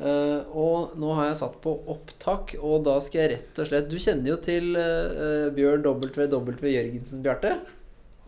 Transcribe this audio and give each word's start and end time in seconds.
Eh, 0.00 0.56
og 0.56 0.94
nå 0.96 1.12
har 1.18 1.28
jeg 1.28 1.40
satt 1.42 1.58
på 1.60 1.74
opptak, 1.92 2.54
og 2.64 2.86
da 2.86 2.96
skal 3.04 3.20
jeg 3.20 3.32
rett 3.34 3.58
og 3.60 3.68
slett 3.68 3.90
Du 3.92 3.98
kjenner 4.00 4.32
jo 4.32 4.36
til 4.40 4.70
uh, 4.72 5.50
Bjørn 5.52 5.84
WW 5.84 6.70
Jørgensen, 6.72 7.20
Bjarte? 7.24 7.58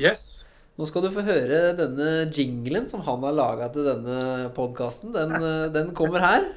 Yes. 0.01 0.45
Nå 0.77 0.89
skal 0.89 1.07
du 1.07 1.13
få 1.15 1.25
høre 1.25 1.71
denne 1.79 2.27
jinglen 2.33 2.89
som 2.91 3.05
han 3.07 3.25
har 3.25 3.37
laga 3.37 3.71
til 3.73 3.89
denne 3.89 4.51
podkasten. 4.57 5.15
Den, 5.17 5.33
uh, 5.41 5.71
den 5.73 5.95
kommer 5.97 6.25
her. 6.25 6.51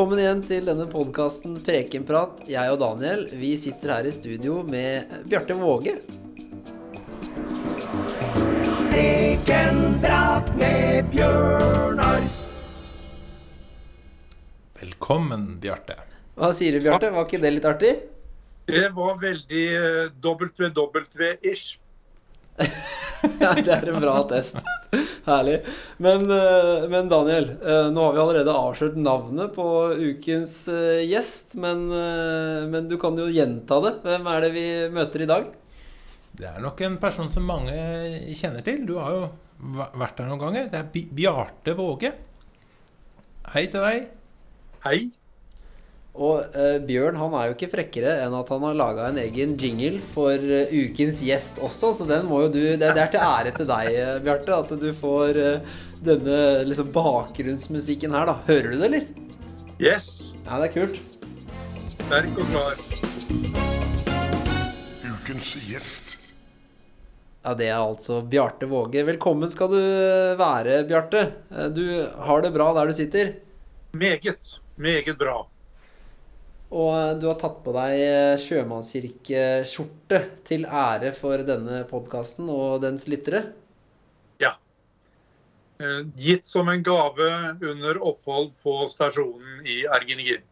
Velkommen 0.00 0.22
igjen 0.22 0.38
til 0.48 0.64
denne 0.64 0.86
podkasten 0.88 1.58
Prekenprat. 1.60 2.38
Jeg 2.48 2.72
og 2.72 2.78
Daniel 2.80 3.26
vi 3.36 3.50
sitter 3.60 3.90
her 3.92 4.06
i 4.08 4.12
studio 4.16 4.62
med 4.64 5.10
Bjarte 5.28 5.52
Våge. 5.60 5.92
Prekenprat 8.94 10.54
med 10.56 11.10
Bjørnar. 11.12 12.24
Velkommen, 14.80 15.44
Bjarte. 15.60 15.98
Hva 16.32 16.48
sier 16.56 16.78
du, 16.78 16.86
Bjarte? 16.88 17.12
Var 17.12 17.28
ikke 17.28 17.44
det 17.44 17.52
litt 17.58 17.68
artig? 17.68 17.92
Det 18.72 18.88
var 18.96 19.20
veldig 19.20 19.66
eh, 19.84 20.02
WW-ish. 20.16 21.76
Det 23.64 23.72
er 23.74 23.88
en 23.90 24.00
bra 24.00 24.16
test. 24.30 24.58
Herlig. 25.26 25.58
Men, 26.02 26.24
eh, 26.32 26.86
men 26.90 27.10
Daniel, 27.10 27.50
eh, 27.60 27.88
nå 27.92 28.06
har 28.06 28.16
vi 28.16 28.22
allerede 28.22 28.54
avslørt 28.56 28.96
navnet 28.96 29.52
på 29.56 29.66
ukens 29.92 30.54
eh, 30.72 31.02
gjest. 31.08 31.56
Men, 31.60 31.86
men 32.72 32.88
du 32.90 32.96
kan 33.00 33.18
jo 33.18 33.28
gjenta 33.30 33.80
det. 33.84 33.94
Hvem 34.06 34.32
er 34.32 34.46
det 34.46 34.52
vi 34.56 34.66
møter 34.94 35.24
i 35.26 35.30
dag? 35.30 35.52
Det 36.40 36.48
er 36.48 36.64
nok 36.64 36.80
en 36.86 36.96
person 37.02 37.28
som 37.32 37.44
mange 37.48 37.76
kjenner 38.38 38.64
til. 38.64 38.86
Du 38.88 38.96
har 39.02 39.16
jo 39.18 39.22
vært 39.76 40.16
der 40.20 40.30
noen 40.30 40.44
ganger. 40.46 40.70
Det 40.72 40.80
er 40.80 41.08
Bjarte 41.20 41.76
Våge. 41.76 42.14
Hei 43.52 43.66
til 43.68 43.84
deg. 43.84 44.12
Hei. 44.86 45.00
Og 46.18 46.42
eh, 46.58 46.80
Bjørn 46.82 47.18
han 47.20 47.34
er 47.38 47.48
jo 47.48 47.54
ikke 47.54 47.68
frekkere 47.70 48.16
enn 48.24 48.34
at 48.34 48.48
han 48.50 48.64
har 48.66 48.74
laga 48.78 49.04
en 49.12 49.20
egen 49.22 49.52
jingle 49.60 50.00
for 50.14 50.34
eh, 50.34 50.72
ukens 50.74 51.20
gjest 51.22 51.60
også, 51.62 51.92
så 52.00 52.06
den 52.08 52.26
må 52.26 52.42
jo 52.44 52.48
du 52.50 52.58
Det, 52.60 52.80
det 52.82 52.98
er 53.04 53.12
til 53.12 53.22
ære 53.22 53.52
til 53.54 53.68
deg, 53.68 53.90
uh, 53.94 54.16
Bjarte, 54.24 54.56
at 54.58 54.74
du 54.82 54.88
får 54.98 55.38
eh, 55.38 55.76
denne 56.02 56.40
liksom 56.66 56.90
bakgrunnsmusikken 56.94 58.16
her, 58.16 58.26
da. 58.26 58.34
Hører 58.48 58.72
du 58.72 58.78
det, 58.80 58.88
eller? 58.88 59.06
Yes. 59.80 60.08
Ja, 60.48 60.58
det 60.58 60.70
er 60.70 60.74
kult. 60.74 60.98
Sterk 62.08 62.40
og 62.42 62.50
klar. 62.50 62.82
Ukens 65.06 65.52
gjest. 65.68 66.16
Ja, 67.46 67.54
det 67.56 67.70
er 67.70 67.78
altså 67.78 68.18
Bjarte 68.28 68.66
Våge. 68.68 69.06
Velkommen 69.08 69.48
skal 69.52 69.70
du 69.72 69.78
være, 70.42 70.82
Bjarte. 70.90 71.22
Eh, 71.54 71.70
Du 71.70 71.86
har 72.26 72.42
det 72.44 72.50
bra 72.58 72.72
der 72.76 72.90
du 72.90 72.98
sitter. 72.98 73.32
Meget. 73.94 74.56
Meget 74.76 75.16
bra. 75.22 75.38
Og 76.70 77.18
du 77.18 77.26
har 77.26 77.38
tatt 77.38 77.56
på 77.64 77.72
deg 77.74 77.96
eh, 77.98 78.36
sjømannskirkeskjorte 78.38 80.20
til 80.46 80.66
ære 80.70 81.10
for 81.16 81.42
denne 81.46 81.80
podkasten 81.90 82.46
og 82.52 82.84
dens 82.84 83.08
lyttere. 83.10 83.40
Ja. 84.38 84.52
Eh, 85.82 86.04
Gitt 86.14 86.46
som 86.46 86.70
en 86.70 86.84
gave 86.86 87.26
under 87.58 87.98
opphold 88.12 88.52
på 88.62 88.76
stasjonen 88.92 89.66
i 89.66 89.80
Ergenegir. 89.98 90.44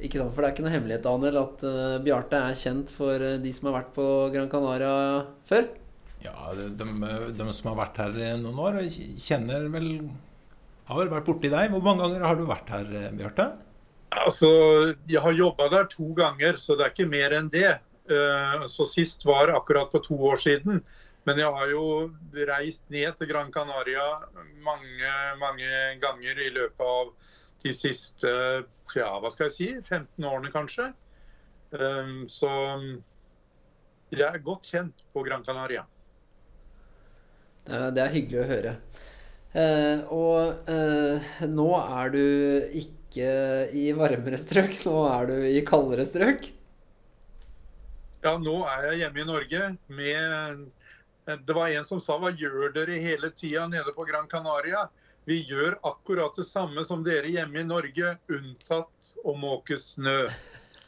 Ikke 0.00 0.22
sant, 0.22 0.32
for 0.32 0.40
det 0.40 0.48
er 0.48 0.56
ikke 0.56 0.64
noe 0.64 0.72
hemmelighet, 0.72 1.04
Daniel, 1.04 1.36
at 1.42 1.66
eh, 1.68 1.98
Bjarte 2.08 2.40
er 2.40 2.56
kjent 2.64 2.96
for 2.96 3.26
de 3.44 3.52
som 3.54 3.68
har 3.68 3.82
vært 3.82 3.92
på 3.98 4.08
Gran 4.32 4.48
Canaria 4.52 4.94
før. 5.50 5.68
Ja, 6.24 6.32
de, 6.56 6.70
de, 6.80 6.88
de 7.36 7.50
som 7.52 7.74
har 7.74 7.82
vært 7.82 8.00
her 8.00 8.40
noen 8.40 8.64
år, 8.64 8.80
kjenner 9.20 9.68
vel 9.68 9.90
Har 10.88 10.96
vel 11.02 11.12
vært 11.12 11.28
borti 11.28 11.52
deg. 11.52 11.68
Hvor 11.76 11.84
mange 11.84 12.06
ganger 12.06 12.24
har 12.24 12.40
du 12.40 12.48
vært 12.48 12.72
her, 12.72 12.88
Bjarte? 13.20 13.50
Altså, 14.22 14.48
jeg 15.10 15.20
har 15.20 15.32
jobba 15.34 15.68
der 15.72 15.88
to 15.90 16.12
ganger, 16.14 16.56
så 16.60 16.76
det 16.78 16.84
er 16.86 16.92
ikke 16.94 17.10
mer 17.10 17.34
enn 17.38 17.48
det. 17.50 17.72
Eh, 18.10 18.66
Så 18.70 18.84
sist 18.86 19.24
var 19.24 19.48
akkurat 19.48 19.90
for 19.90 20.00
to 20.04 20.14
år 20.14 20.36
siden. 20.36 20.82
Men 21.26 21.38
jeg 21.40 21.48
har 21.48 21.70
jo 21.72 22.12
reist 22.46 22.84
ned 22.92 23.16
til 23.16 23.28
Gran 23.30 23.50
Canaria 23.52 24.04
mange, 24.60 25.12
mange 25.40 25.70
ganger 26.02 26.36
i 26.44 26.50
løpet 26.52 26.84
av 26.84 27.14
de 27.64 27.72
siste 27.72 28.28
ja, 28.94 29.08
hva 29.18 29.30
skal 29.32 29.48
jeg 29.48 29.54
si, 29.56 29.68
15 29.88 30.24
årene 30.28 30.52
kanskje. 30.52 30.90
Eh, 31.72 32.12
Så 32.28 32.52
jeg 34.12 34.28
er 34.28 34.38
godt 34.44 34.68
kjent 34.70 35.00
på 35.14 35.24
Gran 35.24 35.44
Canaria. 35.44 35.86
Det 37.64 37.98
er 38.04 38.12
hyggelig 38.12 38.42
å 38.42 38.48
høre. 38.50 38.76
Eh, 39.54 40.00
og 40.12 41.48
nå 41.48 41.68
er 41.80 42.10
du 42.12 42.24
ikke 42.76 43.03
i 43.18 43.86
varmere 43.96 44.38
strøk, 44.40 44.76
nå 44.86 44.94
er 45.10 45.30
du 45.30 45.34
i 45.48 45.62
kaldere 45.66 46.06
strøk. 46.08 46.48
Ja, 48.24 48.38
nå 48.40 48.56
er 48.70 48.88
jeg 48.88 49.02
hjemme 49.02 49.20
i 49.20 49.28
Norge 49.28 49.66
med 49.92 50.62
Det 51.44 51.56
var 51.56 51.72
en 51.72 51.84
som 51.84 52.00
sa 52.00 52.16
hva 52.20 52.30
gjør 52.32 52.72
dere 52.72 52.96
hele 53.00 53.28
tida 53.36 53.66
nede 53.68 53.92
på 53.96 54.06
Gran 54.08 54.28
Canaria? 54.28 54.86
Vi 55.28 55.38
gjør 55.48 55.78
akkurat 55.88 56.36
det 56.36 56.44
samme 56.48 56.84
som 56.84 57.04
dere 57.04 57.30
hjemme 57.32 57.62
i 57.62 57.68
Norge, 57.68 58.16
unntatt 58.28 59.14
å 59.24 59.36
måke 59.36 59.78
snø. 59.80 60.28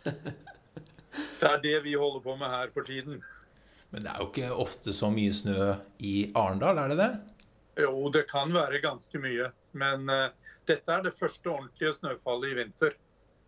Det 1.41 1.49
er 1.49 1.61
det 1.63 1.79
vi 1.87 1.95
holder 1.97 2.21
på 2.25 2.35
med 2.37 2.53
her 2.53 2.69
for 2.75 2.85
tiden. 2.85 3.23
Men 3.93 4.05
det 4.05 4.11
er 4.13 4.21
jo 4.21 4.27
ikke 4.29 4.49
ofte 4.61 4.93
så 4.93 5.09
mye 5.13 5.33
snø 5.33 5.71
i 6.05 6.31
Arendal, 6.37 6.77
er 6.83 6.93
det 6.93 6.99
det? 7.01 7.11
Jo, 7.77 8.09
det 8.13 8.27
kan 8.31 8.53
være 8.55 8.81
ganske 8.85 9.21
mye. 9.21 9.51
Men 9.77 10.09
uh, 10.09 10.29
dette 10.69 10.93
er 10.93 11.03
det 11.05 11.17
første 11.19 11.51
ordentlige 11.53 11.97
snøfallet 11.99 12.53
i 12.53 12.61
vinter. 12.61 12.97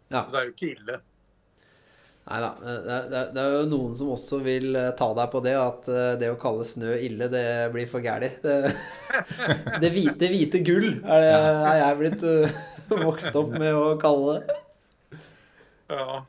Ja. 0.09 0.25
Så 0.25 0.33
det 0.33 0.41
er 0.41 0.49
jo 0.49 0.56
ikke 0.56 0.72
ille. 0.75 1.00
Nei 2.28 2.38
da. 2.44 2.49
Det, 2.61 2.97
det, 3.09 3.21
det 3.33 3.43
er 3.43 3.55
jo 3.55 3.69
noen 3.71 3.94
som 3.97 4.11
også 4.12 4.41
vil 4.44 4.77
eh, 4.77 4.91
ta 4.99 5.06
deg 5.17 5.31
på 5.33 5.41
det, 5.47 5.55
at 5.56 5.87
eh, 5.88 6.11
det 6.21 6.28
å 6.28 6.41
kalle 6.41 6.67
snø 6.69 6.99
ille, 7.00 7.31
det 7.33 7.44
blir 7.72 7.88
for 7.88 8.05
gæli. 8.05 8.28
Det, 8.43 8.56
det, 9.83 9.91
hvite, 9.94 10.17
det 10.21 10.28
hvite 10.34 10.61
gull 10.67 10.91
er, 10.91 11.25
det, 11.25 11.38
er 11.71 11.78
jeg 11.81 11.99
blitt 12.03 12.27
uh, 12.28 12.59
vokst 13.06 13.38
opp 13.38 13.55
med 13.56 13.72
å 13.72 13.87
kalle 14.03 14.37
det. 14.43 14.59
Ja. 15.88 16.21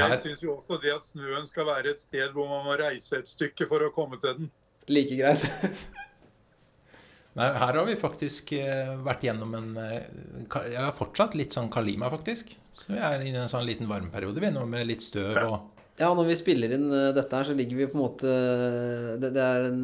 Jeg 0.00 0.18
syns 0.24 0.42
jo 0.42 0.56
også 0.56 0.80
det 0.82 0.96
at 0.96 1.06
snøen 1.06 1.46
skal 1.46 1.68
være 1.70 1.94
et 1.94 2.02
sted 2.02 2.34
hvor 2.34 2.50
man 2.50 2.66
må 2.66 2.74
reise 2.80 3.20
et 3.22 3.30
stykke 3.30 3.70
for 3.70 3.86
å 3.86 3.94
komme 3.94 4.18
til 4.18 4.34
den. 4.40 4.52
Like 4.90 5.14
greit. 5.20 5.46
nei, 7.38 7.48
her 7.62 7.76
har 7.78 7.86
vi 7.86 7.96
faktisk 8.00 8.52
eh, 8.58 8.94
vært 9.06 9.22
gjennom 9.26 9.52
en 9.58 9.68
eh, 9.78 10.06
Jeg 10.72 10.80
har 10.80 10.96
fortsatt 10.96 11.36
litt 11.38 11.54
sånn 11.56 11.70
Kalima, 11.72 12.10
faktisk. 12.12 12.56
Så 12.74 12.94
vi 12.94 12.98
er 12.98 13.20
inne 13.22 13.38
i 13.38 13.44
en 13.44 13.50
sånn 13.52 13.66
liten 13.68 13.88
varmeperiode 13.90 14.40
vi 14.42 14.50
nå, 14.54 14.64
med 14.66 14.88
litt 14.88 15.04
støv 15.04 15.36
og 15.44 15.58
Ja, 16.00 16.08
når 16.16 16.30
vi 16.30 16.36
spiller 16.40 16.72
inn 16.72 16.86
eh, 16.96 17.10
dette 17.12 17.36
her, 17.36 17.44
så 17.50 17.54
ligger 17.56 17.76
vi 17.76 17.88
på 17.92 17.98
en 17.98 18.04
måte 18.06 18.34
Det, 19.20 19.30
det 19.36 19.44
er 19.44 19.66
en 19.68 19.82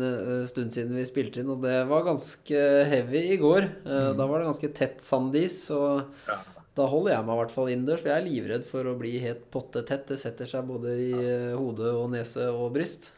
stund 0.48 0.72
siden 0.72 0.96
vi 0.96 1.04
spilte 1.08 1.42
inn, 1.42 1.50
og 1.52 1.60
det 1.66 1.82
var 1.90 2.06
ganske 2.08 2.62
heavy 2.90 3.22
i 3.34 3.40
går. 3.42 3.68
Eh, 3.84 4.10
Da 4.16 4.26
var 4.30 4.40
det 4.40 4.50
ganske 4.50 4.72
tett 4.78 5.02
sandis, 5.04 5.58
og 5.76 6.06
Ja. 6.30 6.38
da 6.76 6.86
holder 6.92 7.14
jeg 7.14 7.26
meg 7.28 7.36
i 7.36 7.40
hvert 7.42 7.54
fall 7.54 7.70
innendørs, 7.72 8.00
for 8.02 8.10
jeg 8.14 8.22
er 8.22 8.26
livredd 8.30 8.64
for 8.68 8.88
å 8.88 8.96
bli 8.98 9.12
helt 9.22 9.44
pottetett. 9.52 10.06
Det 10.08 10.18
setter 10.20 10.48
seg 10.48 10.66
både 10.68 10.96
i 10.96 11.10
ja. 11.12 11.54
hode 11.60 11.92
og 12.00 12.10
nese 12.16 12.48
og 12.52 12.72
bryst. 12.76 13.10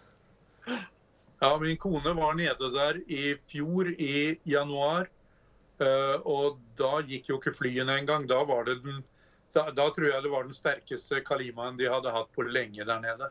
Ja, 1.41 1.53
min 1.59 1.77
kone 1.79 2.15
var 2.19 2.35
nede 2.35 2.71
der 2.75 2.99
i 3.07 3.37
fjor 3.47 3.91
i 3.95 4.39
januar. 4.45 5.09
eh, 5.79 6.17
og 6.27 6.59
da 6.75 6.99
gikk 7.07 7.29
jo 7.31 7.37
ikke 7.39 7.55
flyene 7.55 8.01
engang. 8.01 8.27
Da, 8.27 8.41
var 8.45 8.65
det 8.67 8.81
den, 8.83 9.05
da, 9.55 9.69
da 9.71 9.87
tror 9.95 10.09
jeg 10.11 10.25
det 10.25 10.33
var 10.33 10.49
den 10.49 10.57
sterkeste 10.57 11.21
Kalimaen 11.27 11.79
de 11.79 11.87
hadde 11.87 12.11
hatt 12.11 12.33
på 12.35 12.43
lenge 12.43 12.83
der 12.85 12.99
nede. 13.05 13.31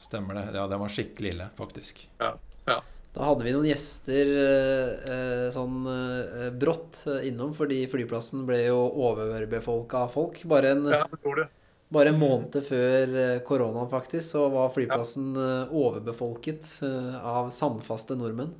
Stemmer 0.00 0.38
det. 0.38 0.46
Ja, 0.56 0.64
den 0.70 0.80
var 0.80 0.94
skikkelig 0.94 1.34
ille, 1.34 1.50
faktisk. 1.58 2.06
Ja, 2.22 2.32
ja. 2.70 2.78
Da 3.18 3.24
hadde 3.26 3.44
vi 3.44 3.52
noen 3.52 3.66
gjester 3.66 4.32
eh, 4.38 5.12
eh, 5.12 5.44
sånn 5.52 5.78
eh, 5.90 6.48
brått 6.54 7.02
innom, 7.26 7.52
fordi 7.56 7.82
flyplassen 7.90 8.44
ble 8.48 8.62
jo 8.68 8.78
overbefolka 9.08 10.04
av 10.06 10.12
folk. 10.14 10.40
Bare 10.48 10.72
en, 10.76 10.84
ja 10.92 11.04
det 11.10 11.34
det. 11.42 11.48
Bare 11.92 12.12
en 12.12 12.18
måned 12.20 12.58
før 12.64 13.14
eh, 13.16 13.38
koronaen, 13.46 13.88
faktisk, 13.90 14.26
så 14.34 14.46
var 14.52 14.72
flyplassen 14.74 15.30
eh, 15.40 15.72
overbefolket 15.72 16.68
eh, 16.84 17.14
av 17.16 17.48
sandfaste 17.54 18.16
nordmenn. 18.18 18.52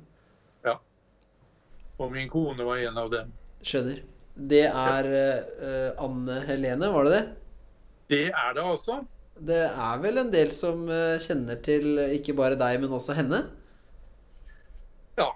Ja. 0.65 0.79
Og 1.99 2.09
min 2.15 2.29
kone 2.31 2.65
var 2.65 2.81
en 2.81 2.97
av 2.97 3.11
dem. 3.13 3.35
Skjønner. 3.61 4.01
det 4.49 4.65
er 4.71 5.07
eh, 5.13 6.01
Anne 6.01 6.39
Helene, 6.47 6.89
var 6.95 7.05
det 7.05 7.15
det? 7.15 7.23
Det 8.09 8.25
er 8.31 8.53
det 8.57 8.65
altså. 8.65 9.01
Det 9.39 9.63
er 9.69 9.99
vel 10.03 10.19
en 10.19 10.31
del 10.33 10.49
som 10.51 10.81
kjenner 11.23 11.59
til 11.63 11.99
ikke 12.17 12.33
bare 12.35 12.57
deg, 12.59 12.79
men 12.81 12.91
også 12.91 13.13
henne? 13.15 13.43
Ja, 15.19 15.29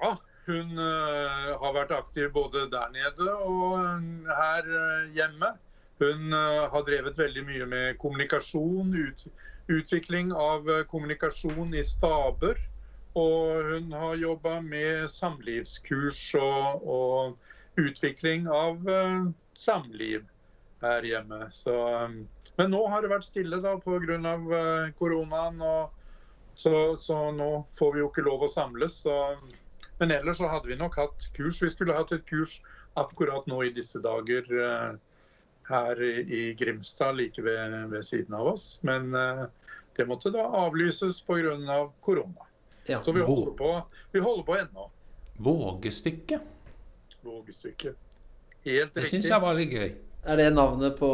hun 0.48 0.80
har 0.82 1.76
vært 1.78 1.94
aktiv 1.96 2.34
både 2.36 2.66
der 2.72 2.90
nede 2.92 3.30
og 3.46 3.78
her 4.28 4.68
hjemme. 5.16 5.54
Hun 6.04 6.34
eh, 6.34 6.66
har 6.74 6.86
drevet 6.88 7.18
veldig 7.20 7.44
mye 7.48 7.66
med 7.70 7.98
kommunikasjon, 8.02 8.94
ut, 8.94 9.26
utvikling 9.72 10.34
av 10.36 10.70
eh, 10.70 10.84
kommunikasjon 10.92 11.74
i 11.76 11.84
staber. 11.88 12.60
Og 13.20 13.70
hun 13.70 13.92
har 13.94 14.16
jobba 14.18 14.60
med 14.66 15.10
samlivskurs 15.14 16.22
og, 16.40 16.86
og 16.86 17.82
utvikling 17.82 18.48
av 18.50 18.90
eh, 18.90 19.28
samliv 19.58 20.26
her 20.84 21.06
hjemme. 21.08 21.48
Så, 21.56 21.76
men 22.58 22.74
nå 22.74 22.86
har 22.92 23.04
det 23.04 23.14
vært 23.14 23.30
stille 23.30 23.62
da 23.64 23.78
pga. 23.80 24.18
Uh, 24.20 24.90
koronaen. 25.00 25.62
Så, 26.54 26.74
så 27.02 27.20
nå 27.34 27.52
får 27.78 27.94
vi 27.94 28.02
jo 28.04 28.10
ikke 28.12 28.26
lov 28.28 28.44
å 28.46 28.52
samles. 28.52 29.00
Så, 29.06 29.16
men 30.02 30.12
ellers 30.12 30.42
så 30.42 30.50
hadde 30.52 30.70
vi 30.70 30.78
nok 30.78 30.98
hatt 31.00 31.30
kurs. 31.38 31.62
Vi 31.64 31.72
skulle 31.72 31.96
hatt 31.96 32.12
et 32.12 32.28
kurs 32.30 32.60
akkurat 33.00 33.48
nå 33.48 33.64
i 33.64 33.74
disse 33.74 34.02
dager 34.04 34.46
eh, 34.54 34.92
her 35.70 36.02
i, 36.04 36.54
Grimstad, 36.60 37.16
like 37.18 37.42
ved, 37.46 37.76
ved 37.92 38.04
siden 38.06 38.34
av 38.36 38.48
oss. 38.54 38.80
Men 38.82 39.14
eh, 39.16 39.44
det 39.98 40.08
måtte 40.10 40.32
da 40.34 40.44
avlyses 40.66 41.22
pga. 41.22 41.90
korona. 42.02 42.48
Ja. 42.86 43.02
Så 43.04 43.12
vi 43.16 43.22
holder 43.22 43.52
på, 43.58 43.70
vi 44.12 44.20
holder 44.20 44.44
på 44.44 44.58
ennå. 44.60 44.90
Vågestykke. 45.38 46.40
Vågestykke. 47.24 47.94
Helt 48.66 48.94
Det 48.94 49.02
riktig. 49.04 49.10
syns 49.10 49.30
jeg 49.30 49.42
var 49.42 49.54
litt 49.56 49.72
gøy. 49.72 49.94
Er 50.26 50.38
det 50.40 50.50
navnet 50.54 50.98
på 51.00 51.10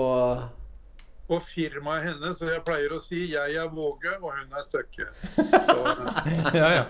Og 1.30 1.44
firmaet 1.46 2.04
hennes, 2.08 2.38
så 2.40 2.48
jeg 2.50 2.64
pleier 2.66 2.94
å 2.96 3.00
si 3.02 3.20
jeg 3.36 3.56
er 3.62 3.68
Våge 3.70 4.16
og 4.18 4.32
hun 4.34 4.54
er 4.58 4.64
Støkke. 4.66 5.06
Så, 5.38 6.56
Ja, 6.58 6.70
ja. 6.74 6.86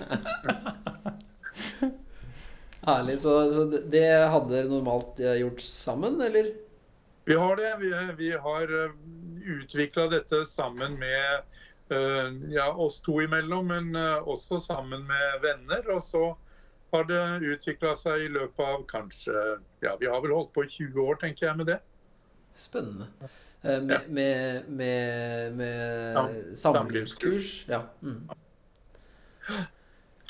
Herlig. 2.88 3.18
Så, 3.20 3.34
så 3.54 3.66
det- 3.72 3.84
det 3.92 4.06
hadde 4.32 4.50
dere 4.54 4.70
normalt 4.72 5.20
eh, 5.20 5.36
gjort 5.42 5.60
sammen, 5.62 6.22
eller? 6.24 6.54
Vi 7.30 7.36
har 7.38 7.56
det. 7.60 7.72
Vi, 7.80 7.90
vi 8.18 8.30
har 8.42 8.72
utvikla 9.46 10.08
dette 10.10 10.40
sammen 10.50 10.96
med 11.00 11.34
eh, 11.94 12.32
ja, 12.56 12.72
oss 12.74 13.00
to 13.06 13.20
imellom, 13.22 13.68
men 13.70 13.92
eh, 13.96 14.28
også 14.30 14.58
sammen 14.60 15.06
med 15.08 15.42
venner. 15.44 15.86
Og 15.94 16.02
så 16.04 16.24
har 16.92 17.06
det 17.10 17.22
utvikla 17.46 17.94
seg 18.02 18.26
i 18.26 18.32
løpet 18.34 18.66
av 18.66 18.82
kanskje 18.90 19.44
Ja, 19.86 19.94
vi 20.02 20.10
har 20.10 20.22
vel 20.26 20.34
holdt 20.34 20.54
på 20.58 20.66
i 20.66 20.72
20 20.74 21.04
år, 21.06 21.20
tenker 21.22 21.48
jeg, 21.52 21.58
med 21.62 21.70
det. 21.70 21.78
Spennende. 22.58 23.08
Eh, 23.62 23.78
Med, 23.84 23.94
Ja. 23.94 24.00
med, 24.08 24.70
med, 24.82 25.54
med 25.62 26.16
Ja, 26.18 26.26
samlivskurs. 26.58 27.66
Ja. 27.70 27.84
Mm. 28.02 28.26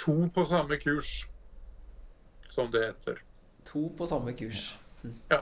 To 0.04 0.18
på 0.36 0.46
samme 0.46 0.78
kurs, 0.84 1.28
som 2.50 2.72
det 2.72 2.86
heter. 2.90 3.24
To 3.72 3.88
på 3.98 4.08
samme 4.08 4.34
kurs. 4.34 4.74
Mm. 5.04 5.16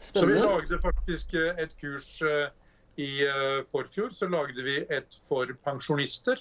Ja. 0.00 0.06
Så 0.06 0.26
vi 0.26 0.38
lagde 0.38 0.78
faktisk 0.82 1.34
eh, 1.34 1.58
et 1.62 1.74
kurs 1.80 2.22
eh, 2.22 2.48
i 2.96 3.10
eh, 3.26 3.64
forfjor. 3.70 4.12
Så 4.14 4.28
lagde 4.28 4.62
vi 4.62 4.78
et 4.88 5.18
for 5.28 5.50
pensjonister. 5.64 6.40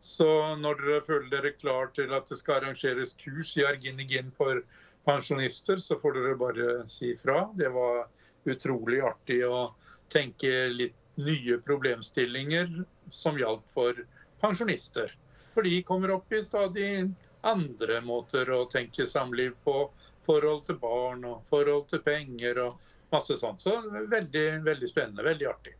Så 0.00 0.26
når 0.56 0.80
dere 0.80 1.00
føler 1.06 1.28
dere 1.32 1.52
klar 1.58 1.90
til 1.96 2.14
at 2.16 2.28
det 2.30 2.38
skal 2.40 2.60
arrangeres 2.60 3.12
kurs 3.20 3.52
i 3.60 3.66
Arginigin 3.68 4.30
for 4.36 4.62
pensjonister, 5.04 5.80
så 5.82 5.98
får 6.00 6.16
dere 6.16 6.38
bare 6.40 6.68
si 6.88 7.12
fra. 7.20 7.44
Det 7.56 7.68
var 7.74 8.06
utrolig 8.48 9.02
artig 9.04 9.42
å 9.44 9.74
tenke 10.12 10.70
litt 10.72 10.96
nye 11.20 11.58
problemstillinger 11.60 12.70
som 13.12 13.36
gjaldt 13.38 13.66
for 13.74 13.98
pensjonister. 14.40 15.12
For 15.54 15.66
de 15.66 15.82
kommer 15.84 16.14
opp 16.14 16.32
i 16.32 16.40
stadig 16.44 17.10
andre 17.46 18.00
måter 18.04 18.48
å 18.54 18.64
tenke 18.72 19.06
samliv 19.08 19.52
på. 19.64 19.90
Forhold 20.26 20.64
til 20.66 20.78
barn 20.80 21.24
og 21.28 21.44
forhold 21.50 21.86
til 21.90 22.02
penger 22.04 22.64
og 22.66 22.90
masse 23.12 23.36
sånt. 23.40 23.62
Så 23.64 23.76
veldig, 23.90 24.48
veldig 24.66 24.90
spennende. 24.90 25.26
Veldig 25.26 25.48
artig. 25.50 25.76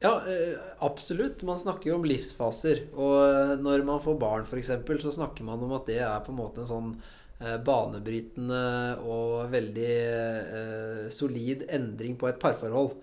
Ja, 0.00 0.22
eh, 0.28 0.58
absolutt. 0.78 1.42
Man 1.42 1.58
snakker 1.58 1.90
jo 1.90 1.98
om 1.98 2.06
livsfaser. 2.06 2.84
Og 2.94 3.58
når 3.62 3.84
man 3.86 4.02
får 4.02 4.18
barn, 4.20 4.46
f.eks., 4.46 4.70
så 5.02 5.14
snakker 5.14 5.46
man 5.46 5.62
om 5.64 5.74
at 5.74 5.88
det 5.90 6.00
er 6.06 6.20
på 6.24 6.32
en 6.32 6.38
måte 6.38 6.62
en 6.62 6.70
sånn 6.70 6.92
eh, 7.40 7.56
banebrytende 7.66 8.62
og 9.02 9.50
veldig 9.50 9.94
eh, 9.98 11.04
solid 11.14 11.66
endring 11.68 12.18
på 12.18 12.30
et 12.30 12.38
parforhold. 12.42 12.94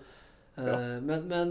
Ja. 0.56 0.76
Men, 1.04 1.26
men 1.28 1.50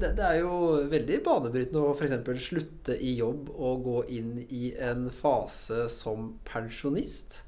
det, 0.00 0.14
det 0.16 0.22
er 0.24 0.38
jo 0.38 0.78
veldig 0.88 1.18
banebrytende 1.26 1.82
å 1.84 1.90
f.eks. 1.92 2.14
slutte 2.40 2.94
i 3.04 3.10
jobb 3.18 3.50
og 3.52 3.82
gå 3.84 3.98
inn 4.16 4.30
i 4.48 4.70
en 4.80 5.10
fase 5.12 5.82
som 5.92 6.30
pensjonist. 6.48 7.42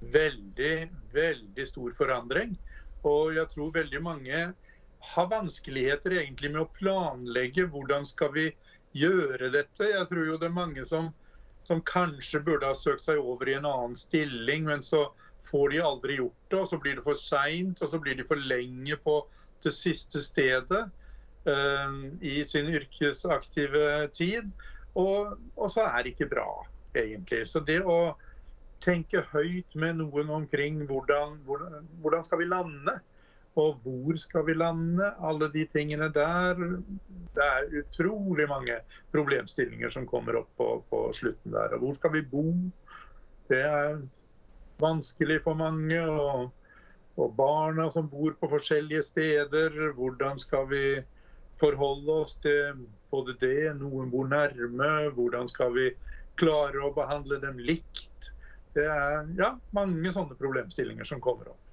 Veldig, 0.00 0.88
veldig 1.12 1.66
stor 1.66 1.94
forandring. 1.98 2.56
Og 3.06 3.34
jeg 3.36 3.50
tror 3.54 3.74
veldig 3.74 4.02
mange 4.02 4.42
har 5.12 5.30
vanskeligheter 5.30 6.16
egentlig 6.18 6.50
med 6.54 6.64
å 6.64 6.72
planlegge 6.78 7.68
hvordan 7.70 8.06
skal 8.06 8.32
vi 8.34 8.46
gjøre 8.98 9.50
dette. 9.54 9.90
Jeg 9.92 10.06
tror 10.10 10.26
jo 10.26 10.38
det 10.40 10.48
er 10.48 10.56
mange 10.56 10.84
som, 10.88 11.10
som 11.66 11.82
kanskje 11.86 12.42
burde 12.46 12.66
ha 12.66 12.76
søkt 12.78 13.06
seg 13.06 13.20
over 13.22 13.50
i 13.50 13.56
en 13.58 13.68
annen 13.68 13.96
stilling, 13.98 14.66
men 14.66 14.82
så 14.82 15.06
får 15.46 15.74
de 15.74 15.82
aldri 15.84 16.18
gjort 16.18 16.38
det, 16.50 16.60
og 16.60 16.70
så 16.70 16.78
blir 16.82 16.98
det 16.98 17.04
for 17.06 17.18
seint, 17.18 17.82
og 17.82 17.92
så 17.92 18.00
blir 18.02 18.18
de 18.18 18.26
for 18.26 18.48
lenge 18.50 18.98
på 19.04 19.20
det 19.64 19.72
siste 19.74 20.22
stedet 20.22 20.84
uh, 21.46 21.94
i 22.22 22.40
sin 22.46 22.70
yrkesaktive 22.74 24.08
tid. 24.16 24.50
Og, 24.98 25.38
og 25.54 25.70
så 25.70 25.86
er 25.86 26.02
det 26.02 26.14
ikke 26.14 26.32
bra, 26.32 26.48
egentlig. 26.98 27.44
Så 27.46 27.62
det 27.62 27.80
å 27.86 28.16
tenke 28.84 29.22
høyt 29.32 29.76
med 29.78 29.98
noen 30.00 30.30
omkring 30.34 30.82
hvordan, 30.88 31.38
hvordan, 31.46 31.86
hvordan 32.02 32.26
skal 32.26 32.42
vi 32.42 32.48
lande? 32.50 32.98
Og 33.58 33.80
hvor 33.82 34.18
skal 34.22 34.44
vi 34.46 34.54
lande? 34.54 35.08
Alle 35.24 35.48
de 35.52 35.64
tingene 35.66 36.10
der. 36.14 36.60
Det 37.34 37.46
er 37.46 37.72
utrolig 37.80 38.46
mange 38.48 38.78
problemstillinger 39.14 39.90
som 39.90 40.06
kommer 40.06 40.38
opp 40.42 40.52
på, 40.60 40.68
på 40.90 41.02
slutten 41.16 41.56
der. 41.56 41.74
Og 41.74 41.82
hvor 41.82 41.98
skal 41.98 42.14
vi 42.14 42.22
bo? 42.22 42.44
Det 43.50 43.62
er 43.64 43.98
vanskelig 44.78 45.40
for 45.42 45.58
mange. 45.58 45.98
Og, 45.98 46.52
og 47.18 47.34
barna 47.36 47.88
som 47.90 48.10
bor 48.10 48.36
på 48.38 48.50
forskjellige 48.54 49.02
steder. 49.10 49.74
Hvordan 49.98 50.38
skal 50.38 50.68
vi 50.70 50.84
forholde 51.58 52.20
oss 52.22 52.36
til 52.42 52.86
både 53.10 53.34
det, 53.40 53.74
noen 53.80 54.10
bor 54.12 54.28
nærme, 54.30 54.90
hvordan 55.16 55.48
skal 55.50 55.74
vi 55.74 55.88
klare 56.38 56.84
å 56.86 56.94
behandle 56.94 57.40
dem 57.42 57.58
likt? 57.58 58.30
Det 58.78 58.86
er 58.86 59.32
ja, 59.38 59.54
mange 59.74 60.12
sånne 60.14 60.36
problemstillinger 60.38 61.06
som 61.08 61.22
kommer 61.22 61.50
opp. 61.50 61.64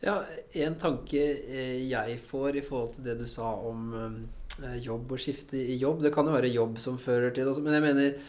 Ja, 0.00 0.22
en 0.56 0.78
tanke 0.80 1.20
eh, 1.20 1.80
jeg 1.90 2.20
får 2.24 2.56
i 2.56 2.64
forhold 2.64 2.94
til 2.94 3.04
det 3.04 3.18
du 3.20 3.26
sa 3.28 3.50
om 3.68 3.90
eh, 3.92 4.78
jobb 4.80 5.12
og 5.12 5.20
skifte 5.20 5.60
i 5.60 5.76
jobb 5.80 6.00
Det 6.06 6.12
kan 6.14 6.28
jo 6.28 6.32
være 6.32 6.52
jobb 6.54 6.78
som 6.80 6.96
fører 7.00 7.34
til 7.34 7.44
det 7.44 7.52
også, 7.52 7.64
men 7.66 7.76
jeg 7.76 7.84
mener 7.84 8.22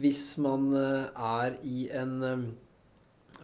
hvis 0.00 0.22
man 0.40 0.70
eh, 0.78 1.26
er 1.28 1.58
i 1.68 1.88
en 2.00 2.14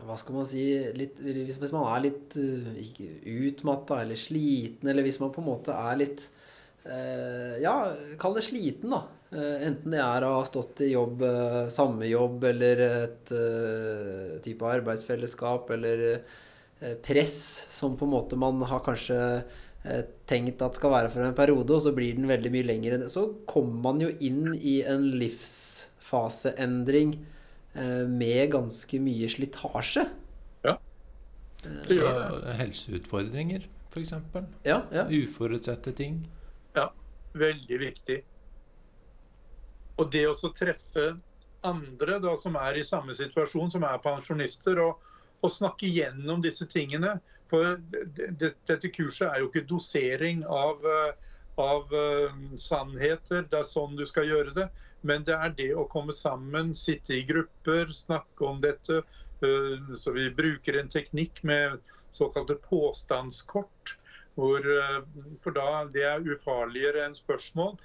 Hva 0.05 0.17
skal 0.17 0.39
man 0.39 0.49
si 0.49 0.65
litt, 0.97 1.21
Hvis 1.21 1.75
man 1.75 1.85
er 1.91 2.07
litt 2.07 2.39
utmatta 2.39 4.01
eller 4.01 4.19
sliten, 4.19 4.89
eller 4.89 5.05
hvis 5.05 5.21
man 5.21 5.33
på 5.35 5.43
en 5.43 5.51
måte 5.51 5.77
er 5.77 6.01
litt 6.01 6.25
Ja, 6.85 7.75
kall 8.21 8.35
det 8.37 8.43
sliten, 8.45 8.93
da. 8.93 9.07
Eh, 9.35 9.67
Enten 9.67 9.95
det 9.95 10.01
er 10.03 10.25
å 10.27 10.37
ha 10.39 10.47
stått 10.47 10.85
i 10.87 10.93
jobb, 10.93 11.23
eh, 11.27 11.61
samme 11.75 12.07
jobb, 12.07 12.45
eller 12.53 12.83
et 12.87 13.35
eh, 13.35 14.41
type 14.45 14.73
arbeidsfellesskap, 14.77 15.71
eller 15.75 16.07
press 17.01 17.37
som 17.73 17.95
på 17.97 18.05
en 18.05 18.11
måte 18.13 18.37
man 18.37 18.59
har 18.69 18.83
kanskje 18.85 19.17
tenkt 20.29 20.61
at 20.65 20.77
skal 20.77 20.93
være 20.93 21.11
for 21.13 21.25
en 21.25 21.37
periode, 21.37 21.73
og 21.73 21.81
så 21.81 21.93
blir 21.97 22.17
den 22.17 22.29
veldig 22.29 22.51
mye 22.53 22.67
lengre. 22.67 22.99
Så 23.09 23.23
kommer 23.49 23.79
man 23.87 24.03
jo 24.03 24.11
inn 24.25 24.51
i 24.57 24.79
en 24.89 25.07
livsfaseendring 25.21 27.15
eh, 27.77 28.05
med 28.11 28.53
ganske 28.53 29.01
mye 29.01 29.31
slitasje. 29.33 30.05
Ja, 30.67 30.77
det 31.63 31.99
gjør 32.01 32.21
det. 32.45 32.57
helseutfordringer, 32.61 33.67
f.eks. 33.93 34.13
Ja, 34.67 34.83
ja. 34.93 35.07
Uforutsette 35.09 35.95
ting. 35.97 36.25
Ja, 36.77 36.91
veldig 37.33 37.81
viktig. 37.87 38.21
Og 40.01 40.11
det 40.13 40.25
å 40.29 40.53
treffe 40.57 41.15
andre 41.65 42.19
da, 42.21 42.35
som 42.37 42.59
er 42.61 42.79
i 42.81 42.87
samme 42.87 43.15
situasjon, 43.17 43.71
som 43.73 43.87
er 43.89 44.03
pensjonister, 44.05 44.81
og, 44.83 45.01
og 45.41 45.53
snakke 45.53 45.89
gjennom 45.89 46.43
disse 46.45 46.67
tingene. 46.71 47.17
For 47.53 47.79
det, 47.93 48.31
det, 48.41 48.55
dette 48.69 48.91
kurset 48.93 49.29
er 49.29 49.43
jo 49.43 49.51
ikke 49.51 49.67
dosering 49.71 50.43
av, 50.49 50.85
eh, 50.85 51.37
av 51.63 51.93
eh, 51.95 52.41
sannheter, 52.61 53.47
det 53.49 53.61
er 53.61 53.69
sånn 53.69 53.97
du 53.97 54.05
skal 54.09 54.29
gjøre 54.29 54.57
det. 54.57 54.69
Men 55.05 55.25
det 55.29 55.37
er 55.37 55.53
det 55.57 55.71
å 55.77 55.89
komme 55.93 56.15
sammen, 56.17 56.73
sitte 56.77 57.19
i 57.19 57.27
grupper, 57.29 57.93
snakke 57.93 58.49
om 58.49 58.63
dette, 58.65 59.03
Eh, 59.45 59.95
Så 59.97 60.13
vi 60.13 60.31
bruker 60.31 60.79
en 60.79 60.89
teknikk 60.89 61.43
med 61.43 61.79
såkalte 62.13 62.55
påstandskort. 62.55 63.97
Hvor, 64.35 64.65
for 65.45 65.55
da 65.55 65.85
det 65.95 66.03
er 66.09 66.25
ufarligere 66.27 67.05
enn 67.07 67.13
spørsmål. 67.15 67.77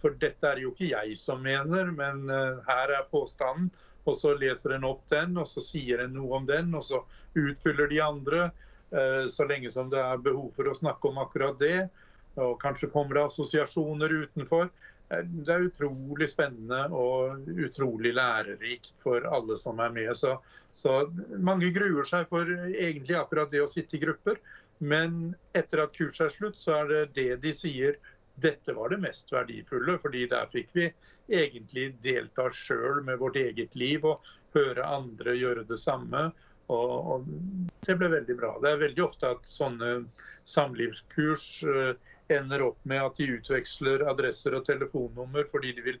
For 0.00 0.16
dette 0.20 0.44
er 0.48 0.60
jo 0.60 0.72
ikke 0.74 0.90
jeg 0.92 1.16
som 1.18 1.42
mener, 1.44 1.90
men 1.96 2.28
eh, 2.30 2.58
her 2.68 2.92
er 2.98 3.06
påstanden. 3.10 3.70
Og 4.06 4.14
så 4.14 4.36
leser 4.38 4.76
en 4.76 4.84
opp 4.86 5.06
den, 5.10 5.36
og 5.40 5.48
så 5.50 5.62
sier 5.64 6.04
en 6.04 6.12
noe 6.14 6.36
om 6.38 6.44
den, 6.46 6.74
og 6.78 6.84
så 6.86 7.00
utfyller 7.34 7.88
de 7.90 8.02
andre. 8.04 8.50
eh, 8.92 9.24
Så 9.26 9.46
lenge 9.48 9.70
som 9.74 9.88
det 9.90 9.98
er 9.98 10.20
behov 10.22 10.52
for 10.54 10.68
å 10.70 10.76
snakke 10.78 11.08
om 11.10 11.18
akkurat 11.18 11.58
det. 11.58 11.88
Og 12.36 12.58
kanskje 12.60 12.90
kommer 12.92 13.14
det 13.16 13.24
assosiasjoner 13.30 14.12
utenfor. 14.26 14.68
Eh, 15.10 15.22
Det 15.24 15.54
er 15.54 15.66
utrolig 15.70 16.28
spennende 16.30 16.84
og 16.92 17.48
utrolig 17.48 18.12
lærerikt 18.14 18.92
for 19.02 19.26
alle 19.26 19.56
som 19.58 19.80
er 19.80 19.90
med. 19.90 20.12
Så, 20.16 20.36
så 20.70 21.10
mange 21.38 21.72
gruer 21.74 22.04
seg 22.04 22.28
for 22.28 22.44
egentlig 22.46 23.16
akkurat 23.18 23.50
det 23.50 23.64
å 23.64 23.70
sitte 23.70 23.96
i 23.96 24.04
grupper. 24.04 24.38
Men 24.78 25.34
etter 25.56 25.80
at 25.82 25.96
kurset 25.96 26.26
er 26.26 26.34
slutt, 26.34 26.58
så 26.60 26.82
er 26.82 26.88
det 26.92 27.14
det 27.16 27.30
de 27.42 27.52
sier 27.56 27.96
dette 28.36 28.72
var 28.72 28.88
det 28.88 29.00
mest 29.00 29.32
verdifulle. 29.32 29.98
fordi 29.98 30.26
der 30.28 30.48
fikk 30.52 30.68
vi 30.76 30.90
egentlig 31.28 31.94
delta 32.04 32.50
sjøl 32.52 33.02
med 33.04 33.18
vårt 33.18 33.36
eget 33.36 33.74
liv 33.74 34.04
og 34.04 34.24
høre 34.54 34.84
andre 34.84 35.36
gjøre 35.36 35.64
det 35.68 35.78
samme. 35.80 36.30
Og, 36.68 36.92
og 37.12 37.26
det 37.86 37.96
ble 37.98 38.10
veldig 38.10 38.36
bra. 38.36 38.56
Det 38.62 38.70
er 38.72 38.82
veldig 38.82 39.04
ofte 39.04 39.30
at 39.36 39.48
sånne 39.48 39.92
samlivskurs 40.46 41.46
eh, 41.62 41.92
ender 42.36 42.64
opp 42.68 42.78
med 42.82 43.02
at 43.02 43.18
de 43.20 43.30
utveksler 43.38 44.02
adresser 44.10 44.56
og 44.58 44.66
telefonnummer 44.66 45.46
fordi 45.50 45.72
de 45.76 45.84
vil 45.86 46.00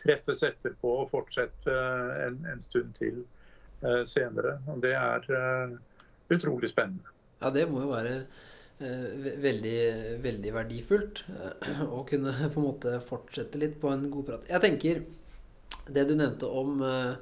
treffes 0.00 0.42
etterpå 0.44 0.94
og 1.02 1.10
fortsette 1.12 1.72
eh, 1.72 2.14
en, 2.26 2.40
en 2.48 2.64
stund 2.64 2.96
til 2.96 3.22
eh, 3.84 4.02
senere. 4.08 4.56
Og 4.72 4.80
det 4.84 4.96
er 4.96 5.28
utrolig 6.32 6.72
spennende. 6.72 7.12
Ja, 7.42 7.52
det 7.52 7.66
må 7.68 7.84
jo 7.84 7.92
være 7.92 8.22
veldig, 8.78 9.78
veldig 10.24 10.52
verdifullt 10.52 11.22
eh, 11.32 11.82
å 11.98 12.02
kunne 12.08 12.34
på 12.52 12.60
en 12.60 12.66
måte 12.66 12.98
fortsette 13.04 13.60
litt 13.60 13.78
på 13.80 13.92
en 13.92 14.08
god 14.12 14.30
prat. 14.30 14.50
Jeg 14.50 14.64
tenker 14.64 15.04
det 15.86 16.06
du 16.08 16.16
nevnte 16.18 16.50
om 16.50 16.82
eh, 16.84 17.14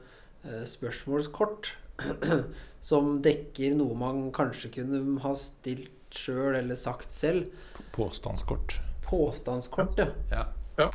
eh, 0.48 0.64
spørsmålskort, 0.68 1.74
som 2.90 3.18
dekker 3.24 3.76
noe 3.78 3.96
man 3.98 4.26
kanskje 4.34 4.72
kunne 4.80 5.20
ha 5.24 5.34
stilt 5.38 5.92
sjøl 6.14 6.58
eller 6.58 6.78
sagt 6.78 7.10
selv. 7.14 7.50
Påstandskort. 7.94 8.78
Påstandskort, 9.06 9.98
ja. 9.98 10.10
Ja. 10.30 10.44
ja. 10.78 10.90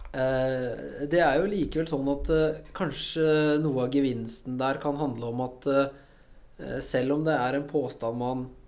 det 1.07 1.19
er 1.23 1.39
jo 1.39 1.49
likevel 1.51 1.87
sånn 1.87 2.07
at 2.11 2.31
eh, 2.35 2.61
kanskje 2.75 3.59
noe 3.63 3.87
av 3.87 3.95
gevinsten 3.95 4.59
der 4.59 4.79
kan 4.83 4.99
handle 4.99 5.31
om 5.31 5.43
at 5.47 5.67
eh, 5.71 6.79
selv 6.83 7.15
om 7.15 7.27
det 7.27 7.35
er 7.39 7.55
en 7.55 7.67
påstand 7.69 8.19
man 8.19 8.47
eh, 8.47 8.58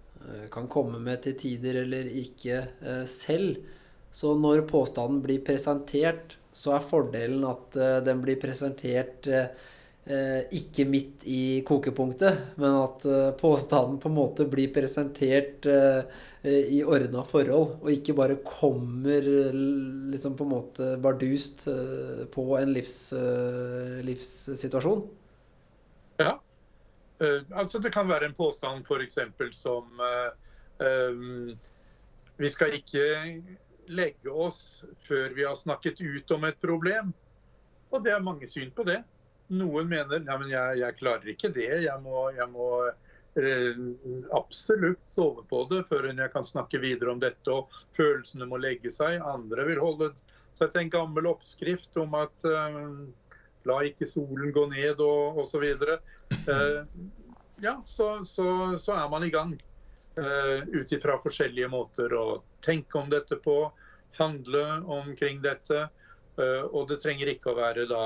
kan 0.54 0.68
komme 0.72 1.00
med 1.04 1.24
til 1.26 1.38
tider 1.40 1.82
eller 1.84 2.10
ikke 2.22 2.62
eh, 2.82 3.04
selv, 3.10 3.62
så 4.12 4.34
når 4.36 4.66
påstanden 4.70 5.22
blir 5.24 5.44
presentert, 5.48 6.36
så 6.52 6.76
er 6.76 6.88
fordelen 6.88 7.46
at 7.48 7.78
eh, 7.80 8.00
den 8.06 8.24
blir 8.24 8.40
presentert 8.42 9.28
eh, 9.32 9.54
eh, 10.06 10.42
ikke 10.58 10.86
midt 10.90 11.24
i 11.30 11.62
kokepunktet, 11.68 12.58
men 12.62 12.76
at 12.82 13.06
eh, 13.08 13.30
påstanden 13.40 14.00
på 14.02 14.10
en 14.12 14.18
måte 14.18 14.48
blir 14.52 14.74
presentert 14.76 15.66
eh, 15.70 16.04
eh, 16.44 16.74
i 16.78 16.82
ordna 16.84 17.24
forhold, 17.28 17.78
og 17.82 17.92
ikke 17.94 18.18
bare 18.18 18.40
kommer 18.48 19.32
eh, 19.48 19.56
liksom 20.14 20.36
på 20.40 20.48
en 20.48 20.54
måte 20.58 20.92
bardust 21.04 21.68
eh, 21.72 22.26
på 22.34 22.48
en 22.60 22.76
livs, 22.76 23.00
eh, 23.18 24.02
livssituasjon. 24.08 25.08
Ja. 26.20 26.42
Eh, 27.22 27.42
altså 27.54 27.80
det 27.80 27.94
kan 27.94 28.10
være 28.10 28.32
en 28.32 28.38
påstand 28.38 28.86
f.eks. 28.88 29.20
som 29.58 30.02
eh, 30.02 31.58
Vi 32.38 32.50
skal 32.50 32.74
ikke 32.74 33.06
legge 33.92 34.32
oss 34.32 34.84
før 35.06 35.36
vi 35.36 35.46
har 35.46 35.56
snakket 35.56 36.02
ut 36.02 36.32
om 36.32 36.48
et 36.48 36.62
problem. 36.62 37.14
Og 37.92 38.04
det 38.04 38.16
er 38.16 38.24
mange 38.24 38.48
syn 38.48 38.72
på 38.74 38.86
det. 38.88 39.02
Noen 39.52 39.90
mener 39.92 40.24
ja, 40.24 40.38
men 40.40 40.50
jeg, 40.50 40.80
jeg 40.80 40.98
klarer 40.98 41.34
ikke 41.34 41.52
det. 41.54 41.70
Jeg 41.84 41.98
må, 42.02 42.30
jeg 42.34 42.48
må 42.54 42.70
eh, 42.88 43.82
absolutt 44.38 45.04
sove 45.12 45.44
på 45.50 45.66
det 45.72 45.84
før 45.90 46.10
jeg 46.14 46.34
kan 46.34 46.48
snakke 46.48 46.82
videre 46.82 47.12
om 47.14 47.22
dette. 47.22 47.46
Og 47.52 47.70
følelsene 47.98 48.48
må 48.50 48.62
legge 48.64 48.94
seg. 48.94 49.20
Andre 49.22 49.68
vil 49.68 49.84
holde 49.84 50.14
seg 50.58 50.72
til 50.72 50.86
en 50.86 50.94
gammel 50.94 51.28
oppskrift 51.30 52.00
om 52.00 52.16
at 52.18 52.48
eh, 52.48 52.80
la 53.70 53.82
ikke 53.86 54.08
solen 54.10 54.54
gå 54.56 54.66
ned 54.72 55.02
og 55.04 55.42
osv. 55.44 55.66
Eh, 55.66 56.80
ja, 57.62 57.76
så, 57.86 58.26
så, 58.26 58.48
så 58.82 58.96
er 58.98 59.10
man 59.12 59.26
i 59.28 59.34
gang. 59.34 59.54
Uh, 60.18 60.68
Ut 60.76 60.92
ifra 60.92 61.16
forskjellige 61.24 61.70
måter 61.72 62.12
å 62.18 62.42
tenke 62.66 63.00
om 63.00 63.08
dette 63.10 63.38
på, 63.40 63.72
handle 64.18 64.64
omkring 64.92 65.40
dette. 65.42 65.88
eh, 66.42 66.64
og 66.68 66.90
det 66.90 67.00
trenger 67.04 67.32
ikke 67.32 67.52
å 67.52 67.58
være 67.58 67.86
da 67.88 68.04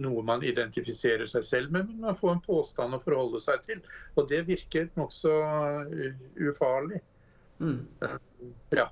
noe 0.00 0.22
man 0.26 0.42
identifiserer 0.42 1.28
seg 1.30 1.44
selv 1.46 1.74
med, 1.74 1.90
men 1.90 2.00
man 2.06 2.16
får 2.18 2.32
en 2.32 2.42
påstand 2.46 2.96
å 2.96 3.02
forholde 3.02 3.40
seg 3.42 3.62
til. 3.66 3.82
Og 4.16 4.28
det 4.30 4.42
virker 4.48 4.88
nokså 4.98 5.34
uh, 5.44 6.24
ufarlig. 6.40 7.02
Mm. 7.60 7.84
Ja. 8.74 8.88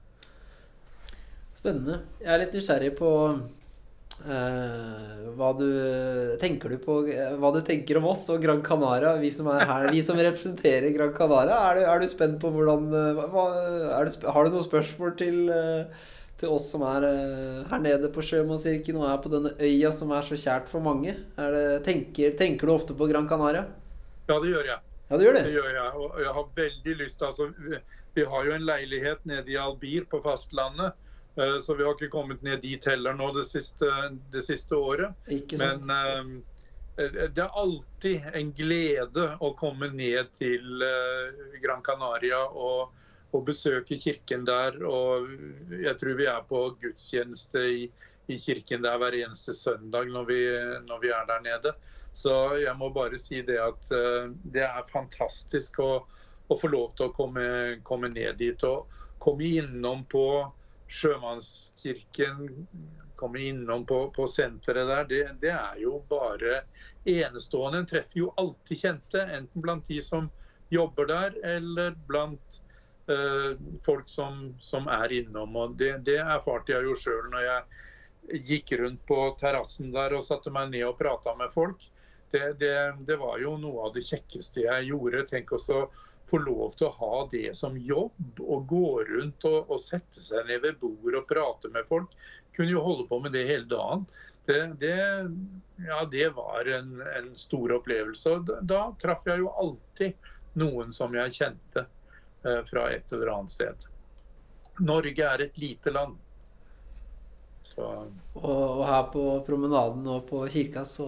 Spennende. 1.59 2.03
Jeg 2.21 2.31
er 2.35 2.41
litt 2.45 2.55
nysgjerrig 2.57 2.93
på 2.99 3.11
hva 4.23 5.49
du 5.59 5.67
tenker 6.41 6.71
du 6.73 6.79
på 6.83 6.97
eh, 7.11 7.35
Hva 7.41 7.51
du 7.55 7.61
tenker 7.67 7.99
om 7.99 8.07
oss 8.13 8.25
og 8.33 8.43
Gran 8.45 8.63
Canaria, 8.65 9.15
vi 9.21 9.31
som 9.35 9.49
er 9.53 9.65
her, 9.69 9.89
vi 9.95 10.03
som 10.05 10.19
representerer 10.21 10.93
Gran 10.95 11.13
Canaria. 11.17 11.57
Er 11.71 11.79
du, 11.81 11.83
er 11.91 12.01
du 12.03 12.07
spent 12.11 12.39
på 12.43 12.51
hvordan 12.55 12.89
eh, 12.93 13.23
hva, 13.33 13.45
du, 14.07 14.27
Har 14.29 14.45
du 14.49 14.55
noen 14.57 14.67
spørsmål 14.67 15.15
til, 15.21 15.41
eh, 15.51 16.09
til 16.43 16.55
oss 16.55 16.69
som 16.75 16.85
er 16.89 17.07
eh, 17.09 17.63
her 17.73 17.83
nede 17.85 18.11
på 18.15 18.25
Sjømannskirken 18.27 19.01
og 19.01 19.09
er 19.11 19.21
på 19.25 19.33
denne 19.33 19.55
øya 19.59 19.93
som 19.97 20.13
er 20.17 20.27
så 20.29 20.39
kjært 20.39 20.71
for 20.71 20.85
mange? 20.85 21.17
Det, 21.37 21.67
tenker, 21.89 22.37
tenker 22.39 22.69
du 22.71 22.77
ofte 22.77 22.97
på 22.99 23.11
Gran 23.11 23.29
Canaria? 23.31 23.67
ja, 24.29 24.39
det 24.39 24.53
gjør 24.55 24.69
jeg. 24.71 24.79
Ja, 25.11 25.19
det 25.19 25.27
gjør 25.27 25.35
Det 25.37 25.45
det? 25.45 25.57
gjør 25.59 25.73
jeg. 25.77 25.89
Og 26.01 26.21
jeg 26.23 26.33
har 26.39 26.47
veldig 26.63 26.95
lyst 27.03 27.23
altså, 27.27 27.51
vi- 27.59 27.83
Vi 28.15 28.25
har 28.29 28.45
jo 28.45 28.53
en 28.53 28.65
leilighet 28.69 29.23
nede 29.25 29.49
i 29.49 29.57
Albir 29.57 30.05
på 30.05 30.19
fastlandet. 30.21 30.93
Eh, 31.37 31.59
Så 31.61 31.75
vi 31.75 31.85
har 31.85 31.95
ikke 31.95 32.13
kommet 32.13 32.43
ned 32.43 32.63
dit 32.63 32.87
heller 32.87 33.17
nå 33.17 33.33
det 33.37 33.47
siste, 33.49 33.89
det 34.33 34.45
siste 34.47 34.77
året. 34.77 35.15
Men 35.59 35.91
eh, 35.91 37.29
det 37.33 37.45
er 37.45 37.61
alltid 37.63 38.33
en 38.35 38.53
glede 38.57 39.29
å 39.41 39.53
komme 39.59 39.89
ned 39.95 40.33
til 40.37 40.85
eh, 40.85 41.57
Gran 41.63 41.85
Canaria 41.85 42.45
og, 42.49 42.93
og 43.33 43.47
besøke 43.49 43.97
kirken 44.01 44.45
der. 44.49 44.77
Og 44.85 45.31
jeg 45.83 45.97
tror 46.01 46.19
vi 46.21 46.29
er 46.31 46.45
på 46.49 46.67
gudstjeneste 46.83 47.65
i, 47.79 47.87
i 48.29 48.39
kirken 48.39 48.85
der 48.85 49.01
hver 49.01 49.17
eneste 49.23 49.57
søndag 49.57 50.13
når 50.13 50.29
vi, 50.29 50.43
når 50.89 51.03
vi 51.07 51.17
er 51.17 51.27
der 51.31 51.45
nede. 51.49 51.75
Så 52.13 52.57
jeg 52.61 52.75
må 52.77 52.91
bare 52.93 53.19
si 53.21 53.41
det 53.47 53.59
at 53.61 53.93
eh, 53.95 54.33
det 54.53 54.65
er 54.67 54.91
fantastisk 54.91 55.81
å, 55.81 55.93
å 56.49 56.59
få 56.59 56.69
lov 56.73 56.93
til 56.97 57.09
å 57.09 57.15
komme, 57.17 57.47
komme 57.89 58.13
ned 58.13 58.37
dit 58.41 58.67
og 58.69 58.91
komme 59.23 59.49
innom 59.63 60.05
på 60.13 60.27
Sjømannskirken, 60.93 62.67
kommer 63.17 63.39
innom 63.39 63.87
på, 63.87 63.99
på 64.17 64.27
senteret 64.27 64.89
der. 64.89 65.05
Det, 65.09 65.21
det 65.45 65.53
er 65.55 65.77
jo 65.81 66.01
bare 66.11 66.65
enestående. 67.09 67.79
En 67.83 67.87
treffer 67.87 68.19
jo 68.19 68.33
alltid 68.37 68.81
kjente, 68.81 69.23
enten 69.37 69.63
blant 69.63 69.87
de 69.89 70.01
som 70.03 70.27
jobber 70.75 71.07
der, 71.07 71.37
eller 71.57 71.95
blant 72.09 72.59
uh, 73.11 73.55
folk 73.87 74.09
som, 74.11 74.55
som 74.61 74.91
er 74.91 75.15
innom. 75.21 75.57
Og 75.57 75.79
det, 75.79 75.95
det 76.09 76.19
erfarte 76.25 76.75
jeg 76.75 76.89
jo 76.89 76.99
sjøl 76.99 77.31
når 77.33 77.47
jeg 77.47 78.43
gikk 78.51 78.75
rundt 78.81 79.03
på 79.07 79.19
terrassen 79.41 79.91
der 79.95 80.15
og 80.17 80.25
satte 80.27 80.53
meg 80.55 80.71
ned 80.75 80.87
og 80.91 80.99
prata 80.99 81.37
med 81.39 81.55
folk. 81.55 81.83
Det, 82.33 82.57
det, 82.59 83.17
var 83.21 83.39
jo 83.43 83.59
noe 83.61 83.89
av 83.89 83.95
det 83.95 84.07
kjekkeste 84.09 84.65
jeg 84.65 84.89
gjorde. 84.89 85.27
Tenk 85.29 85.53
også 85.53 85.85
få 86.33 86.41
lov 86.43 86.75
til 86.79 86.89
å 86.89 86.97
ha 86.97 87.23
det 87.33 87.53
som 87.59 87.77
jobb. 87.79 88.43
Og 88.43 88.67
gå 88.71 88.91
rundt 89.13 89.47
og, 89.49 89.71
og 89.71 89.81
sette 89.83 90.25
seg 90.25 90.49
ned 90.49 90.65
ved 90.65 90.81
bord 90.81 91.19
og 91.21 91.29
prate 91.31 91.73
med 91.75 91.89
folk. 91.91 92.13
Kunne 92.57 92.75
jo 92.75 92.85
holde 92.85 93.09
på 93.11 93.21
med 93.25 93.37
det 93.37 93.47
hele 93.49 93.69
dagen. 93.71 94.07
Det, 94.49 94.59
det, 94.83 94.97
ja, 95.87 96.03
det 96.11 96.29
var 96.35 96.67
en, 96.67 96.97
en 97.19 97.31
stor 97.39 97.77
opplevelse. 97.79 98.37
Da, 98.49 98.59
da 98.67 98.83
traff 99.03 99.29
jeg 99.29 99.45
jo 99.45 99.53
alltid 99.63 100.33
noen 100.59 100.93
som 100.97 101.15
jeg 101.15 101.37
kjente 101.39 101.87
eh, 101.87 102.61
fra 102.69 102.89
et 102.93 103.15
eller 103.15 103.31
annet 103.37 103.55
sted. 103.55 103.87
Norge 104.83 105.29
er 105.29 105.47
et 105.47 105.61
lite 105.61 105.93
land. 105.95 106.19
Så, 107.73 107.89
Og, 108.37 108.45
og 108.45 108.83
her 108.85 109.07
på 109.13 109.23
promenaden 109.47 110.05
og 110.13 110.27
på 110.29 110.43
kirka 110.53 110.83
så, 110.89 111.07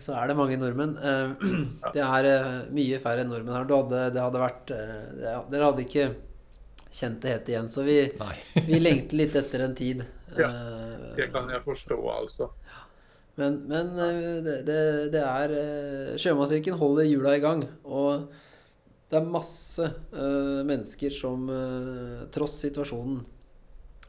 så 0.00 0.14
er 0.16 0.30
det 0.30 0.38
mange 0.38 0.56
nordmenn. 0.60 0.96
Eh, 0.96 1.50
Det 1.94 2.04
er 2.04 2.30
eh, 2.30 2.54
mye 2.74 3.00
færre 3.02 3.26
nordmenn 3.28 3.58
her. 3.58 3.68
Hadde, 3.68 4.06
det 4.14 4.24
hadde 4.24 4.42
vært 4.42 4.72
eh, 4.76 4.96
det, 5.18 5.36
Dere 5.52 5.70
hadde 5.70 5.84
ikke 5.84 6.08
kjent 6.88 7.20
det 7.20 7.34
helt 7.34 7.50
igjen, 7.52 7.68
så 7.68 7.84
vi, 7.84 7.98
vi 8.64 8.78
lengter 8.80 9.20
litt 9.20 9.36
etter 9.36 9.66
en 9.66 9.76
tid. 9.76 10.06
Ja, 10.36 10.48
Eh, 10.48 11.14
det 11.16 11.30
kan 11.32 11.48
jeg 11.50 11.64
forstå, 11.64 11.96
altså. 12.12 12.50
Men, 13.38 13.62
men 13.70 13.94
eh, 14.02 14.36
det, 14.44 14.56
det, 14.66 14.82
det 15.14 15.22
er 15.22 15.54
eh, 15.56 16.12
Sjømannskirken 16.20 16.78
holder 16.80 17.08
hjula 17.08 17.36
i 17.36 17.42
gang. 17.42 17.64
Og 17.84 18.28
det 19.08 19.16
er 19.16 19.30
masse 19.32 19.86
uh, 20.12 20.60
mennesker 20.68 21.08
som 21.14 21.46
uh, 21.48 22.26
tross 22.28 22.58
situasjonen 22.60 23.22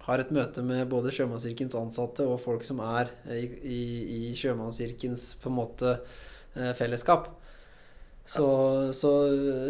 har 0.10 0.24
et 0.24 0.34
møte 0.36 0.64
med 0.66 0.90
både 0.92 1.14
Sjømannskirkens 1.16 1.78
ansatte 1.80 2.26
og 2.28 2.42
folk 2.44 2.66
som 2.68 2.82
er 2.84 3.14
i, 3.32 3.46
i, 3.62 3.82
i 4.18 4.22
Sjømannskirkens 4.38 5.32
på 5.42 5.52
en 5.52 5.60
måte 5.62 5.96
eh, 5.96 6.74
fellesskap. 6.78 7.30
Så, 8.30 8.46
så 8.94 9.10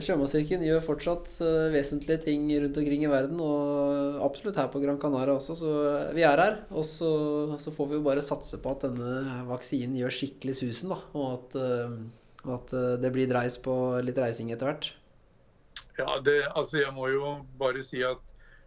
Sjømannskirken 0.03 0.65
gjør 0.65 0.81
fortsatt 0.83 1.29
eh, 1.45 1.69
vesentlige 1.71 2.25
ting 2.25 2.49
rundt 2.59 2.79
omkring 2.81 3.05
i 3.05 3.11
verden, 3.11 3.39
og 3.39 4.19
absolutt 4.25 4.59
her 4.59 4.67
på 4.73 4.81
Gran 4.83 4.99
Canaria 4.99 5.37
også, 5.37 5.55
så 5.55 5.73
vi 6.15 6.25
er 6.27 6.41
her. 6.43 6.57
Og 6.73 6.83
så, 6.87 7.11
så 7.61 7.71
får 7.71 7.87
vi 7.91 7.99
jo 7.99 8.07
bare 8.09 8.25
satse 8.25 8.59
på 8.59 8.73
at 8.73 8.83
denne 8.89 9.45
vaksinen 9.47 9.95
gjør 10.01 10.17
skikkelig 10.17 10.57
susen, 10.59 10.91
da, 10.91 10.99
og 11.15 11.29
at, 11.37 11.55
eh, 11.61 11.93
og 12.43 12.55
at 12.57 12.75
eh, 12.75 12.97
det 13.05 13.13
blir 13.15 13.31
dreis 13.31 13.55
på 13.63 13.75
litt 14.03 14.19
reising 14.19 14.51
etter 14.51 14.73
hvert. 14.73 14.91
Ja, 15.99 16.19
det, 16.23 16.41
altså 16.51 16.81
jeg 16.81 16.91
må 16.95 17.07
jo 17.11 17.37
bare 17.59 17.83
si 17.83 18.03
at 18.03 18.19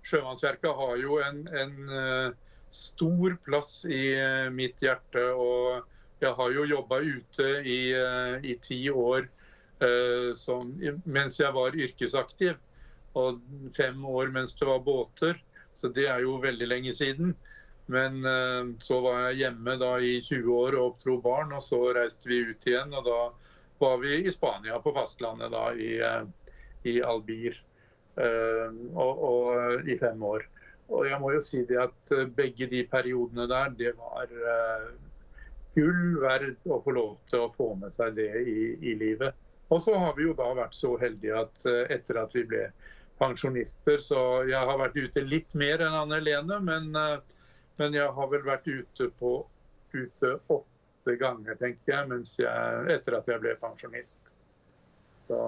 Sjømannsverket 0.03 0.75
har 0.77 0.97
jo 0.99 1.19
en, 1.23 1.45
en 1.55 1.93
eh, 1.99 2.35
stor 2.75 3.37
plass 3.47 3.83
i 3.87 4.03
eh, 4.19 4.49
mitt 4.55 4.83
hjerte. 4.83 5.23
Og 5.39 5.87
jeg 6.23 6.35
har 6.39 6.57
jo 6.57 6.67
jobba 6.71 7.01
ute 7.03 7.49
i, 7.63 7.81
eh, 7.99 8.37
i 8.43 8.59
ti 8.63 8.85
år 8.91 9.31
som, 10.39 10.69
mens 11.11 11.41
jeg 11.41 11.51
var 11.57 11.75
yrkesaktiv. 11.75 12.53
Og 13.19 13.41
fem 13.75 14.05
år 14.07 14.29
mens 14.31 14.53
det 14.55 14.69
var 14.69 14.85
båter. 14.87 15.41
Så 15.75 15.91
det 15.91 16.05
er 16.07 16.23
jo 16.23 16.37
veldig 16.39 16.69
lenge 16.71 16.93
siden. 16.95 17.33
Men 17.91 18.23
så 18.79 19.01
var 19.03 19.25
jeg 19.25 19.41
hjemme 19.41 19.75
da 19.83 19.97
i 19.99 20.13
20 20.23 20.53
år 20.55 20.77
og 20.79 20.85
oppdro 20.93 21.17
barn, 21.25 21.51
og 21.59 21.67
så 21.67 21.81
reiste 21.99 22.31
vi 22.31 22.39
ut 22.47 22.69
igjen. 22.71 22.95
Og 22.95 23.11
da 23.11 23.19
var 23.83 23.99
vi 24.05 24.21
i 24.23 24.31
Spania, 24.31 24.79
på 24.79 24.95
fastlandet, 24.95 25.51
da 25.51 25.65
i, 25.75 25.99
i 26.95 27.01
Albir. 27.03 27.59
Eh, 28.21 28.75
og, 28.95 29.23
og 29.29 29.89
i 29.89 29.97
fem 30.01 30.23
år. 30.27 30.45
Og 30.93 31.07
jeg 31.09 31.21
må 31.23 31.33
jo 31.33 31.45
si 31.45 31.63
det 31.69 31.79
at 31.81 32.15
eh, 32.17 32.29
begge 32.37 32.69
de 32.69 32.83
periodene 32.91 33.47
der, 33.51 33.73
det 33.79 33.95
var 33.99 34.33
eh, 34.33 34.91
gull 35.77 36.19
verd 36.21 36.57
å 36.69 36.81
få 36.85 36.97
lov 36.97 37.15
til 37.31 37.47
å 37.47 37.53
få 37.57 37.73
med 37.81 37.95
seg 37.95 38.17
det 38.19 38.31
i, 38.43 38.59
i 38.93 38.97
livet. 39.01 39.37
Og 39.73 39.81
så 39.81 39.95
har 39.97 40.13
vi 40.19 40.27
jo 40.27 40.35
da 40.37 40.51
vært 40.57 40.77
så 40.77 40.97
heldige 41.01 41.39
at 41.47 41.65
eh, 41.69 41.87
etter 41.97 42.21
at 42.21 42.35
vi 42.37 42.45
ble 42.49 42.67
pensjonister, 43.23 44.03
så 44.03 44.43
jeg 44.49 44.59
har 44.59 44.81
vært 44.81 44.99
ute 44.99 45.25
litt 45.25 45.49
mer 45.57 45.85
enn 45.85 45.97
Anne 45.97 46.19
Helene, 46.21 46.59
men, 46.65 46.91
eh, 46.99 47.17
men 47.81 47.97
jeg 47.97 48.13
har 48.19 48.31
vel 48.33 48.45
vært 48.45 48.69
ute 48.69 49.09
på 49.21 49.39
ute 49.93 50.37
åtte 50.53 51.17
ganger, 51.21 51.57
tenker 51.61 51.95
jeg, 51.95 52.21
jeg, 52.41 52.85
etter 52.97 53.19
at 53.19 53.29
jeg 53.29 53.43
ble 53.43 53.57
pensjonist. 53.61 54.35
Så, 55.29 55.39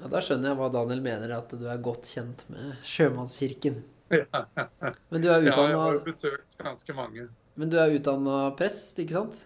Ja, 0.00 0.08
Da 0.12 0.20
skjønner 0.20 0.52
jeg 0.52 0.58
hva 0.60 0.70
Daniel 0.72 1.02
mener, 1.04 1.32
at 1.38 1.52
du 1.56 1.66
er 1.68 1.78
godt 1.82 2.08
kjent 2.12 2.44
med 2.52 2.74
Sjømannskirken. 2.84 3.82
ja, 4.12 4.42
Men 5.10 5.22
du 5.22 5.28
er 5.32 5.46
jeg 5.46 5.54
har 5.56 6.00
besøkt 6.04 6.58
ganske 6.60 6.94
mange. 6.94 7.28
men 7.56 7.70
du 7.72 7.78
er 7.80 7.94
utdanna 7.96 8.50
prest, 8.58 8.98
ikke 9.02 9.16
sant? 9.16 9.38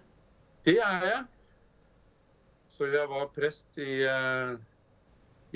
Det 0.66 0.76
er 0.82 1.06
jeg. 1.06 1.22
Så 2.68 2.86
jeg 2.90 3.08
var 3.08 3.30
prest 3.34 3.78
i, 3.80 4.02
eh, 4.04 4.52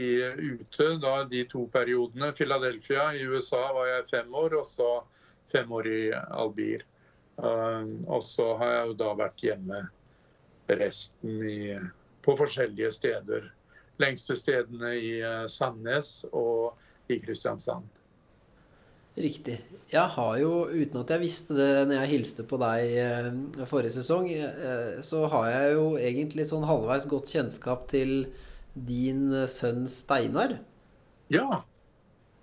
i 0.00 0.08
ute 0.54 0.86
da 1.02 1.24
de 1.28 1.44
to 1.50 1.66
periodene. 1.72 2.32
Philadelphia 2.34 3.10
i 3.14 3.26
USA 3.26 3.72
var 3.72 3.86
jeg 3.90 4.08
fem 4.10 4.34
år, 4.34 4.56
og 4.60 4.66
så 4.66 4.88
fem 5.52 5.70
år 5.72 5.86
i 5.90 6.00
Albir. 6.14 6.86
Um, 7.36 8.04
og 8.06 8.22
så 8.22 8.52
har 8.60 8.72
jeg 8.72 8.88
jo 8.88 8.96
da 9.02 9.12
vært 9.18 9.42
hjemme 9.42 9.80
resten 10.70 11.40
i, 11.50 11.74
på 12.22 12.36
forskjellige 12.38 12.92
steder. 12.94 13.48
Lengste 14.02 14.36
stedene 14.38 14.94
i 14.98 15.18
eh, 15.22 15.44
Sandnes 15.50 16.24
og 16.32 16.74
i 17.12 17.20
Kristiansand. 17.22 17.86
Riktig. 19.14 19.60
Jeg 19.92 20.10
har 20.16 20.32
jo, 20.40 20.64
uten 20.66 20.98
at 21.04 21.12
jeg 21.14 21.22
visste 21.22 21.54
det 21.54 21.84
når 21.86 22.00
jeg 22.00 22.12
hilste 22.16 22.46
på 22.50 22.58
deg 22.58 22.96
eh, 22.98 23.28
forrige 23.70 23.94
sesong, 24.00 24.26
eh, 24.32 24.96
så 25.06 25.26
har 25.30 25.50
jeg 25.52 25.76
jo 25.76 25.84
egentlig 26.00 26.48
sånn 26.50 26.66
halvveis 26.66 27.06
godt 27.10 27.30
kjennskap 27.36 27.86
til 27.92 28.24
din 28.74 29.28
sønn 29.46 29.86
Steinar. 29.90 30.58
Ja, 31.30 31.62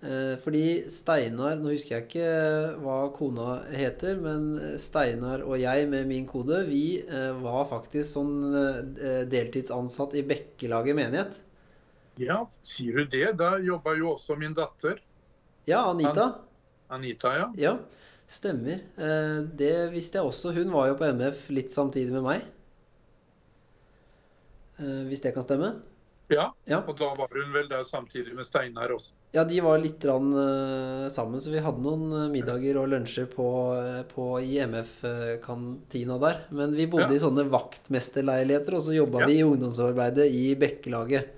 Fordi 0.01 0.89
Steinar, 0.89 1.59
nå 1.61 1.69
husker 1.75 1.93
jeg 1.99 2.05
ikke 2.07 2.29
hva 2.81 2.95
kona 3.13 3.59
heter, 3.69 4.15
men 4.17 4.47
Steinar 4.81 5.43
og 5.45 5.59
jeg 5.61 5.85
med 5.91 6.07
min 6.09 6.25
kode, 6.25 6.63
vi 6.65 7.03
eh, 7.05 7.31
var 7.43 7.67
faktisk 7.69 8.07
sånn 8.15 8.31
eh, 8.57 9.19
deltidsansatt 9.29 10.15
i 10.17 10.23
Bekkelaget 10.25 10.97
menighet. 10.97 11.37
ja, 12.17 12.39
sier 12.65 12.97
du 12.97 13.05
det? 13.13 13.37
Da 13.37 13.59
jobba 13.61 13.93
jo 13.99 14.15
også 14.15 14.35
min 14.41 14.53
datter. 14.57 14.97
Ja, 15.69 15.83
Anita. 15.91 16.25
Anita, 16.89 17.35
ja. 17.37 17.45
Ja, 17.57 17.75
stemmer. 18.27 18.81
Eh, 18.97 19.37
Det 19.53 19.91
visste 19.93 20.17
jeg 20.17 20.25
også. 20.25 20.51
Hun 20.57 20.73
var 20.73 20.87
jo 20.89 20.97
på 20.97 21.05
MF 21.13 21.45
litt 21.53 21.69
samtidig 21.71 22.11
med 22.17 22.23
meg. 22.25 22.41
Eh, 24.81 25.05
Hvis 25.09 25.21
det 25.21 25.33
kan 25.35 25.43
stemme? 25.45 25.75
Ja, 26.31 26.51
Ja. 26.65 26.81
og 26.87 26.97
da 26.97 27.13
var 27.13 27.27
hun 27.35 27.53
vel 27.53 27.67
der 27.69 27.83
samtidig 27.83 28.33
med 28.35 28.45
Steinar 28.45 28.89
også. 28.89 29.13
Ja, 29.31 29.45
de 29.47 29.61
var 29.63 29.77
litt 29.79 30.03
rann, 30.03 30.33
uh, 30.35 31.09
sammen, 31.09 31.39
så 31.39 31.53
vi 31.53 31.61
hadde 31.63 31.79
noen 31.85 32.09
eh, 32.17 32.31
middager 32.33 32.81
og 32.81 32.89
lunsjer 32.91 33.29
på, 33.31 33.45
eh, 33.79 34.01
på 34.09 34.25
IMF-kantina 34.43 36.17
der. 36.19 36.41
Men 36.51 36.73
vi 36.75 36.83
bodde 36.91 37.07
Ja. 37.13 37.15
i 37.15 37.21
sånne 37.23 37.45
vaktmesterleiligheter, 37.47 38.75
og 38.75 38.81
så 38.83 38.91
jobba 38.97 39.21
Ja. 39.21 39.27
vi 39.29 39.37
i 39.39 39.45
ungdomsarbeidet 39.47 40.27
i 40.35 40.55
Bekkelaget. 40.59 41.29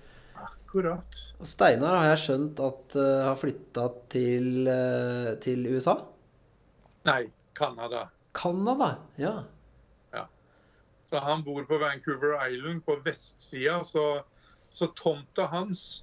Akkurat. 0.42 1.20
Og 1.40 1.46
Steinar 1.46 2.00
har 2.02 2.16
jeg 2.16 2.24
skjønt 2.26 2.60
at 2.66 2.96
uh, 2.98 3.24
har 3.30 3.38
flytta 3.38 3.86
til, 4.10 4.66
uh, 4.66 5.36
til 5.38 5.68
USA. 5.70 6.00
Nei, 7.06 7.30
Canada. 7.54 8.08
Canada, 8.34 8.98
ja. 9.22 9.44
Så 11.06 11.20
han 11.22 11.44
bor 11.46 11.62
på 11.70 11.78
Vancouver 11.78 12.40
Island 12.50 12.82
på 12.88 12.96
vestsida, 13.06 13.84
så, 13.86 14.24
så 14.72 14.88
tomta 14.98 15.46
hans, 15.52 16.02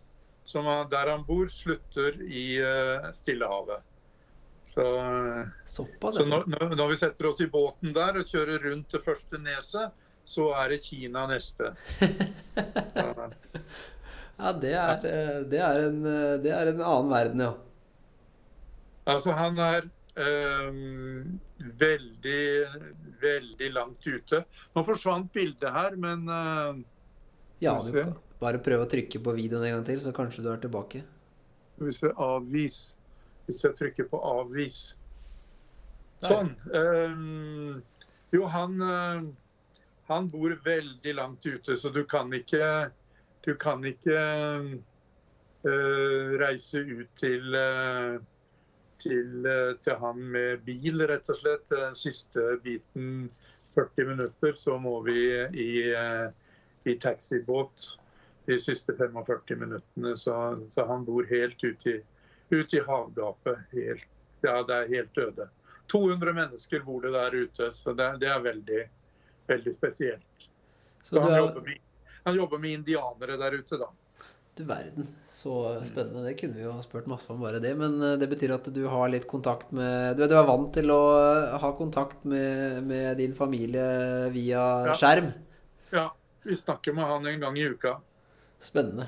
som 0.51 0.67
der 0.91 1.13
han 1.13 1.23
bor, 1.27 1.47
slutter 1.53 2.19
i 2.27 2.45
eh, 2.59 3.07
Stillehavet. 3.15 3.87
Så, 4.71 4.85
eh, 4.99 5.47
Såpass, 5.67 6.19
så 6.19 6.27
når, 6.27 6.47
når- 6.77 6.91
vi 6.91 6.99
setter 7.01 7.31
oss 7.31 7.41
i 7.41 7.49
båten 7.51 7.95
der 7.95 8.19
og 8.21 8.27
kjører 8.31 8.67
rundt 8.71 8.91
det 8.95 9.03
første 9.05 9.39
neset, 9.43 9.95
så 10.27 10.51
er 10.59 10.75
det 10.75 10.83
Kina 10.85 11.27
neste. 11.31 11.75
Ja, 14.41 14.55
det 14.57 14.71
er, 14.73 15.03
eh, 15.05 15.41
det 15.53 15.59
er, 15.61 15.83
en, 15.85 15.99
det 16.41 16.53
er 16.57 16.71
en 16.71 16.79
annen 16.81 17.11
verden, 17.13 17.43
ja. 17.45 17.51
Altså, 19.11 19.35
han 19.37 19.59
er 19.61 19.85
um, 20.17 21.41
veldig, 21.59 22.47
veldig 23.21 23.69
langt 23.75 24.07
ute. 24.09 24.41
Nå 24.73 24.85
forsvant 24.89 25.29
bildet 25.35 25.69
her, 25.75 25.97
men 26.01 26.25
uh, 26.31 26.81
Ja, 27.61 27.77
Skal 27.85 28.15
bare 28.41 28.61
prøv 28.65 28.85
å 28.85 28.89
trykke 28.89 29.21
på 29.25 29.35
videoen 29.37 29.67
en 29.67 29.75
gang 29.77 29.87
til, 29.87 30.01
så 30.01 30.15
kanskje 30.17 30.45
du 30.45 30.51
er 30.53 30.63
tilbake. 30.63 31.03
Hvis 31.81 32.01
jeg 32.05 32.15
avvis. 32.21 32.79
Hvis 33.47 33.65
jeg 33.65 33.77
trykker 33.77 34.09
på 34.11 34.21
avvis. 34.25 34.81
Sånn. 36.25 36.53
Ehm, 36.77 37.81
jo, 38.33 38.45
han, 38.53 38.81
eh, 38.85 39.21
han 40.09 40.29
bor 40.33 40.57
veldig 40.65 41.15
langt 41.17 41.47
ute, 41.47 41.77
så 41.77 41.93
du 41.93 42.05
kan 42.05 42.33
ikke 42.33 42.91
Du 43.41 43.55
kan 43.57 43.81
ikke 43.89 44.17
eh, 45.65 46.33
reise 46.37 46.79
ut 46.85 47.09
til 47.17 47.57
til, 49.01 49.47
til 49.81 49.95
han 49.97 50.19
med 50.35 50.61
bil, 50.67 51.01
rett 51.09 51.31
og 51.33 51.39
slett. 51.39 51.65
Den 51.73 51.97
siste 51.97 52.59
biten, 52.61 53.31
40 53.73 54.11
minutter, 54.11 54.53
så 54.61 54.77
må 54.77 54.99
vi 55.07 55.25
i, 55.57 55.71
i 56.85 56.99
taxibåt 57.01 57.97
de 58.51 58.59
siste 58.61 58.95
45 58.99 59.57
minuttene. 59.61 60.17
Så, 60.19 60.35
så 60.75 60.87
han 60.91 61.05
bor 61.07 61.27
helt 61.31 61.63
ute 61.65 61.95
i, 61.97 62.01
ut 62.55 62.75
i 62.75 62.83
havgapet. 62.87 63.63
Helt, 63.77 64.07
ja, 64.45 64.59
det 64.67 64.77
er 64.83 64.93
helt 64.97 65.15
døde. 65.17 65.49
200 65.91 66.35
mennesker 66.37 66.83
bor 66.87 67.03
det 67.03 67.15
der 67.17 67.35
ute, 67.45 67.71
så 67.75 67.95
det, 67.99 68.11
det 68.23 68.29
er 68.31 68.43
veldig, 68.45 68.83
veldig 69.51 69.73
spesielt. 69.75 70.51
Så 71.03 71.17
Så 71.17 71.23
han, 71.25 71.33
er 71.35 71.41
jobber 71.47 71.65
med, 71.67 71.81
han 72.27 72.37
jobber 72.39 72.61
med 72.63 72.77
indianere 72.79 73.39
der 73.41 73.57
ute, 73.59 73.79
da. 73.81 73.89
Du 74.59 74.65
verden, 74.69 75.07
så 75.33 75.55
spennende. 75.89 76.25
Det 76.27 76.35
kunne 76.41 76.59
vi 76.59 76.65
jo 76.67 76.73
ha 76.75 76.83
spurt 76.85 77.07
masse 77.09 77.31
om 77.33 77.41
bare 77.41 77.61
det. 77.63 77.71
Men 77.79 77.95
eh, 78.03 78.17
det 78.21 78.27
betyr 78.29 78.53
at 78.59 78.67
du 78.75 78.83
har 78.91 79.09
litt 79.09 79.25
kontakt 79.31 79.71
med 79.73 80.19
Du, 80.19 80.25
du 80.29 80.35
er 80.37 80.47
vant 80.49 80.69
til 80.75 80.91
å 80.93 80.99
eh, 81.17 81.55
ha 81.63 81.71
kontakt 81.79 82.27
med, 82.29 82.83
med 82.85 83.17
din 83.23 83.33
familie 83.39 83.85
via 84.35 84.65
Ja. 84.91 84.97
skjerm. 85.01 85.31
Ja, 85.95 86.05
vi 86.45 86.59
snakker 86.59 86.93
med 86.99 87.09
han 87.09 87.27
en 87.31 87.41
gang 87.47 87.57
i 87.59 87.65
uka. 87.73 87.97
Spennende. 88.61 89.07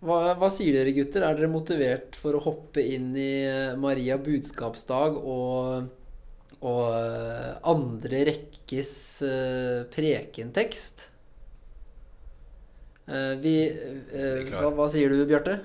Hva, 0.00 0.18
hva 0.38 0.48
sier 0.54 0.72
dere, 0.78 0.92
gutter? 0.96 1.24
Er 1.26 1.34
dere 1.36 1.50
motivert 1.52 2.16
for 2.16 2.38
å 2.38 2.42
hoppe 2.44 2.80
inn 2.94 3.10
i 3.18 3.32
eh, 3.44 3.74
Maria 3.80 4.16
budskapsdag 4.22 5.18
og, 5.18 5.88
Og 6.60 6.86
eh, 6.92 7.50
andre 7.72 8.22
rekkes 8.30 8.92
eh, 9.26 9.82
prekentekst. 9.92 11.06
Eh, 13.10 13.34
vi 13.42 13.54
hva, 14.52 14.70
hva 14.76 14.86
sier 14.92 15.10
du, 15.12 15.22
Bjarte? 15.28 15.58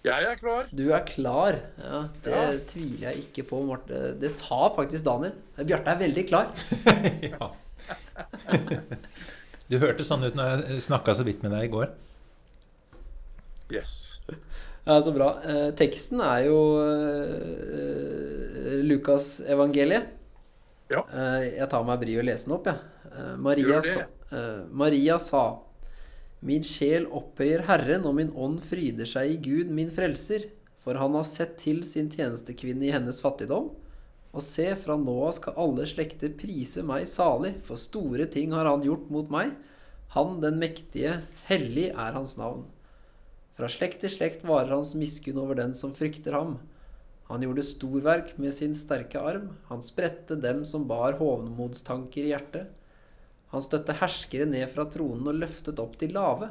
Jeg 0.00 0.24
er 0.24 0.38
klar. 0.40 0.68
Du 0.72 0.86
er 0.96 1.02
klar. 1.04 1.58
Ja, 1.76 1.98
det 2.24 2.32
Ja. 2.32 2.44
tviler 2.72 3.10
jeg 3.10 3.26
ikke 3.26 3.44
på, 3.50 3.58
Marte. 3.68 4.14
Det 4.16 4.30
sa 4.32 4.70
faktisk 4.72 5.04
Daniel. 5.04 5.34
Bjarte 5.60 5.92
er 5.92 6.00
veldig 6.06 6.24
klar. 6.30 6.48
Ja. 7.30 7.50
Du 9.70 9.78
hørtes 9.78 10.08
sånn 10.10 10.24
ut 10.26 10.34
når 10.34 10.64
jeg 10.66 10.84
snakka 10.88 11.14
så 11.14 11.24
vidt 11.26 11.44
med 11.44 11.54
deg 11.54 11.68
i 11.68 11.72
går. 11.72 11.92
Yes. 13.70 14.18
Ja, 14.84 14.96
Så 15.02 15.12
bra. 15.14 15.36
Eh, 15.46 15.68
teksten 15.78 16.22
er 16.24 16.46
jo 16.48 16.58
eh, 16.82 18.80
Lukas 18.88 19.36
evangeliet. 19.46 20.08
Ja. 20.90 21.04
Eh, 21.06 21.44
jeg 21.60 21.68
tar 21.70 21.84
meg 21.86 22.00
bryet 22.02 22.22
og 22.24 22.26
lese 22.26 22.48
den 22.48 22.56
opp, 22.56 22.66
jeg. 22.66 22.80
Eh, 23.10 23.34
Maria, 23.38 23.78
eh, 23.78 24.62
Maria 24.70 25.18
sa 25.22 25.44
Min 26.40 26.64
sjel 26.64 27.04
opphøyer 27.12 27.66
Herren, 27.68 28.06
og 28.08 28.14
min 28.16 28.30
ånd 28.32 28.62
fryder 28.64 29.04
seg 29.04 29.34
i 29.34 29.36
Gud, 29.44 29.68
min 29.76 29.90
frelser. 29.92 30.46
For 30.80 30.96
han 30.96 31.12
har 31.12 31.26
sett 31.28 31.58
til 31.60 31.82
sin 31.84 32.08
tjenestekvinne 32.08 32.86
i 32.88 32.94
hennes 32.94 33.20
fattigdom. 33.20 33.68
Og 34.30 34.44
se, 34.46 34.68
fra 34.78 34.94
nå 34.98 35.16
av 35.26 35.34
skal 35.34 35.58
alle 35.58 35.86
slekter 35.90 36.34
prise 36.38 36.84
meg 36.86 37.08
salig, 37.10 37.56
for 37.66 37.80
store 37.80 38.28
ting 38.30 38.54
har 38.54 38.68
han 38.68 38.84
gjort 38.86 39.08
mot 39.10 39.30
meg. 39.32 39.56
Han 40.14 40.38
den 40.42 40.60
mektige, 40.62 41.20
hellig 41.48 41.88
er 41.90 42.14
hans 42.14 42.36
navn. 42.38 42.64
Fra 43.58 43.68
slekt 43.70 44.00
til 44.04 44.12
slekt 44.14 44.46
varer 44.46 44.76
hans 44.76 44.94
miskunn 44.98 45.38
over 45.42 45.58
den 45.58 45.74
som 45.76 45.94
frykter 45.94 46.38
ham. 46.38 46.58
Han 47.30 47.44
gjorde 47.44 47.66
storverk 47.66 48.32
med 48.42 48.54
sin 48.56 48.72
sterke 48.74 49.20
arm. 49.22 49.50
Han 49.68 49.82
spredte 49.86 50.38
dem 50.38 50.64
som 50.66 50.86
bar 50.90 51.18
hovmodstanker 51.20 52.26
i 52.26 52.32
hjertet. 52.32 52.70
Han 53.52 53.62
støtte 53.62 53.98
herskere 53.98 54.46
ned 54.50 54.66
fra 54.72 54.86
tronen 54.90 55.28
og 55.30 55.38
løftet 55.42 55.78
opp 55.82 55.98
de 56.00 56.08
lave. 56.10 56.48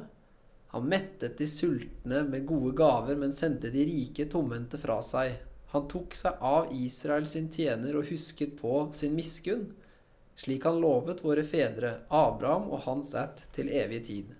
Han 0.75 0.87
mettet 0.87 1.39
de 1.39 1.47
sultne 1.49 2.21
med 2.27 2.45
gode 2.47 2.75
gaver, 2.77 3.17
men 3.19 3.35
sendte 3.35 3.71
de 3.73 3.87
rike 3.89 4.27
tomhendte 4.31 4.79
fra 4.79 4.99
seg. 5.03 5.39
Han 5.69 5.85
tok 5.91 6.15
seg 6.17 6.41
av 6.41 6.71
Israel 6.73 7.27
sin 7.29 7.51
tjener 7.53 7.97
og 7.99 8.09
husket 8.09 8.55
på 8.57 8.87
sin 8.97 9.13
miskunn, 9.17 9.67
slik 10.39 10.65
han 10.65 10.79
lovet 10.81 11.21
våre 11.21 11.43
fedre, 11.45 11.99
Abraham 12.09 12.71
og 12.73 12.85
hans 12.87 13.13
ætt, 13.13 13.43
til 13.53 13.69
evig 13.69 14.05
tid. 14.07 14.31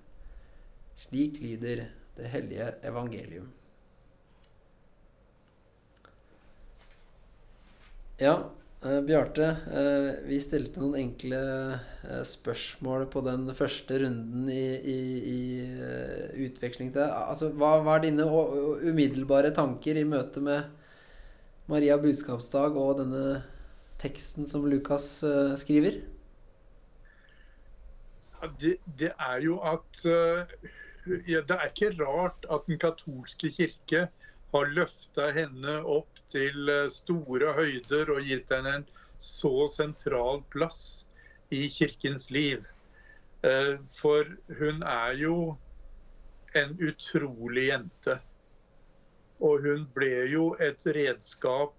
Slik 0.98 1.38
lyder 1.44 1.86
det 2.18 2.32
hellige 2.34 2.72
evangelium. 2.88 3.52
Ja, 8.20 8.34
eh, 8.84 8.98
Bjarte, 9.02 9.46
eh, 9.72 10.10
vi 10.28 10.42
stilte 10.44 10.82
noen 10.82 10.98
enkle 11.00 11.38
eh, 11.78 12.24
spørsmål 12.28 13.06
på 13.14 13.22
den 13.24 13.46
første 13.56 14.02
runden 14.02 14.50
i, 14.52 14.66
i, 14.76 15.00
i 15.36 16.50
utveksling 16.50 16.90
til 16.92 17.04
deg. 17.06 17.14
Altså, 17.14 17.54
hva 17.54 17.78
hva 17.86 17.96
er 17.96 18.10
dine 18.10 18.26
umiddelbare 18.28 19.54
tanker 19.56 20.02
i 20.02 20.08
møte 20.10 20.44
med 20.44 20.79
Maria 21.70 22.00
budskapsdag 22.02 22.78
og 22.82 22.96
denne 22.98 23.44
teksten 24.02 24.48
som 24.50 24.64
Lukas 24.66 25.20
eh, 25.22 25.54
skriver? 25.62 26.00
Ja, 28.40 28.50
Det, 28.62 28.78
det 28.98 29.12
er 29.14 29.44
jo 29.44 29.60
at 29.62 30.00
eh, 30.10 30.56
ja, 31.30 31.44
Det 31.46 31.58
er 31.58 31.68
ikke 31.70 31.92
rart 32.00 32.48
at 32.50 32.66
den 32.66 32.80
katolske 32.82 33.52
kirke 33.54 34.08
har 34.56 34.74
løfta 34.74 35.30
henne 35.36 35.76
opp 35.86 36.18
til 36.34 36.72
eh, 36.74 36.88
store 36.90 37.54
høyder 37.60 38.16
og 38.16 38.26
gitt 38.26 38.50
henne 38.56 38.80
en 38.80 38.88
så 39.22 39.68
sentral 39.70 40.42
plass 40.50 41.06
i 41.54 41.68
kirkens 41.70 42.30
liv. 42.32 42.64
For 43.92 44.28
hun 44.60 44.82
er 44.84 45.16
jo 45.20 45.36
en 46.56 46.76
utrolig 46.80 47.66
jente. 47.68 48.16
Og 49.40 49.64
hun 49.64 49.86
ble 49.96 50.26
jo 50.32 50.52
et 50.60 50.84
redskap 50.86 51.76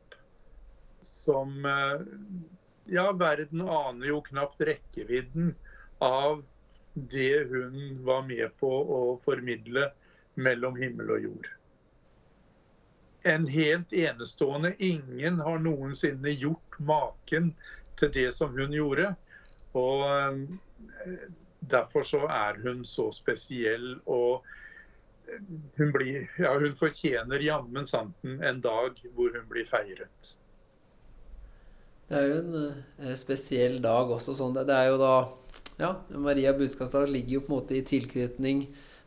som 1.07 1.67
eh, 1.67 2.07
Ja, 2.91 3.11
verden 3.15 3.63
aner 3.63 4.09
jo 4.09 4.21
knapt 4.27 4.61
rekkevidden 4.67 5.53
av 6.03 6.41
det 6.95 7.45
hun 7.53 8.01
var 8.05 8.25
med 8.27 8.57
på 8.59 8.71
å 8.97 9.01
formidle 9.23 9.93
mellom 10.35 10.75
himmel 10.81 11.13
og 11.15 11.27
jord. 11.29 11.51
En 13.31 13.47
helt 13.47 13.93
enestående. 13.93 14.73
Ingen 14.83 15.39
har 15.45 15.61
noensinne 15.63 16.33
gjort 16.33 16.81
maken 16.81 17.53
til 18.01 18.11
det 18.17 18.31
som 18.35 18.57
hun 18.57 18.75
gjorde. 18.75 19.13
Og 19.77 20.07
eh, 20.09 21.29
derfor 21.61 22.03
så 22.03 22.25
er 22.27 22.59
hun 22.65 22.83
så 22.89 23.11
spesiell. 23.15 23.93
Og 24.07 24.47
hun, 25.79 25.93
blir, 25.95 26.27
ja, 26.39 26.53
hun 26.59 26.75
fortjener 26.79 27.43
jammen 27.45 27.87
santen 27.87 28.39
en 28.45 28.61
dag 28.65 28.99
hvor 29.15 29.33
hun 29.37 29.47
blir 29.51 29.67
feiret. 29.69 30.31
Det 32.11 32.19
er 32.19 32.27
jo 32.27 32.39
en 32.43 32.55
eh, 33.07 33.15
spesiell 33.19 33.77
dag 33.85 34.11
også. 34.11 34.35
Sånn. 34.39 34.57
Det, 34.57 34.67
er 34.75 34.89
jo 34.91 34.97
da 35.01 35.13
Ja, 35.81 35.93
Maria 36.21 36.53
budskapsdag 36.59 37.07
ligger 37.09 37.39
jo 37.39 37.43
på 37.47 37.53
en 37.53 37.59
måte 37.61 37.77
i 37.79 37.85
tilknytning 37.87 38.65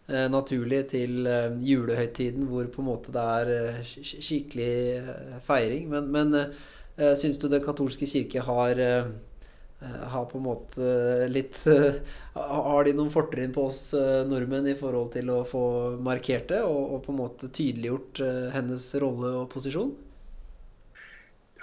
eh, 0.07 0.29
naturlig 0.31 0.79
til 0.93 1.27
eh, 1.27 1.51
julehøytiden, 1.61 2.47
hvor 2.49 2.65
på 2.71 2.81
en 2.81 2.87
måte 2.87 3.11
det 3.13 3.25
er 3.33 3.51
eh, 3.57 3.81
sk- 3.85 4.05
sk- 4.07 4.23
skikkelig 4.23 4.71
eh, 5.01 5.35
feiring. 5.45 5.89
Men, 5.91 6.07
men 6.15 6.33
eh, 6.39 7.13
syns 7.19 7.37
du 7.43 7.49
Den 7.51 7.61
katolske 7.65 8.07
kirke 8.09 8.41
har 8.47 8.81
har 10.13 10.25
på 10.25 10.37
en 10.37 10.45
måte 10.45 10.87
litt 11.31 11.57
eh, 11.67 11.99
Har 12.33 12.83
de 12.85 12.93
noen 12.95 13.11
fortrinn 13.13 13.53
på 13.53 13.67
oss 13.69 13.93
eh, 13.97 14.23
nordmenn 14.27 14.67
i 14.71 14.77
forhold 14.79 15.11
til 15.15 15.31
å 15.33 15.41
få 15.47 15.65
markert 16.03 16.49
det, 16.51 16.61
og, 16.63 16.95
og 16.95 17.03
på 17.05 17.13
en 17.13 17.19
måte 17.19 17.49
tydeliggjort 17.53 18.21
eh, 18.25 18.47
hennes 18.55 18.87
rolle 19.03 19.33
og 19.41 19.49
posisjon? 19.53 19.93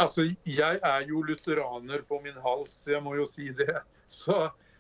Altså, 0.00 0.24
jeg 0.48 0.80
er 0.86 1.06
jo 1.08 1.22
lutheraner 1.26 2.04
på 2.08 2.20
min 2.24 2.38
hals, 2.44 2.78
jeg 2.88 3.02
må 3.04 3.16
jo 3.18 3.26
si 3.28 3.50
det. 3.56 3.82
Så, 4.10 4.36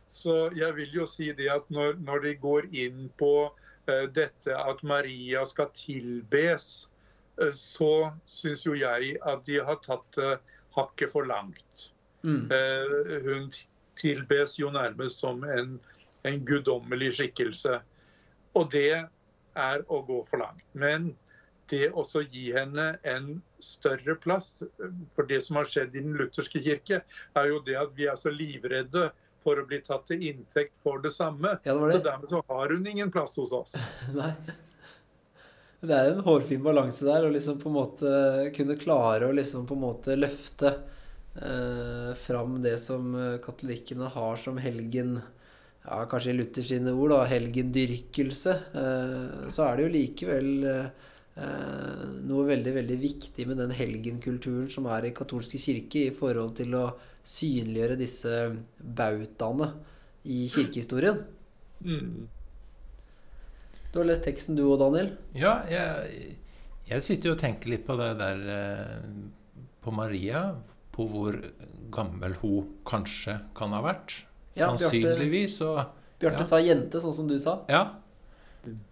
så 0.08 0.36
jeg 0.56 0.76
vil 0.78 1.00
jo 1.02 1.08
si 1.08 1.28
det 1.36 1.50
at 1.52 1.66
når, 1.70 1.98
når 2.00 2.24
de 2.24 2.36
går 2.40 2.70
inn 2.72 3.10
på 3.20 3.34
uh, 3.50 4.06
dette 4.16 4.56
at 4.56 4.80
Maria 4.86 5.44
skal 5.46 5.68
tilbes, 5.76 6.70
uh, 7.36 7.52
så 7.52 8.14
syns 8.24 8.64
jo 8.64 8.78
jeg 8.78 9.18
at 9.20 9.44
de 9.46 9.60
har 9.66 9.82
tatt 9.84 10.08
det 10.16 10.32
hakket 10.78 11.12
for 11.12 11.28
langt. 11.28 11.90
Mm. 12.22 12.50
Eh, 12.52 13.16
hun 13.26 13.48
tilbes 14.00 14.58
jo 14.58 14.70
nærmest 14.74 15.22
som 15.22 15.44
en, 15.44 15.78
en 16.28 16.44
guddommelig 16.46 17.14
skikkelse. 17.18 17.80
Og 18.58 18.70
det 18.72 19.02
er 19.58 19.84
å 19.88 20.02
gå 20.06 20.22
for 20.28 20.42
langt. 20.42 20.64
Men 20.72 21.12
det 21.70 21.90
også 21.94 22.24
gi 22.26 22.50
henne 22.54 22.92
en 23.06 23.32
større 23.62 24.16
plass. 24.18 24.62
For 25.14 25.28
det 25.30 25.42
som 25.46 25.60
har 25.60 25.68
skjedd 25.70 25.94
i 25.94 26.02
den 26.02 26.16
lutherske 26.18 26.62
kirke, 26.64 27.02
er 27.38 27.50
jo 27.50 27.60
det 27.66 27.76
at 27.78 27.92
vi 27.96 28.08
er 28.10 28.18
så 28.18 28.32
livredde 28.34 29.10
for 29.44 29.60
å 29.60 29.66
bli 29.68 29.78
tatt 29.84 30.04
til 30.10 30.24
inntekt 30.28 30.74
for 30.84 31.00
det 31.04 31.12
samme. 31.14 31.56
Ja, 31.64 31.74
det 31.74 31.92
det. 31.92 32.00
Så 32.00 32.08
dermed 32.10 32.32
så 32.32 32.42
har 32.48 32.74
hun 32.74 32.86
ingen 32.86 33.12
plass 33.12 33.38
hos 33.40 33.54
oss. 33.56 33.76
Nei. 34.18 34.34
Det 35.80 35.96
er 35.96 36.10
en 36.12 36.24
hårfin 36.26 36.60
balanse 36.60 37.06
der, 37.06 37.24
å 37.24 37.32
liksom 37.32 37.56
på 37.62 37.70
en 37.70 37.76
måte 37.78 38.10
kunne 38.52 38.76
klare 38.76 39.30
å 39.30 39.32
liksom 39.32 39.64
på 39.68 39.78
en 39.78 39.84
måte 39.86 40.16
løfte 40.18 40.74
eh, 41.42 42.14
fram 42.14 42.58
det 42.62 42.76
som 42.82 43.14
eh, 43.14 43.38
katolikkene 43.44 44.10
har 44.14 44.40
som 44.40 44.58
helgen 44.60 45.20
Ja, 45.80 46.04
kanskje 46.04 46.34
i 46.34 46.36
Luther 46.36 46.64
sine 46.66 46.92
ord, 46.92 47.14
da, 47.14 47.22
helgendyrkelse. 47.24 48.56
Eh, 48.76 49.46
så 49.48 49.64
er 49.64 49.78
det 49.78 49.86
jo 49.86 49.92
likevel 49.94 50.50
eh, 50.68 51.06
eh, 51.40 52.02
noe 52.28 52.44
veldig, 52.50 52.74
veldig 52.76 52.98
viktig 53.00 53.46
med 53.48 53.62
den 53.62 53.72
helgenkulturen 53.72 54.68
som 54.70 54.90
er 54.92 55.08
i 55.08 55.14
katolske 55.16 55.58
kirke, 55.62 56.02
i 56.10 56.12
forhold 56.12 56.52
til 56.60 56.76
å 56.76 56.84
synliggjøre 57.24 57.96
disse 58.00 58.34
bautaene 58.76 59.70
i 60.28 60.42
kirkehistorien. 60.52 61.24
Mm. 61.80 62.28
Du 63.90 63.98
har 63.98 64.06
lest 64.06 64.24
teksten 64.26 64.58
du 64.58 64.66
og 64.68 64.78
Daniel? 64.82 65.14
Ja, 65.34 65.60
jeg, 65.70 66.34
jeg 66.90 67.06
sitter 67.06 67.32
jo 67.32 67.36
og 67.36 67.42
tenker 67.42 67.72
litt 67.72 67.86
på 67.86 67.96
det 67.98 68.12
der 68.20 68.44
eh, 68.54 68.98
På 69.80 69.94
Maria. 69.94 70.50
På 70.92 71.06
hvor 71.10 71.36
gammel 71.94 72.34
hun 72.42 72.68
kanskje 72.88 73.38
kan 73.56 73.72
ha 73.76 73.82
vært. 73.84 74.22
Ja, 74.58 74.68
Sannsynligvis. 74.72 75.60
Og, 75.66 75.84
Bjarte 76.20 76.42
Ja. 76.42 76.44
sa 76.44 76.58
jente, 76.60 77.00
sånn 77.00 77.14
som 77.16 77.28
du 77.28 77.38
sa. 77.38 77.60
ja. 77.68 77.84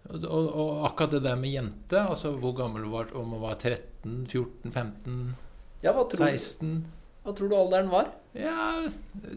Og, 0.09 0.23
og, 0.25 0.85
akkurat 0.87 1.11
det 1.11 1.19
der 1.27 1.35
med 1.37 1.51
jente, 1.53 1.99
altså 2.01 2.31
hvor 2.41 2.55
gammel 2.57 2.87
hun 2.87 2.91
var, 2.91 3.11
om 3.13 3.35
hun 3.35 3.41
var 3.43 3.53
13, 3.59 4.25
14, 4.25 4.71
15, 4.71 5.35
Ja, 5.83 5.93
hva 5.93 6.07
tror, 6.09 6.25
16 6.25 6.85
hva 7.23 7.35
tror 7.37 7.51
du 7.51 7.55
alderen 7.55 7.91
var? 7.91 8.07
Ja, 8.33 8.87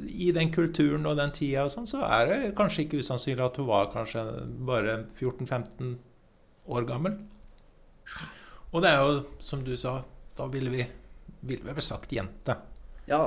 i 0.09 0.31
den 0.33 0.49
kulturen 0.55 1.05
og 1.07 1.19
den 1.19 1.35
tida 1.37 1.67
og 1.67 1.73
sånn, 1.75 1.85
så 1.91 2.01
er 2.07 2.31
det 2.31 2.55
kanskje 2.57 2.87
ikke 2.87 3.03
usannsynlig 3.03 3.45
at 3.45 3.59
hun 3.61 3.67
var 3.69 3.91
kanskje 3.93 4.23
bare 4.65 4.95
14-15 5.21 5.99
år 6.73 6.87
gammel. 6.89 7.19
Og 8.73 8.81
det 8.81 8.89
er 8.95 9.03
jo, 9.05 9.19
som 9.45 9.65
du 9.67 9.75
sa, 9.77 9.99
da 10.39 10.47
ville 10.49 10.73
vi 10.73 10.87
ville 11.43 11.75
vel 11.75 11.85
sagt 11.85 12.13
jente. 12.15 12.57
Ja. 13.07 13.23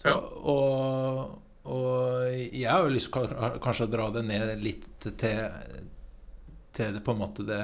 Så, 0.00 0.12
og, 0.14 1.38
og 1.68 2.32
jeg 2.32 2.68
har 2.68 2.84
jo 2.84 2.94
lyst 2.94 3.12
til 3.12 3.34
kanskje 3.64 3.88
å 3.88 3.92
dra 3.92 4.08
det 4.14 4.24
ned 4.28 4.52
litt 4.64 4.88
til, 5.04 5.42
til 6.76 6.96
det 6.96 7.02
på 7.04 7.14
en 7.16 7.22
måte 7.22 7.46
det 7.48 7.62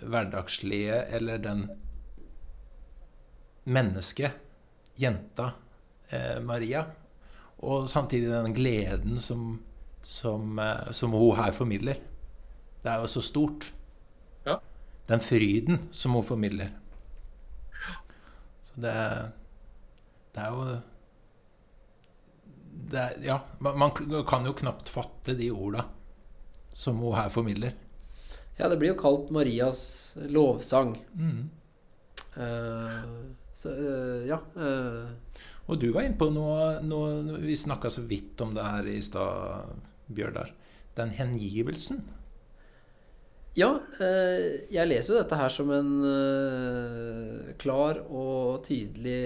hverdagslige, 0.00 1.02
eller 1.16 1.40
den 1.42 1.66
mennesket, 3.68 4.38
jenta 4.96 5.52
eh, 6.08 6.40
Maria, 6.40 6.86
og 7.62 7.88
samtidig 7.90 8.32
den 8.32 8.56
gleden 8.56 9.20
som, 9.20 9.60
som, 10.02 10.58
eh, 10.58 10.90
som 10.96 11.12
hun 11.12 11.36
her 11.38 11.52
formidler. 11.52 12.00
Det 12.82 12.90
er 12.90 13.04
jo 13.04 13.10
så 13.10 13.22
stort. 13.22 13.68
Ja. 14.46 14.58
Den 15.08 15.22
fryden 15.22 15.86
som 15.94 16.16
hun 16.16 16.26
formidler. 16.26 16.72
Så 18.72 18.82
det, 18.84 18.96
det 20.34 20.42
er 20.42 20.56
jo 20.56 20.66
det 22.92 23.00
er, 23.00 23.16
Ja, 23.24 23.38
man, 23.60 23.92
kan 24.28 24.46
jo 24.48 24.54
knapt 24.56 24.90
fatte 24.92 25.36
de 25.38 25.50
orda 25.52 25.86
som 26.72 26.96
hun 27.04 27.16
her 27.16 27.28
formidler. 27.28 27.74
ja, 28.56 28.68
det 28.68 28.78
blir 28.80 28.94
jo 28.94 29.00
kalt 29.00 29.30
Marias 29.30 30.14
lovsang. 30.16 30.96
Mm. 31.12 31.50
Uh, 32.32 33.32
så 33.54 33.72
uh, 33.76 34.24
ja. 34.28 34.38
Uh. 34.56 35.12
Og 35.68 35.78
du 35.80 35.90
var 35.92 36.06
inne 36.06 36.18
på 36.18 36.30
noe, 36.32 36.80
noe 36.82 37.38
Vi 37.44 37.54
snakka 37.56 37.90
så 37.92 38.02
vidt 38.08 38.40
om 38.42 38.54
det 38.56 38.64
her 38.64 38.88
i 38.88 38.98
stad, 39.04 39.76
Bjørnar. 40.08 40.50
Den 40.96 41.12
hengivelsen. 41.16 42.02
Ja, 43.52 43.68
eh, 44.00 44.64
jeg 44.72 44.88
leser 44.88 45.12
jo 45.12 45.18
dette 45.20 45.36
her 45.36 45.52
som 45.52 45.68
en 45.76 45.90
eh, 46.08 47.50
klar 47.60 47.98
og 48.08 48.62
tydelig 48.64 49.18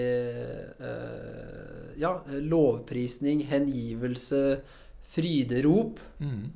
eh, 0.83 1.93
Ja, 1.97 2.11
lovprisning, 2.43 3.45
hengivelse, 3.49 4.59
fryderop, 5.07 6.01
Mm. 6.19 6.49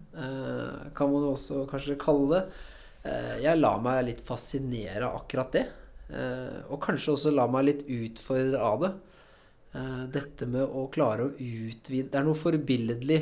kan 0.93 1.11
man 1.13 1.23
også 1.31 1.63
kanskje 1.69 1.95
kalle 2.01 2.27
det. 2.33 2.41
Jeg 3.41 3.57
lar 3.59 3.79
meg 3.81 4.03
litt 4.05 4.21
fascinere 4.25 5.07
av 5.07 5.21
akkurat 5.21 5.51
det. 5.55 5.63
Og 6.69 6.77
kanskje 6.83 7.13
også 7.15 7.31
la 7.33 7.45
meg 7.49 7.65
litt 7.69 7.83
utfordre 7.87 8.59
av 8.61 8.81
det. 8.83 8.91
Dette 10.13 10.45
med 10.49 10.65
å 10.67 10.83
klare 10.93 11.29
å 11.29 11.33
utvide 11.37 12.09
Det 12.11 12.19
er 12.19 12.25
noe 12.27 12.37
forbilledlig 12.37 13.21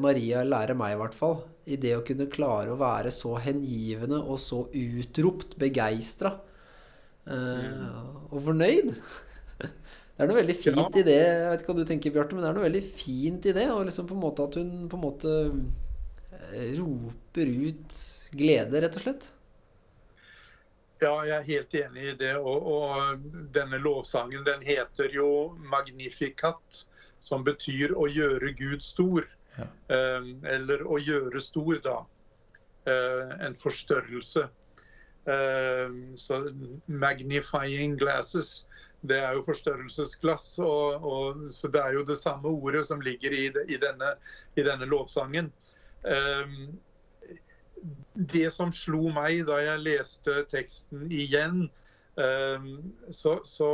Maria 0.00 0.42
lærer 0.46 0.74
meg, 0.78 0.94
i 0.94 1.00
hvert 1.00 1.14
fall. 1.14 1.40
I 1.66 1.76
det 1.76 1.92
å 1.98 2.04
kunne 2.06 2.28
klare 2.32 2.72
å 2.72 2.78
være 2.80 3.10
så 3.12 3.34
hengivende 3.42 4.22
og 4.22 4.38
så 4.40 4.62
utropt 4.72 5.56
begeistra. 5.60 6.32
Eh, 7.26 7.96
og 8.30 8.38
fornøyd. 8.46 8.92
Det 10.16 10.24
er 10.24 10.30
noe 10.30 10.38
veldig 10.38 10.56
fint 10.56 10.78
Ja. 10.78 10.86
i 10.96 11.02
det. 11.04 11.16
Jeg 11.20 11.50
vet 11.50 11.60
ikke 11.62 11.72
hva 11.74 11.80
du 11.82 11.88
tenker, 11.90 12.12
Bjarte, 12.14 12.32
men 12.32 12.44
det 12.44 12.48
er 12.48 12.54
noe 12.56 12.68
veldig 12.70 12.84
fint 12.96 13.46
i 13.50 13.52
det. 13.52 13.66
Og 13.74 13.84
liksom 13.84 14.06
på 14.08 14.14
en 14.16 14.22
måte 14.22 14.46
at 14.46 14.54
hun 14.56 14.88
på 14.88 14.96
en 14.96 15.04
måte 15.04 15.32
eh, 16.54 16.70
roper 16.78 17.50
ut 17.68 17.98
glede, 18.32 18.80
rett 18.80 18.96
og 18.96 19.04
slett. 19.04 19.26
Ja, 21.02 21.12
jeg 21.28 21.36
er 21.36 21.48
helt 21.50 21.74
enig 21.76 22.04
i 22.14 22.16
det. 22.16 22.32
Og, 22.40 22.64
og 22.64 23.26
denne 23.52 23.76
lovsangen 23.84 24.46
den 24.46 24.62
heter 24.64 25.12
jo 25.12 25.28
'Magnificat', 25.60 26.86
som 27.20 27.44
betyr 27.44 27.92
'å 27.92 28.08
gjøre 28.08 28.54
Gud 28.56 28.80
stor'. 28.80 29.28
Eh, 29.64 30.28
eller 30.52 30.84
'å 30.84 30.98
gjøre 31.00 31.40
stor', 31.40 31.80
da. 31.82 31.98
Eh, 32.86 33.46
en 33.46 33.54
forstørrelse. 33.54 34.48
Eh, 35.26 35.90
så 36.16 36.40
'magnifying 36.86 37.98
glasses', 37.98 38.64
det 39.02 39.18
er 39.18 39.32
jo 39.34 39.42
forstørrelsesglass. 39.42 40.58
Og, 40.58 41.04
og, 41.04 41.54
så 41.54 41.68
det 41.68 41.80
er 41.80 41.92
jo 41.92 42.04
det 42.04 42.18
samme 42.18 42.48
ordet 42.48 42.86
som 42.86 43.00
ligger 43.00 43.30
i, 43.32 43.48
det- 43.48 43.66
i, 43.68 43.76
denne, 43.76 44.14
i 44.56 44.62
denne 44.62 44.86
lovsangen. 44.86 45.52
Um, 46.04 46.78
det 48.32 48.52
som 48.52 48.72
slo 48.72 49.08
meg 49.12 49.46
da 49.46 49.58
jeg 49.62 49.82
leste 49.82 50.44
teksten 50.50 51.10
igjen, 51.12 51.66
um, 52.16 52.94
så, 53.10 53.40
så 53.44 53.70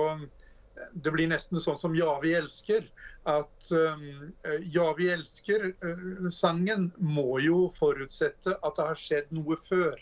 det 0.93 1.11
blir 1.13 1.29
nesten 1.29 1.61
sånn 1.61 1.79
som 1.79 1.95
'Ja, 1.97 2.19
vi 2.23 2.35
elsker'. 2.35 2.89
At 3.29 3.73
um, 3.73 4.33
'Ja, 4.63 4.93
vi 4.99 5.11
elsker'-sangen 5.13 6.91
må 6.99 7.41
jo 7.41 7.69
forutsette 7.77 8.57
at 8.63 8.77
det 8.77 8.87
har 8.89 8.99
skjedd 8.99 9.31
noe 9.31 9.57
før. 9.57 9.99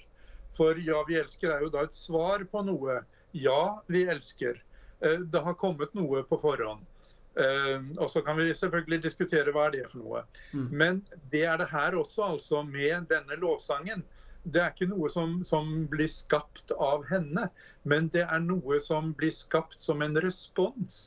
For 0.57 0.75
'Ja, 0.75 1.03
vi 1.09 1.19
elsker' 1.21 1.57
er 1.57 1.67
jo 1.67 1.73
da 1.75 1.85
et 1.85 1.95
svar 1.95 2.45
på 2.45 2.65
noe. 2.65 3.01
Ja, 3.33 3.83
vi 3.89 4.07
elsker. 4.07 4.63
Uh, 5.05 5.21
Det 5.27 5.43
har 5.43 5.55
kommet 5.55 5.95
noe 5.95 6.23
på 6.23 6.41
forhånd. 6.41 6.87
Uh, 7.39 7.79
og 7.99 8.11
så 8.11 8.23
kan 8.27 8.37
vi 8.37 8.51
selvfølgelig 8.55 9.03
diskutere 9.03 9.53
hva 9.53 9.69
er 9.69 9.71
det 9.71 9.91
for 9.91 9.99
noe. 10.03 10.25
Men 10.53 11.05
det 11.31 11.45
er 11.45 11.59
det 11.59 11.69
her 11.71 11.95
også, 11.95 12.23
altså, 12.23 12.63
med 12.63 13.07
denne 13.09 13.37
lovsangen. 13.37 14.03
Det 14.43 14.61
er 14.63 14.71
ikke 14.73 14.89
noe 14.91 15.09
som, 15.13 15.41
som 15.45 15.69
blir 15.93 16.09
skapt 16.09 16.73
av 16.81 17.05
henne, 17.11 17.49
men 17.85 18.09
det 18.15 18.25
er 18.25 18.41
noe 18.45 18.79
som 18.81 19.13
blir 19.17 19.35
skapt 19.35 19.81
som 19.85 20.01
en 20.05 20.17
respons 20.25 21.01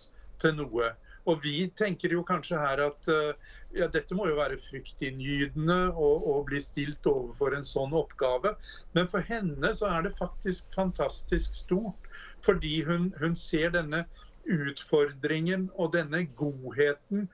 til 0.43 0.53
noe. 0.59 0.91
Og 1.25 1.39
vi 1.41 1.69
tenker 1.79 2.11
jo 2.13 2.23
kanskje 2.27 2.59
her 2.59 2.81
at 2.83 3.07
eh, 3.09 3.53
ja, 3.79 3.87
dette 3.87 4.15
må 4.15 4.27
jo 4.27 4.35
være 4.37 4.59
fryktinngytende 4.61 5.77
å, 5.95 6.35
bli 6.45 6.59
stilt 6.61 7.07
overfor 7.09 7.55
en 7.57 7.65
sånn 7.65 7.95
oppgave. 7.95 8.53
Men 8.93 9.07
for 9.09 9.23
henne 9.25 9.71
så 9.77 9.89
er 9.95 10.05
det 10.05 10.17
faktisk 10.19 10.67
fantastisk 10.75 11.55
stort, 11.55 12.11
fordi 12.43 12.81
hun, 12.85 13.09
hun 13.23 13.39
ser 13.39 13.71
denne 13.73 14.03
utfordringen 14.43 15.69
og 15.79 15.93
denne 15.95 16.25
godheten 16.35 17.29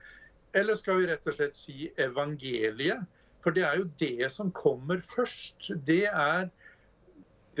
eller 0.52 0.74
skal 0.74 0.98
vi 0.98 1.06
rett 1.06 1.26
og 1.30 1.36
slett 1.36 1.58
si 1.58 1.90
evangeliet? 2.00 3.02
For 3.44 3.56
det 3.56 3.64
er 3.64 3.80
jo 3.80 3.88
det 4.00 4.30
som 4.32 4.52
kommer 4.52 5.00
først. 5.04 5.70
Det 5.86 6.04
er 6.08 6.50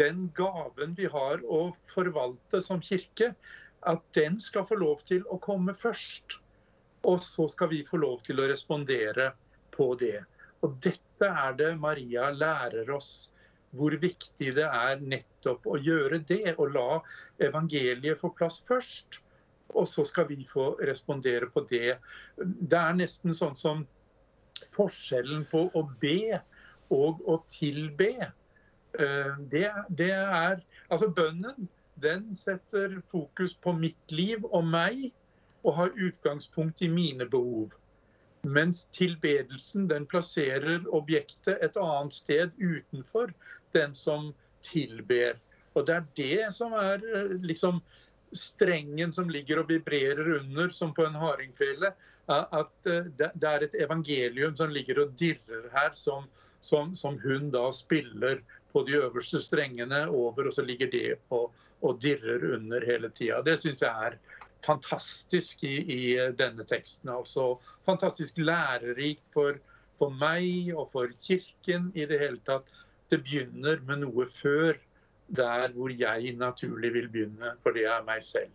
den 0.00 0.28
gaven 0.36 0.94
vi 0.98 1.08
har 1.10 1.42
å 1.44 1.62
forvalte 1.90 2.60
som 2.64 2.82
kirke. 2.84 3.32
At 3.88 4.04
den 4.16 4.36
skal 4.44 4.66
få 4.68 4.76
lov 4.80 5.04
til 5.08 5.24
å 5.32 5.40
komme 5.40 5.74
først. 5.76 6.36
Og 7.08 7.22
så 7.24 7.46
skal 7.48 7.70
vi 7.72 7.80
få 7.86 8.00
lov 8.02 8.20
til 8.26 8.42
å 8.42 8.48
respondere 8.50 9.30
på 9.72 9.94
det. 10.00 10.18
Og 10.60 10.76
dette 10.84 11.28
er 11.28 11.56
det 11.56 11.70
Maria 11.80 12.28
lærer 12.34 12.90
oss. 12.92 13.30
Hvor 13.76 13.94
viktig 14.02 14.50
det 14.56 14.66
er 14.66 15.00
nettopp 15.00 15.64
å 15.70 15.78
gjøre 15.80 16.20
det. 16.28 16.56
Og 16.58 16.74
la 16.76 17.00
evangeliet 17.40 18.20
få 18.20 18.34
plass 18.36 18.60
først. 18.68 19.22
Og 19.70 19.88
så 19.88 20.04
skal 20.04 20.26
vi 20.28 20.42
få 20.50 20.74
respondere 20.84 21.48
på 21.48 21.64
det. 21.70 21.96
Det 22.36 22.76
er 22.76 22.96
nesten 22.98 23.32
sånn 23.36 23.56
som 23.56 23.86
forskjellen 24.76 25.46
på 25.50 25.66
å 25.74 25.84
be 26.00 26.40
og 26.90 27.20
å 27.28 27.40
tilbe. 27.50 28.30
Eh, 28.98 29.34
Det, 29.50 29.70
det 29.88 30.10
er 30.10 30.62
Altså, 30.90 31.08
bønnen, 31.08 31.68
den 32.02 32.36
setter 32.36 33.00
fokus 33.10 33.54
på 33.54 33.72
mitt 33.72 34.10
liv 34.12 34.44
og 34.50 34.64
meg, 34.64 35.12
og 35.62 35.74
har 35.76 35.90
utgangspunkt 35.96 36.82
i 36.82 36.88
mine 36.88 37.26
behov. 37.28 37.76
Mens 38.42 38.86
tilbedelsen, 38.96 39.88
den 39.88 40.06
plasserer 40.06 40.86
objektet 40.88 41.58
et 41.60 41.76
annet 41.76 42.14
sted 42.14 42.50
utenfor 42.58 43.34
den 43.72 43.94
som 43.94 44.32
tilber. 44.64 45.36
Og 45.74 45.86
det 45.86 45.94
er 45.94 46.06
det 46.16 46.54
som 46.56 46.72
er 46.72 47.04
eh, 47.14 47.36
liksom 47.44 47.82
strengen 48.32 49.12
som 49.12 49.28
ligger 49.28 49.60
og 49.60 49.68
vibrerer 49.68 50.38
under, 50.38 50.68
som 50.68 50.94
på 50.94 51.04
en 51.04 51.18
hardingfele. 51.18 51.92
At 52.30 52.86
eh, 52.86 53.10
det 53.18 53.48
er 53.48 53.66
et 53.66 53.76
evangelium 53.82 54.56
som 54.56 54.70
ligger 54.70 55.02
og 55.04 55.14
dirrer 55.18 55.68
her, 55.74 55.92
som, 55.98 56.28
som, 56.60 56.94
som 56.94 57.18
hun 57.24 57.50
da 57.54 57.66
spiller 57.74 58.42
på 58.72 58.84
de 58.86 59.00
øverste 59.00 59.40
strengene 59.42 60.04
over, 60.08 60.46
og 60.46 60.54
så 60.54 60.62
ligger 60.62 60.90
det 60.90 61.16
og, 61.34 61.50
og 61.82 61.98
dirrer 62.02 62.54
under 62.54 62.86
hele 62.86 63.10
tida. 63.10 63.40
Det 63.42 63.58
syns 63.58 63.82
jeg 63.82 64.06
er 64.10 64.18
fantastisk 64.66 65.64
i, 65.64 65.74
i 65.82 66.02
denne 66.38 66.64
teksten. 66.68 67.10
Altså 67.10 67.56
fantastisk 67.88 68.38
lærerikt 68.38 69.24
for, 69.34 69.58
for 69.98 70.14
meg 70.14 70.70
og 70.76 70.86
for 70.92 71.10
kirken 71.22 71.90
i 71.94 72.06
det 72.06 72.20
hele 72.20 72.40
tatt. 72.46 72.70
Det 73.10 73.22
begynner 73.24 73.82
med 73.88 74.04
noe 74.04 74.26
før 74.30 74.78
der 75.34 75.70
hvor 75.74 75.90
jeg 75.94 76.34
naturlig 76.38 76.92
vil 76.94 77.08
begynne, 77.10 77.54
for 77.62 77.74
det 77.74 77.86
er 77.90 78.06
meg 78.06 78.22
selv. 78.26 78.54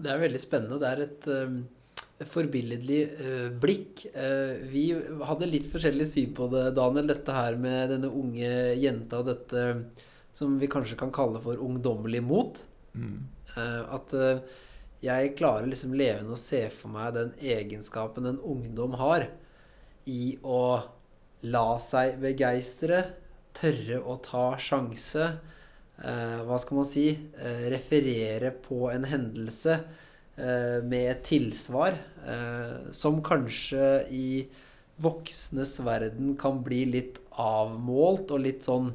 Det 0.00 0.10
er 0.12 0.22
veldig 0.22 0.40
spennende. 0.40 0.80
Det 0.80 0.90
er 0.90 1.02
et 1.04 1.28
uh, 1.28 2.24
forbilledlig 2.32 3.00
uh, 3.18 3.50
blikk. 3.62 4.06
Uh, 4.14 4.62
vi 4.72 4.86
hadde 5.26 5.50
litt 5.50 5.68
forskjellig 5.72 6.08
syn 6.08 6.32
på 6.36 6.48
det, 6.52 6.68
Daniel. 6.78 7.10
Dette 7.12 7.36
her 7.36 7.58
med 7.60 7.92
denne 7.94 8.10
unge 8.10 8.50
jenta, 8.80 9.22
dette 9.26 9.66
som 10.32 10.56
vi 10.60 10.70
kanskje 10.72 10.96
kan 11.00 11.12
kalle 11.12 11.42
for 11.44 11.60
ungdommelig 11.60 12.22
mot. 12.24 12.62
Uh, 12.96 13.82
at 13.92 14.14
jeg 15.02 15.34
klarer 15.36 15.66
liksom 15.68 15.96
levende 15.98 16.36
å 16.36 16.40
se 16.40 16.62
for 16.72 16.92
meg 16.94 17.16
den 17.16 17.32
egenskapen 17.42 18.28
en 18.30 18.38
ungdom 18.38 18.94
har 19.00 19.26
i 20.08 20.36
å 20.46 20.62
la 21.42 21.66
seg 21.82 22.20
begeistre, 22.22 23.02
tørre 23.56 23.98
å 23.98 24.16
ta 24.22 24.44
sjanse, 24.62 25.26
Hva 26.00 26.56
skal 26.58 26.78
man 26.80 26.88
si 26.88 27.06
eh, 27.12 27.66
Referere 27.70 28.50
på 28.64 28.88
en 28.90 29.04
hendelse 29.06 29.76
eh, 29.76 30.80
med 30.82 31.10
et 31.10 31.22
tilsvar 31.28 31.94
eh, 32.26 32.90
som 32.96 33.20
kanskje 33.24 33.88
i 34.10 34.26
voksnes 35.02 35.78
verden 35.84 36.34
kan 36.40 36.60
bli 36.64 36.84
litt 36.90 37.20
avmålt 37.40 38.32
og 38.34 38.44
litt 38.44 38.66
sånn 38.66 38.90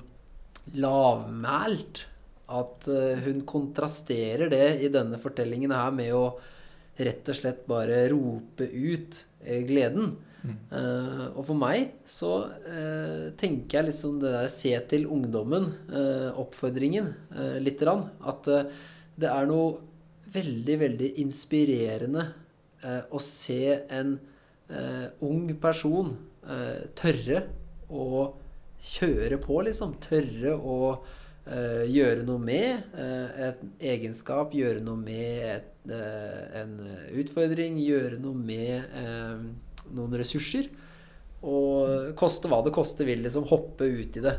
lavmælt. 0.78 2.04
At 2.48 2.88
eh, 2.92 3.24
hun 3.26 3.42
kontrasterer 3.48 4.52
det 4.52 4.68
i 4.84 4.92
denne 4.92 5.20
fortellingen 5.20 5.74
her 5.76 5.92
med 5.96 6.14
å 6.16 6.28
rett 6.98 7.30
og 7.30 7.38
slett 7.38 7.66
bare 7.70 8.06
rope 8.12 8.66
ut 8.66 9.20
eh, 9.44 9.64
Eh, 10.46 11.26
og 11.34 11.44
for 11.48 11.58
meg 11.58 11.98
så 12.08 12.32
uh, 12.48 13.28
tenker 13.40 13.80
jeg 13.80 13.90
liksom 13.90 14.18
det 14.22 14.34
der 14.36 14.50
se 14.52 14.74
til 14.92 15.08
ungdommen, 15.12 15.70
eh, 15.90 16.30
oppfordringen, 16.38 17.12
uh, 17.36 17.58
lite 17.64 17.86
grann. 17.86 18.08
At 18.28 18.48
det 19.18 19.30
er 19.32 19.50
noe 19.50 19.78
veldig, 20.34 20.76
veldig 20.84 21.14
inspirerende 21.24 22.28
å 23.10 23.20
se 23.24 23.72
en 23.96 24.12
ung 25.24 25.48
person 25.58 26.12
tørre 27.00 27.40
å 27.90 28.10
kjøre 28.92 29.40
på, 29.42 29.56
liksom. 29.66 29.96
Tørre 30.04 30.54
å 30.54 30.78
gjøre 31.90 32.28
noe 32.28 32.44
med 32.44 33.00
en 33.00 33.72
egenskap, 33.80 34.54
gjøre 34.54 34.84
noe 34.86 35.00
med 35.00 35.48
et, 35.56 35.72
en 36.60 36.76
utfordring, 37.24 37.80
gjøre 37.82 38.20
noe 38.22 38.38
med 38.38 39.58
noen 39.96 40.18
ressurser. 40.20 40.70
Og 41.48 42.14
koste 42.18 42.50
hva 42.50 42.64
det 42.66 42.74
koste 42.76 43.06
vil, 43.08 43.22
liksom 43.26 43.46
hoppe 43.50 43.86
ut 43.86 44.18
i 44.18 44.24
det. 44.26 44.36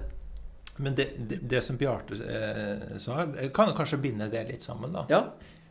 Men 0.78 0.94
det, 0.98 1.10
det, 1.18 1.40
det 1.50 1.62
som 1.66 1.78
Bjarte 1.78 2.18
eh, 2.22 2.98
sa, 3.02 3.24
jeg 3.34 3.52
kan 3.54 3.72
kanskje 3.74 4.00
binde 4.02 4.28
det 4.30 4.44
litt 4.50 4.66
sammen, 4.66 4.94
da. 4.94 5.06
Ja. 5.10 5.22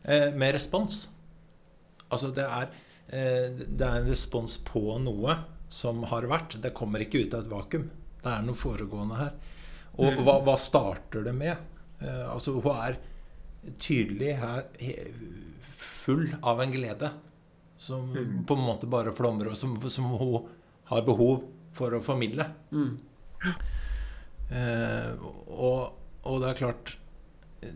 Eh, 0.03 0.33
med 0.35 0.55
respons. 0.55 1.05
Altså 2.07 2.31
det 2.35 2.43
er, 2.43 2.73
eh, 3.07 3.47
det 3.55 3.87
er 3.87 4.01
en 4.01 4.09
respons 4.09 4.57
på 4.67 4.97
noe 5.03 5.37
som 5.71 6.03
har 6.11 6.27
vært. 6.27 6.59
Det 6.63 6.75
kommer 6.75 7.03
ikke 7.03 7.23
ut 7.23 7.35
av 7.35 7.45
et 7.45 7.51
vakuum. 7.51 7.87
Det 8.23 8.33
er 8.33 8.43
noe 8.47 8.59
foregående 8.59 9.19
her. 9.19 9.37
Og 9.97 10.19
hva, 10.23 10.37
hva 10.45 10.57
starter 10.59 11.23
det 11.25 11.35
med? 11.35 11.55
Eh, 11.99 12.25
altså 12.27 12.57
Hun 12.59 12.71
er 12.75 12.99
tydelig 13.81 14.35
her 14.39 14.67
full 15.63 16.29
av 16.39 16.61
en 16.63 16.71
glede 16.71 17.11
som 17.77 18.09
på 18.47 18.55
en 18.57 18.63
måte 18.65 18.87
bare 18.89 19.13
flommer, 19.13 19.51
og 19.51 19.57
som, 19.57 19.75
som 19.89 20.05
hun 20.17 20.47
har 20.89 21.03
behov 21.05 21.43
for 21.77 21.93
å 21.93 22.01
formidle. 22.01 22.47
Eh, 24.49 25.11
og, 25.51 25.93
og 26.23 26.37
det 26.41 26.49
er 26.53 26.59
klart 26.61 26.93
eh, 27.65 27.73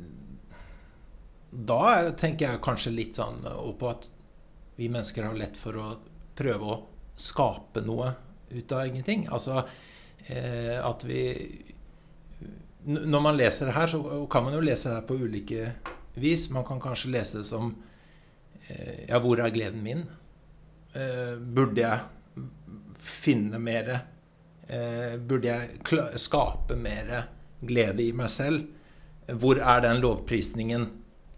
Da 1.52 1.80
er- 1.98 2.14
tenker 2.16 2.48
jeg 2.48 2.62
kanskje 2.64 2.94
litt 2.96 3.18
sånn 3.20 3.42
på 3.78 3.90
at 3.92 4.08
vi 4.80 4.88
mennesker 4.90 5.28
har 5.28 5.36
lett 5.38 5.58
for 5.60 5.76
å 5.78 5.88
prøve 6.40 6.70
å 6.72 6.78
skape 7.20 7.84
noe 7.86 8.14
ut 8.56 8.72
av 8.72 8.88
ingenting. 8.88 9.28
Altså 9.30 9.60
eh, 10.32 10.80
at 10.80 11.04
vi 11.06 11.20
Når 12.88 13.22
man 13.22 13.38
leser 13.38 13.68
det 13.70 13.76
her, 13.76 13.92
så 13.92 14.00
kan 14.32 14.44
man 14.48 14.56
jo 14.56 14.64
lese 14.64 14.90
det 14.90 14.96
her 14.96 15.06
på 15.12 15.20
ulike 15.22 15.74
vis. 16.16 16.48
Man 16.50 16.66
kan 16.66 16.80
kanskje 16.82 17.12
lese 17.14 17.44
det 17.44 17.46
som 17.52 17.76
Ja, 18.69 19.19
hvor 19.19 19.39
er 19.41 19.52
gleden 19.52 19.82
min? 19.84 20.06
Eh, 20.93 21.38
burde 21.39 21.82
jeg 21.82 22.43
finne 23.00 23.60
mer 23.63 23.89
eh, 23.95 25.13
Burde 25.15 25.47
jeg 25.47 26.17
skape 26.19 26.76
mer 26.76 27.13
glede 27.63 28.04
i 28.04 28.12
meg 28.15 28.32
selv? 28.32 28.65
Hvor 29.39 29.62
er 29.62 29.84
den 29.86 30.02
lovprisningen 30.04 30.89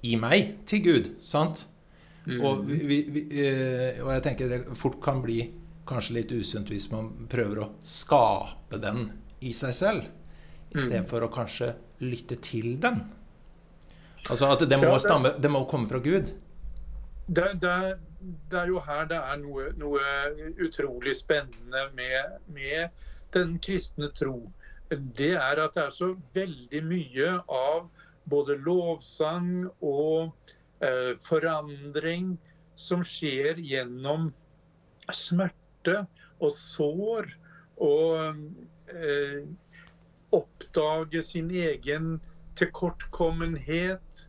i 0.09 0.15
meg 0.17 0.65
til 0.69 0.83
Gud? 0.87 1.11
Sant? 1.21 1.67
Og, 2.23 2.63
vi, 2.65 3.03
vi, 3.11 3.25
eh, 3.43 3.99
og 4.01 4.13
jeg 4.15 4.23
tenker 4.29 4.49
det 4.49 4.61
fort 4.79 5.01
kan 5.03 5.19
bli 5.21 5.41
kanskje 5.85 6.15
litt 6.15 6.31
usunt 6.31 6.71
hvis 6.71 6.87
man 6.93 7.09
prøver 7.29 7.59
å 7.65 7.71
skape 7.83 8.79
den 8.81 9.09
i 9.43 9.51
seg 9.53 9.75
selv, 9.75 10.07
istedenfor 10.71 11.27
å 11.27 11.33
kanskje 11.33 11.73
lytte 12.01 12.39
til 12.41 12.77
den. 12.81 13.03
Altså 14.31 14.53
at 14.55 14.63
det 14.65 14.79
må, 14.79 14.93
stamme, 15.03 15.33
det 15.35 15.51
må 15.51 15.65
komme 15.69 15.91
fra 15.91 15.99
Gud. 16.01 16.31
Det, 17.27 17.53
det, 17.61 17.99
det 18.51 18.59
er 18.59 18.67
jo 18.67 18.81
her 18.83 19.05
det 19.07 19.19
er 19.19 19.37
noe, 19.39 19.69
noe 19.79 20.01
utrolig 20.63 21.15
spennende 21.15 21.85
med, 21.95 22.39
med 22.51 22.89
den 23.35 23.57
kristne 23.63 24.09
tro. 24.15 24.51
Det 24.91 25.33
er 25.39 25.61
at 25.63 25.77
det 25.77 25.85
er 25.85 25.93
så 25.95 26.11
veldig 26.35 26.81
mye 26.85 27.29
av 27.47 27.87
både 28.29 28.57
lovsang 28.65 29.69
og 29.81 30.33
eh, 30.83 31.15
forandring 31.23 32.35
som 32.75 33.03
skjer 33.05 33.59
gjennom 33.63 34.29
smerte 35.11 36.03
og 36.43 36.51
sår 36.55 37.31
og 37.83 38.43
eh, 38.93 39.41
oppdage 40.33 41.21
sin 41.25 41.51
egen 41.51 42.15
tilkortkommenhet, 42.59 44.23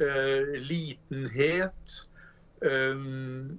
eh, 0.00 0.54
litenhet. 0.60 2.00
Um, 2.60 3.58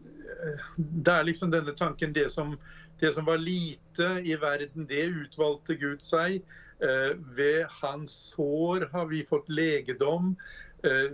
det 0.78 1.14
er 1.14 1.26
liksom 1.26 1.52
denne 1.54 1.74
tanken 1.78 2.14
det 2.14 2.28
som, 2.34 2.56
det 3.02 3.14
som 3.16 3.26
var 3.26 3.42
lite 3.42 4.10
i 4.24 4.36
verden, 4.40 4.88
det 4.90 5.10
utvalgte 5.10 5.76
Gud 5.76 6.04
seg. 6.06 6.42
Eh, 6.82 7.14
ved 7.38 7.66
hans 7.82 8.14
sår 8.34 8.90
har 8.92 9.06
vi 9.06 9.26
fått 9.30 9.50
legedom. 9.50 10.36
Eh, 10.84 11.12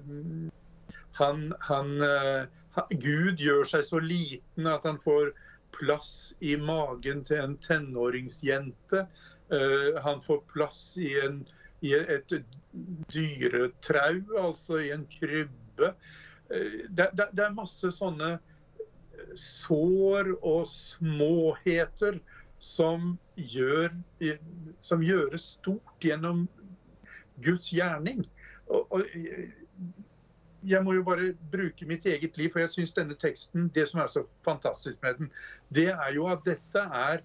han, 1.20 1.54
han, 1.60 2.02
eh, 2.02 2.48
Gud 2.92 3.42
gjør 3.44 3.68
seg 3.68 3.84
så 3.88 4.00
liten 4.00 4.70
at 4.70 4.88
han 4.88 5.00
får 5.04 5.34
plass 5.76 6.34
i 6.40 6.56
magen 6.58 7.24
til 7.28 7.42
en 7.44 7.58
tenåringsjente. 7.62 9.08
Han 10.04 10.18
får 10.26 10.40
plass 10.52 10.80
i, 11.00 11.14
en, 11.24 11.38
i 11.86 11.94
et 11.96 12.34
dyretrau, 13.14 14.18
altså 14.42 14.82
i 14.84 14.90
en 14.92 15.06
krybbe. 15.08 15.94
Eh, 16.52 16.88
det, 16.90 17.10
det, 17.18 17.30
det 17.34 17.46
er 17.46 17.58
masse 17.58 17.92
sånne 17.94 18.38
sår 19.38 20.34
og 20.38 20.66
småheter 20.70 22.20
som, 22.64 23.16
gjør, 23.36 23.92
som 24.82 25.04
gjøres 25.06 25.54
stort 25.58 26.04
gjennom 26.06 26.46
Guds 27.44 27.70
gjerning. 27.74 28.24
Og, 28.68 28.88
og 28.92 29.04
jeg 30.68 30.84
må 30.84 30.98
jo 30.98 31.04
bare 31.06 31.32
bruke 31.52 31.86
mitt 31.88 32.06
eget 32.10 32.38
liv, 32.38 32.50
for 32.52 32.64
jeg 32.64 32.74
syns 32.74 32.96
denne 32.96 33.16
teksten, 33.20 33.70
det 33.76 33.88
som 33.90 34.02
er 34.02 34.12
så 34.12 34.26
fantastisk 34.46 34.98
med 35.04 35.20
den, 35.20 35.32
det 35.74 35.90
er 35.94 36.14
jo 36.16 36.28
at 36.32 36.44
dette 36.48 36.82
er 36.82 37.22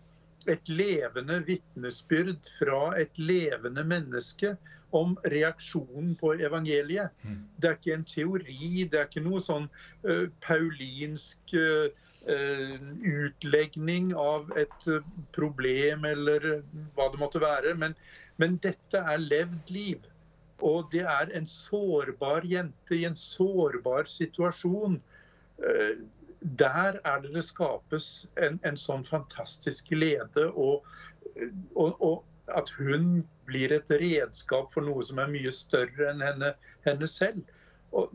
et 0.50 0.68
levende 0.68 1.40
vitnesbyrd 1.46 2.48
fra 2.58 2.92
et 3.00 3.18
levende 3.18 3.84
menneske 3.84 4.54
om 4.92 5.16
reaksjonen 5.32 6.14
på 6.20 6.34
evangeliet. 6.40 7.12
Det 7.60 7.70
er 7.70 7.78
ikke 7.78 7.96
en 7.96 8.06
teori, 8.08 8.86
det 8.90 9.00
er 9.00 9.08
ikke 9.08 9.24
noe 9.24 9.40
sånn 9.42 9.68
uh, 10.06 10.26
paulinsk 10.44 11.54
uh, 11.56 11.88
utlegning 12.22 14.12
av 14.14 14.52
et 14.56 14.88
problem 15.34 16.04
eller 16.06 16.62
hva 16.94 17.08
det 17.10 17.18
måtte 17.18 17.42
være. 17.42 17.74
Men, 17.74 17.96
men 18.38 18.60
dette 18.62 19.00
er 19.00 19.18
levd 19.18 19.72
liv. 19.74 20.06
Og 20.62 20.86
det 20.92 21.02
er 21.02 21.32
en 21.34 21.46
sårbar 21.50 22.46
jente 22.46 22.94
i 22.94 23.04
en 23.08 23.18
sårbar 23.18 24.06
situasjon. 24.06 25.00
Eh, 25.58 25.96
Der 26.42 26.98
er 27.04 27.20
det 27.22 27.34
det 27.34 27.44
skapes 27.46 28.28
en, 28.36 28.58
en 28.66 28.76
sånn 28.76 29.04
fantastisk 29.06 29.92
glede, 29.92 30.48
og, 30.50 30.86
og, 31.74 32.00
og 32.02 32.56
at 32.58 32.70
hun 32.78 33.22
blir 33.46 33.72
et 33.74 33.90
redskap 34.02 34.72
for 34.72 34.84
noe 34.86 35.02
som 35.06 35.20
er 35.22 35.30
mye 35.32 35.52
større 35.54 36.10
enn 36.10 36.22
henne, 36.24 36.54
henne 36.86 37.08
selv. 37.10 37.44
Og 37.94 38.10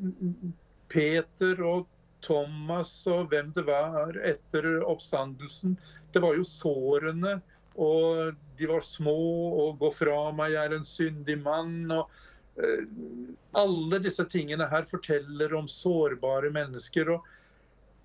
Peter 0.91 1.61
og 1.63 1.87
Thomas 2.25 2.91
og 3.11 3.29
hvem 3.31 3.51
det 3.55 3.63
var 3.67 4.17
etter 4.25 4.67
oppstandelsen, 4.81 5.77
det 6.13 6.23
var 6.23 6.37
jo 6.37 6.47
sårene. 6.47 7.37
Og 7.77 8.33
de 8.57 8.67
var 8.69 8.81
små 8.81 9.19
og 9.63 9.77
'gå 9.79 9.91
fra 9.93 10.31
meg, 10.33 10.55
jeg 10.55 10.65
er 10.65 10.75
en 10.75 10.85
syndig 10.85 11.37
mann'. 11.43 11.93
og 11.93 12.09
eh, 12.57 12.85
Alle 13.53 13.99
disse 14.01 14.25
tingene 14.25 14.65
her 14.67 14.85
forteller 14.89 15.53
om 15.53 15.67
sårbare 15.67 16.49
mennesker. 16.49 17.09
og 17.09 17.23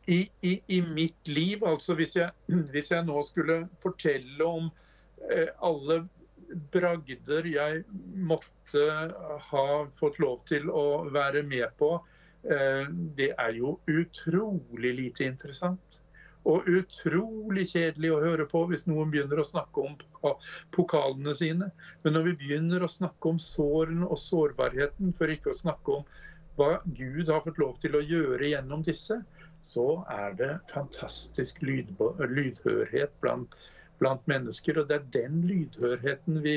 i, 0.06 0.30
i, 0.40 0.62
i 0.66 0.82
mitt 0.82 1.28
liv, 1.28 1.64
altså 1.64 1.94
hvis 1.98 2.16
jeg, 2.16 2.30
hvis 2.72 2.90
jeg 2.90 3.06
nå 3.06 3.22
skulle 3.28 3.62
fortelle 3.82 4.46
om 4.46 4.70
eh, 5.30 5.48
alle 5.62 6.02
bragder 6.72 7.46
jeg 7.48 7.82
måtte 8.28 8.82
ha 9.48 9.66
fått 9.96 10.18
lov 10.20 10.42
til 10.48 10.68
å 10.70 11.04
være 11.12 11.44
med 11.46 11.68
på, 11.80 11.94
eh, 12.44 12.86
det 13.16 13.32
er 13.38 13.58
jo 13.58 13.78
utrolig 13.90 14.94
lite 14.98 15.28
interessant. 15.28 16.00
Og 16.42 16.66
utrolig 16.66 17.68
kjedelig 17.70 18.10
å 18.10 18.22
høre 18.24 18.48
på 18.50 18.64
hvis 18.66 18.88
noen 18.90 19.12
begynner 19.12 19.38
å 19.38 19.46
snakke 19.46 19.84
om 19.86 19.92
pokalene 20.74 21.34
sine. 21.38 21.68
Men 22.02 22.16
når 22.16 22.32
vi 22.32 22.38
begynner 22.40 22.82
å 22.82 22.90
snakke 22.90 23.30
om 23.30 23.38
sårene 23.38 24.08
og 24.08 24.18
sårbarheten, 24.18 25.14
for 25.14 25.30
ikke 25.30 25.52
å 25.52 25.60
snakke 25.60 26.00
om 26.00 26.08
hva 26.58 26.72
Gud 26.98 27.30
har 27.30 27.44
fått 27.46 27.62
lov 27.62 27.78
til 27.80 27.94
å 27.96 28.02
gjøre 28.04 28.50
gjennom 28.50 28.82
disse, 28.84 29.20
så 29.62 30.02
er 30.10 30.34
det 30.38 30.50
fantastisk 30.72 31.60
lydhørhet 31.62 33.14
blant, 33.22 33.54
blant 34.02 34.26
mennesker. 34.30 34.80
Og 34.82 34.90
det 34.90 34.98
er 34.98 35.10
den 35.14 35.40
lydhørheten 35.46 36.40
vi, 36.42 36.56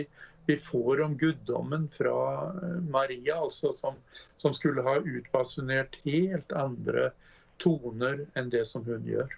vi 0.50 0.58
får 0.58 1.04
om 1.06 1.14
guddommen 1.22 1.88
fra 1.94 2.18
eh, 2.50 2.82
Maria, 2.90 3.38
altså 3.38 3.72
som, 3.78 4.02
som 4.42 4.58
skulle 4.58 4.86
ha 4.86 4.98
utbasunert 5.00 6.00
helt 6.06 6.54
andre 6.58 7.12
toner 7.62 8.26
enn 8.36 8.50
det 8.54 8.66
som 8.68 8.86
hun 8.90 9.06
gjør. 9.08 9.38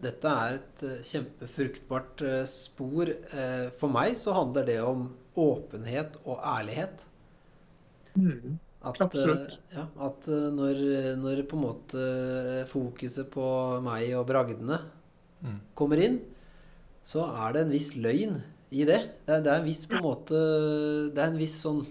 Dette 0.00 0.32
er 0.48 0.60
et 0.60 0.86
eh, 0.88 1.02
kjempefruktbart 1.04 2.24
eh, 2.24 2.42
spor. 2.48 3.12
For 3.76 3.92
meg 3.92 4.16
så 4.16 4.36
handler 4.40 4.72
det 4.72 4.80
om 4.84 5.10
åpenhet 5.36 6.16
og 6.24 6.40
ærlighet. 6.40 7.04
Mm. 8.16 8.56
At, 8.86 9.00
eh, 9.18 9.56
ja, 9.74 9.84
at 10.06 10.28
eh, 10.30 10.46
når, 10.54 10.80
når 11.18 11.40
på 11.50 11.56
en 11.58 11.64
måte 11.66 12.02
fokuset 12.70 13.28
på 13.32 13.46
meg 13.86 14.12
og 14.18 14.28
bragdene 14.30 14.82
Mm. 15.44 15.58
kommer 15.76 16.00
inn, 16.00 16.14
så 17.04 17.26
er 17.44 17.52
det 17.52 17.60
en 17.66 17.72
viss 17.74 17.90
løgn 18.00 18.38
i 18.72 18.86
det. 18.88 18.96
Det 19.26 19.34
er, 19.34 19.42
det 19.44 19.50
er 19.52 19.58
en 19.60 19.66
viss 19.66 19.82
på 19.86 19.98
en 19.98 20.02
måte 20.06 20.38
Det 21.12 21.20
er 21.20 21.28
en 21.28 21.36
viss 21.38 21.58
sånn 21.60 21.82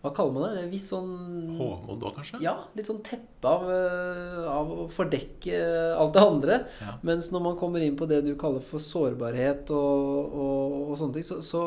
Hva 0.00 0.14
kaller 0.16 0.32
man 0.32 0.54
det? 0.56 0.62
Viss 0.72 0.86
sånn 0.94 1.10
Håmod 1.58 2.04
òg, 2.08 2.14
kanskje? 2.16 2.38
Ja, 2.40 2.54
litt 2.76 2.88
sånn 2.88 3.02
teppe 3.04 3.50
av, 3.50 3.66
eh, 3.68 4.46
av 4.48 4.70
å 4.72 4.86
fordekke 4.88 5.58
alt 5.92 6.14
det 6.16 6.22
andre. 6.24 6.56
Ja. 6.80 6.94
Mens 7.04 7.28
når 7.34 7.44
man 7.50 7.58
kommer 7.60 7.84
inn 7.84 7.98
på 8.00 8.08
det 8.08 8.22
du 8.24 8.32
kaller 8.40 8.64
for 8.64 8.80
sårbarhet 8.80 9.68
og, 9.76 10.32
og, 10.32 10.78
og 10.86 10.96
sånne 10.96 11.18
ting, 11.18 11.26
så, 11.28 11.42
så 11.44 11.66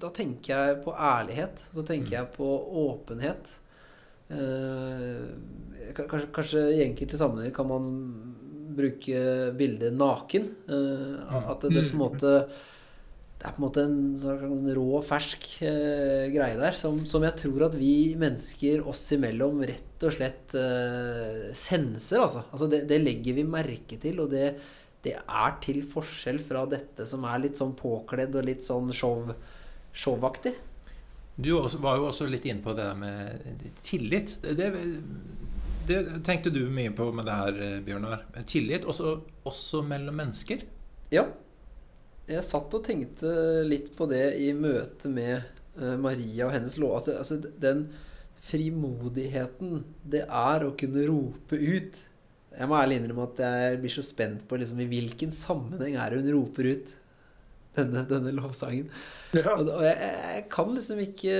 da 0.00 0.08
tenker 0.16 0.54
jeg 0.54 0.80
på 0.86 0.96
ærlighet. 0.96 1.60
Så 1.76 1.84
tenker 1.84 2.18
jeg 2.18 2.32
på 2.38 2.48
åpenhet. 2.86 3.52
Eh, 4.32 5.92
kanskje, 5.96 6.30
kanskje 6.34 6.64
i 6.72 6.82
enkelte 6.86 7.20
sammenhenger 7.20 7.54
kan 7.54 7.68
man 7.68 7.92
bruke 8.76 9.52
bildet 9.60 9.92
naken. 9.96 10.48
Eh, 10.68 11.36
at 11.36 11.68
det, 11.68 11.74
det 11.76 11.84
på 11.90 11.98
en 11.98 12.02
måte 12.06 12.32
det 13.36 13.44
er 13.44 13.52
på 13.52 13.60
en 13.60 13.66
måte 13.66 13.82
en 13.84 13.98
sånn 14.16 14.70
rå, 14.76 15.00
fersk 15.04 15.42
eh, 15.66 16.28
greie 16.32 16.56
der 16.56 16.76
som, 16.76 17.02
som 17.08 17.24
jeg 17.26 17.36
tror 17.42 17.66
at 17.66 17.76
vi 17.76 18.14
mennesker 18.16 18.86
oss 18.88 19.02
imellom 19.12 19.60
rett 19.68 20.06
og 20.08 20.14
slett 20.16 20.56
eh, 20.56 21.50
senser. 21.52 22.22
Altså, 22.24 22.46
altså 22.48 22.70
det, 22.72 22.86
det 22.88 23.02
legger 23.02 23.36
vi 23.36 23.44
merke 23.44 24.00
til, 24.00 24.22
og 24.24 24.32
det, 24.32 24.54
det 25.04 25.18
er 25.20 25.58
til 25.64 25.82
forskjell 25.84 26.40
fra 26.48 26.64
dette 26.70 27.04
som 27.08 27.28
er 27.28 27.44
litt 27.44 27.60
sånn 27.60 27.76
påkledd 27.76 28.40
og 28.40 28.48
litt 28.48 28.64
sånn 28.64 28.88
show, 28.96 29.28
showaktig. 29.92 30.56
Du 31.36 31.52
var 31.84 32.00
jo 32.00 32.08
også 32.08 32.30
litt 32.32 32.48
inne 32.48 32.64
på 32.64 32.72
det 32.72 32.88
der 32.88 32.96
med 32.96 33.64
tillit. 33.84 34.38
Det, 34.40 34.56
det, 34.56 35.98
det 36.08 36.22
tenkte 36.24 36.48
du 36.54 36.62
mye 36.72 36.94
på 36.96 37.12
med 37.12 37.28
det 37.28 37.40
her, 37.42 37.64
eh, 37.68 37.80
Bjørnar. 37.84 38.24
Tillit 38.48 38.88
også, 38.88 39.18
også 39.44 39.84
mellom 39.84 40.16
mennesker. 40.24 40.64
Ja. 41.12 41.28
Jeg 42.26 42.42
satt 42.42 42.74
og 42.74 42.82
tenkte 42.86 43.30
litt 43.66 43.92
på 43.94 44.08
det 44.10 44.24
i 44.42 44.50
møte 44.56 45.10
med 45.12 45.36
eh, 45.78 45.94
Maria 46.00 46.48
og 46.48 46.54
hennes 46.56 46.74
lov. 46.80 46.98
Altså, 46.98 47.14
altså 47.20 47.38
den 47.62 47.86
frimodigheten 48.46 49.80
det 50.06 50.24
er 50.26 50.66
å 50.66 50.74
kunne 50.78 51.06
rope 51.06 51.58
ut. 51.58 51.98
Jeg 52.56 52.70
må 52.70 52.78
ærlig 52.78 53.00
innrømme 53.00 53.28
at 53.28 53.42
jeg 53.44 53.80
blir 53.82 53.94
så 53.94 54.04
spent 54.06 54.46
på 54.48 54.58
liksom, 54.58 54.80
i 54.82 54.88
hvilken 54.90 55.34
sammenheng 55.34 55.98
er 56.00 56.14
det 56.14 56.24
hun 56.24 56.32
roper 56.38 56.70
ut 56.72 56.94
denne, 57.76 58.02
denne 58.08 58.32
lovsangen. 58.34 58.88
Ja. 59.36 59.54
Og, 59.58 59.68
og 59.68 59.84
jeg, 59.84 59.96
jeg 60.00 60.46
kan 60.52 60.72
liksom 60.74 61.02
ikke 61.04 61.36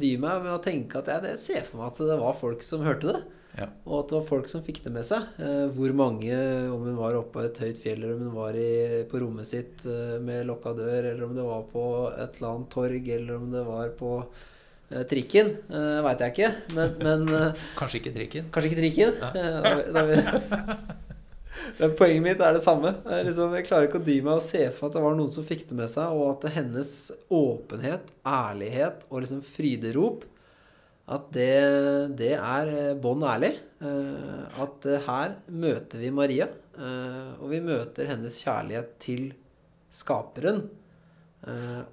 dy 0.00 0.14
meg 0.22 0.44
med 0.46 0.54
å 0.54 0.62
tenke 0.64 1.00
at 1.00 1.10
jeg, 1.10 1.34
jeg 1.34 1.42
ser 1.42 1.68
for 1.68 1.82
meg 1.82 1.90
at 1.90 2.02
det 2.12 2.18
var 2.22 2.38
folk 2.38 2.64
som 2.66 2.86
hørte 2.86 3.16
det. 3.16 3.22
Ja. 3.58 3.66
Og 3.88 3.96
at 4.04 4.12
det 4.12 4.16
var 4.18 4.28
folk 4.28 4.50
som 4.50 4.62
fikk 4.64 4.82
det 4.84 4.92
med 4.94 5.06
seg. 5.06 5.26
Eh, 5.42 5.64
hvor 5.74 5.94
mange, 5.96 6.36
om 6.70 6.84
hun 6.86 6.98
var 6.98 7.18
oppe 7.18 7.34
på 7.38 7.42
et 7.48 7.58
høyt 7.64 7.80
fjell, 7.82 8.04
eller 8.04 8.14
om 8.14 8.28
hun 8.28 8.36
var 8.36 8.58
i, 8.58 9.02
på 9.10 9.22
rommet 9.22 9.48
sitt 9.48 9.84
eh, 9.90 10.16
med 10.22 10.46
lokka 10.48 10.74
dør, 10.78 11.10
eller 11.10 11.26
om 11.26 11.34
det 11.36 11.48
var 11.48 11.66
på 11.72 11.84
et 12.14 12.38
eller 12.38 12.52
annet 12.52 12.70
torg, 12.72 13.10
eller 13.16 13.36
om 13.40 13.50
det 13.52 13.64
var 13.66 13.92
på 13.98 14.14
eh, 14.22 15.04
trikken, 15.10 15.52
eh, 15.66 15.98
veit 16.06 16.24
jeg 16.24 16.36
ikke. 16.36 16.52
Men, 16.78 16.96
men 17.02 17.52
Kanskje 17.80 18.02
ikke 18.02 18.16
trikken. 18.16 18.48
kanskje 18.54 18.72
ikke 18.72 18.82
trikken. 18.84 19.20
Ja. 19.20 19.84
da, 19.90 20.06
da, 21.80 21.88
poenget 21.98 22.24
mitt 22.24 22.40
er 22.46 22.54
det 22.56 22.64
samme. 22.64 22.94
Jeg, 23.02 23.30
liksom, 23.32 23.54
jeg 23.58 23.66
klarer 23.66 23.90
ikke 23.90 24.00
å 24.00 24.06
dy 24.06 24.20
meg 24.24 24.38
å 24.38 24.44
se 24.44 24.62
for 24.76 24.88
at 24.88 24.96
det 24.96 25.04
var 25.04 25.18
noen 25.18 25.32
som 25.32 25.46
fikk 25.46 25.66
det 25.72 25.82
med 25.82 25.90
seg, 25.90 26.14
og 26.14 26.36
at 26.36 26.52
hennes 26.54 26.92
åpenhet, 27.26 28.14
ærlighet 28.22 29.08
og 29.10 29.24
liksom 29.24 29.42
fryderop 29.46 30.28
at 31.10 31.30
det, 31.34 31.52
det 32.18 32.34
er 32.38 32.70
eh, 32.70 32.96
bånn 33.02 33.24
ærlig. 33.26 33.54
Eh, 33.82 34.60
At 34.62 34.86
eh, 34.86 35.02
her 35.06 35.36
møter 35.50 36.02
vi 36.02 36.12
Maria, 36.14 36.50
og 36.80 37.50
vi 37.50 37.58
møter 37.60 38.06
hennes 38.08 38.38
kjærlighet 38.40 38.94
til 39.02 39.24
skaperen 39.92 40.62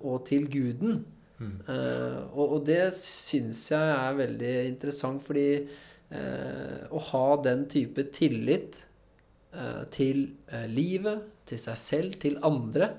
og 0.06 0.22
til 0.30 0.46
guden. 0.48 1.02
Mm. 1.42 1.58
Og, 2.30 2.44
og 2.46 2.62
det 2.70 2.94
syns 2.96 3.66
jeg 3.74 3.90
er 3.98 4.16
veldig 4.16 4.54
interessant, 4.70 5.20
fordi 5.26 5.66
å 6.88 7.02
ha 7.10 7.26
den 7.44 7.66
type 7.68 8.06
tillit 8.16 8.80
til 9.92 10.24
livet, 10.72 11.28
til 11.52 11.62
seg 11.66 11.82
selv, 11.84 12.18
til 12.24 12.40
andre, 12.48 12.94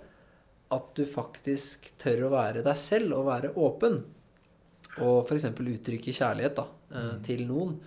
at 0.77 0.93
du 0.99 1.07
faktisk 1.09 1.95
tør 2.03 2.27
å 2.27 2.35
være 2.37 2.67
deg 2.67 2.77
selv 2.77 3.17
og 3.23 3.31
være 3.31 3.55
åpen 3.57 4.03
og 5.01 5.27
f.eks. 5.29 5.45
uttrykke 5.55 6.13
kjærlighet 6.15 6.55
da, 6.59 6.67
eh, 6.95 7.15
til 7.25 7.47
noen. 7.47 7.79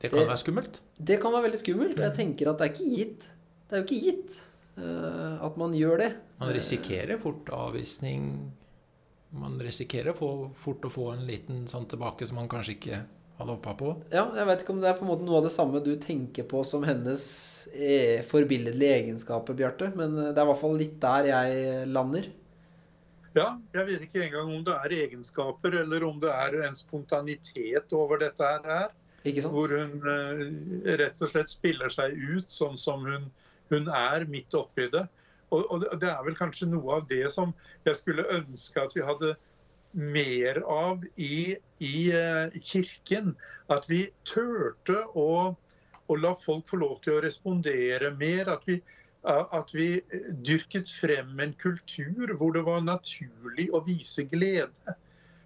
Det 0.00 0.10
kan 0.10 0.20
Det- 0.20 0.28
være 0.28 0.42
skummelt. 0.44 0.80
Det 1.02 1.20
kan 1.20 1.32
være 1.32 1.46
veldig 1.50 1.58
skummelt. 1.62 1.96
Jeg 1.98 2.14
tenker 2.14 2.50
at 2.50 2.58
det 2.58 2.68
er 2.68 2.72
ikke 2.74 2.96
gitt. 2.96 3.26
Det 3.68 3.72
er 3.76 3.82
jo 3.82 3.86
ikke 3.88 4.04
gitt 4.04 4.36
eh, 4.78 5.44
at 5.44 5.56
man 5.58 5.72
gjør 5.72 5.98
det. 5.98 6.12
Man 6.40 6.52
risikerer 6.54 7.18
fort 7.18 7.44
avvisning. 7.50 8.50
Man 9.32 9.58
risikerer 9.60 10.14
få, 10.16 10.50
fort 10.56 10.80
å 10.86 10.90
få 10.90 11.12
en 11.12 11.26
liten 11.26 11.66
sånn 11.68 11.86
tilbake 11.90 12.26
som 12.26 12.36
man 12.36 12.48
kanskje 12.48 12.76
ikke 12.78 13.00
hadde 13.38 13.50
hoppa 13.52 13.74
på. 13.76 13.90
Ja, 14.10 14.24
jeg 14.34 14.46
vet 14.46 14.62
ikke 14.62 14.70
om 14.70 14.80
det 14.80 14.88
er 14.90 14.98
på 14.98 15.04
en 15.04 15.10
måte 15.10 15.26
noe 15.26 15.36
av 15.38 15.44
det 15.44 15.52
samme 15.52 15.82
du 15.84 15.96
tenker 16.00 16.46
på 16.48 16.64
som 16.66 16.82
hennes 16.82 17.68
eh, 17.74 18.22
forbilledlige 18.26 19.02
egenskaper, 19.02 19.54
Bjarte. 19.58 19.90
Men 19.98 20.14
det 20.16 20.38
er 20.38 20.46
i 20.46 20.48
hvert 20.52 20.60
fall 20.62 20.78
litt 20.80 20.98
der 21.02 21.28
jeg 21.28 21.88
lander. 21.92 22.30
Ja, 23.38 23.48
jeg 23.76 23.86
vet 23.88 24.04
ikke 24.08 24.24
engang 24.26 24.50
om 24.56 24.64
det 24.66 24.74
er 24.74 24.94
egenskaper 25.04 25.76
eller 25.84 26.04
om 26.08 26.18
det 26.22 26.30
er 26.34 26.56
en 26.68 26.76
spontanitet 26.78 27.92
over 27.94 28.18
dette 28.22 28.42
her. 28.66 28.88
Hvor 29.52 29.72
hun 29.74 29.94
eh, 30.08 30.96
rett 30.98 31.20
og 31.22 31.28
slett 31.30 31.50
spiller 31.52 31.90
seg 31.92 32.14
ut 32.16 32.50
sånn 32.50 32.76
som 32.80 33.04
hun, 33.06 33.28
hun 33.72 33.88
er 33.92 34.24
midt 34.30 34.54
oppi 34.56 34.88
det. 34.92 35.04
Og, 35.50 35.64
og 35.72 35.80
det- 35.84 36.00
det 36.02 36.08
er 36.10 36.22
vel 36.26 36.36
kanskje 36.36 36.68
noe 36.70 36.98
av 37.00 37.06
det 37.08 37.24
som 37.32 37.54
jeg 37.86 37.96
skulle 37.96 38.24
ønske 38.38 38.82
at 38.82 38.94
vi 38.96 39.04
hadde 39.04 39.34
mer 39.94 40.60
av 40.68 41.04
i, 41.16 41.56
i 41.80 42.10
eh, 42.12 42.50
kirken. 42.60 43.34
At 43.72 43.88
vi 43.88 44.02
turte 44.28 45.02
å, 45.16 45.54
å 46.08 46.16
la 46.20 46.34
folk 46.36 46.66
få 46.68 46.80
lov 46.82 47.00
til 47.04 47.16
å 47.18 47.22
respondere 47.24 48.10
mer. 48.16 48.48
At 48.52 48.64
vi, 48.68 48.78
at 49.26 49.74
vi 49.74 50.00
dyrket 50.46 50.90
frem 50.90 51.40
en 51.40 51.52
kultur 51.58 52.34
hvor 52.38 52.54
det 52.54 52.62
var 52.66 52.84
naturlig 52.86 53.68
å 53.74 53.82
vise 53.86 54.24
glede. 54.30 54.94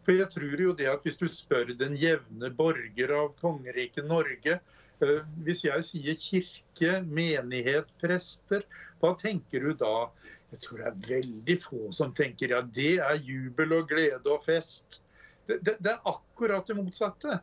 For 0.05 0.19
jeg 0.19 0.31
tror 0.35 0.61
jo 0.61 0.75
det 0.77 0.89
at 0.91 1.05
hvis 1.07 1.19
du 1.21 1.29
spør 1.31 1.73
den 1.79 1.95
jevne 1.97 2.51
borger 2.59 3.13
av 3.15 3.33
kongeriket 3.39 4.09
Norge 4.09 4.57
eh, 4.59 5.21
Hvis 5.47 5.63
jeg 5.65 5.85
sier 5.87 6.19
kirke, 6.19 6.97
menighet, 7.07 7.87
prester, 8.03 8.67
hva 9.01 9.15
tenker 9.19 9.63
du 9.63 9.77
da? 9.79 10.11
Jeg 10.53 10.65
tror 10.67 10.83
det 10.83 10.91
er 10.91 11.07
veldig 11.09 11.57
få 11.63 11.87
som 11.95 12.13
tenker 12.15 12.53
ja, 12.53 12.61
det 12.61 12.99
er 13.01 13.23
jubel 13.23 13.79
og 13.79 13.89
glede 13.95 14.27
og 14.29 14.43
fest. 14.45 15.01
Det, 15.47 15.63
det, 15.65 15.79
det 15.81 15.95
er 15.95 16.11
akkurat 16.11 16.67
det 16.67 16.77
motsatte. 16.77 17.39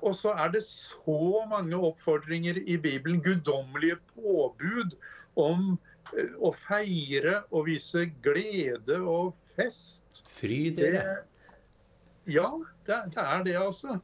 Og 0.00 0.16
så 0.16 0.32
er 0.40 0.50
det 0.56 0.64
så 0.66 1.44
mange 1.50 1.76
oppfordringer 1.76 2.56
i 2.64 2.78
Bibelen, 2.80 3.20
guddommelige 3.22 4.00
påbud 4.16 4.96
om 5.40 5.72
eh, 6.16 6.34
å 6.40 6.52
feire 6.56 7.42
og 7.50 7.66
vise 7.70 8.06
glede 8.24 8.98
og 9.00 9.32
fest. 9.56 10.22
Fry 10.28 10.70
dere. 10.76 11.22
ja, 12.26 12.48
det, 12.86 13.00
det 13.14 13.24
er 13.24 13.44
det, 13.46 13.56
altså. 13.60 13.98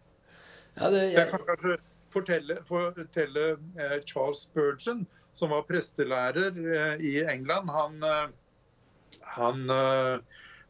Ja, 0.78 0.90
det, 0.90 1.02
Jeg 1.10 1.14
jeg, 1.16 1.30
kan 1.30 1.46
kanskje 1.48 1.78
fortelle, 2.14 2.58
fortelle 2.68 3.46
eh, 3.78 3.98
Charles 4.06 4.44
Spurgeon, 4.46 5.06
som 5.34 5.54
var 5.54 5.66
prestelærer 5.68 6.56
eh, 6.56 7.04
i 7.04 7.14
England. 7.24 7.70
Han, 7.70 8.02
eh, 8.02 8.28
han 9.36 9.70
eh, 9.70 10.18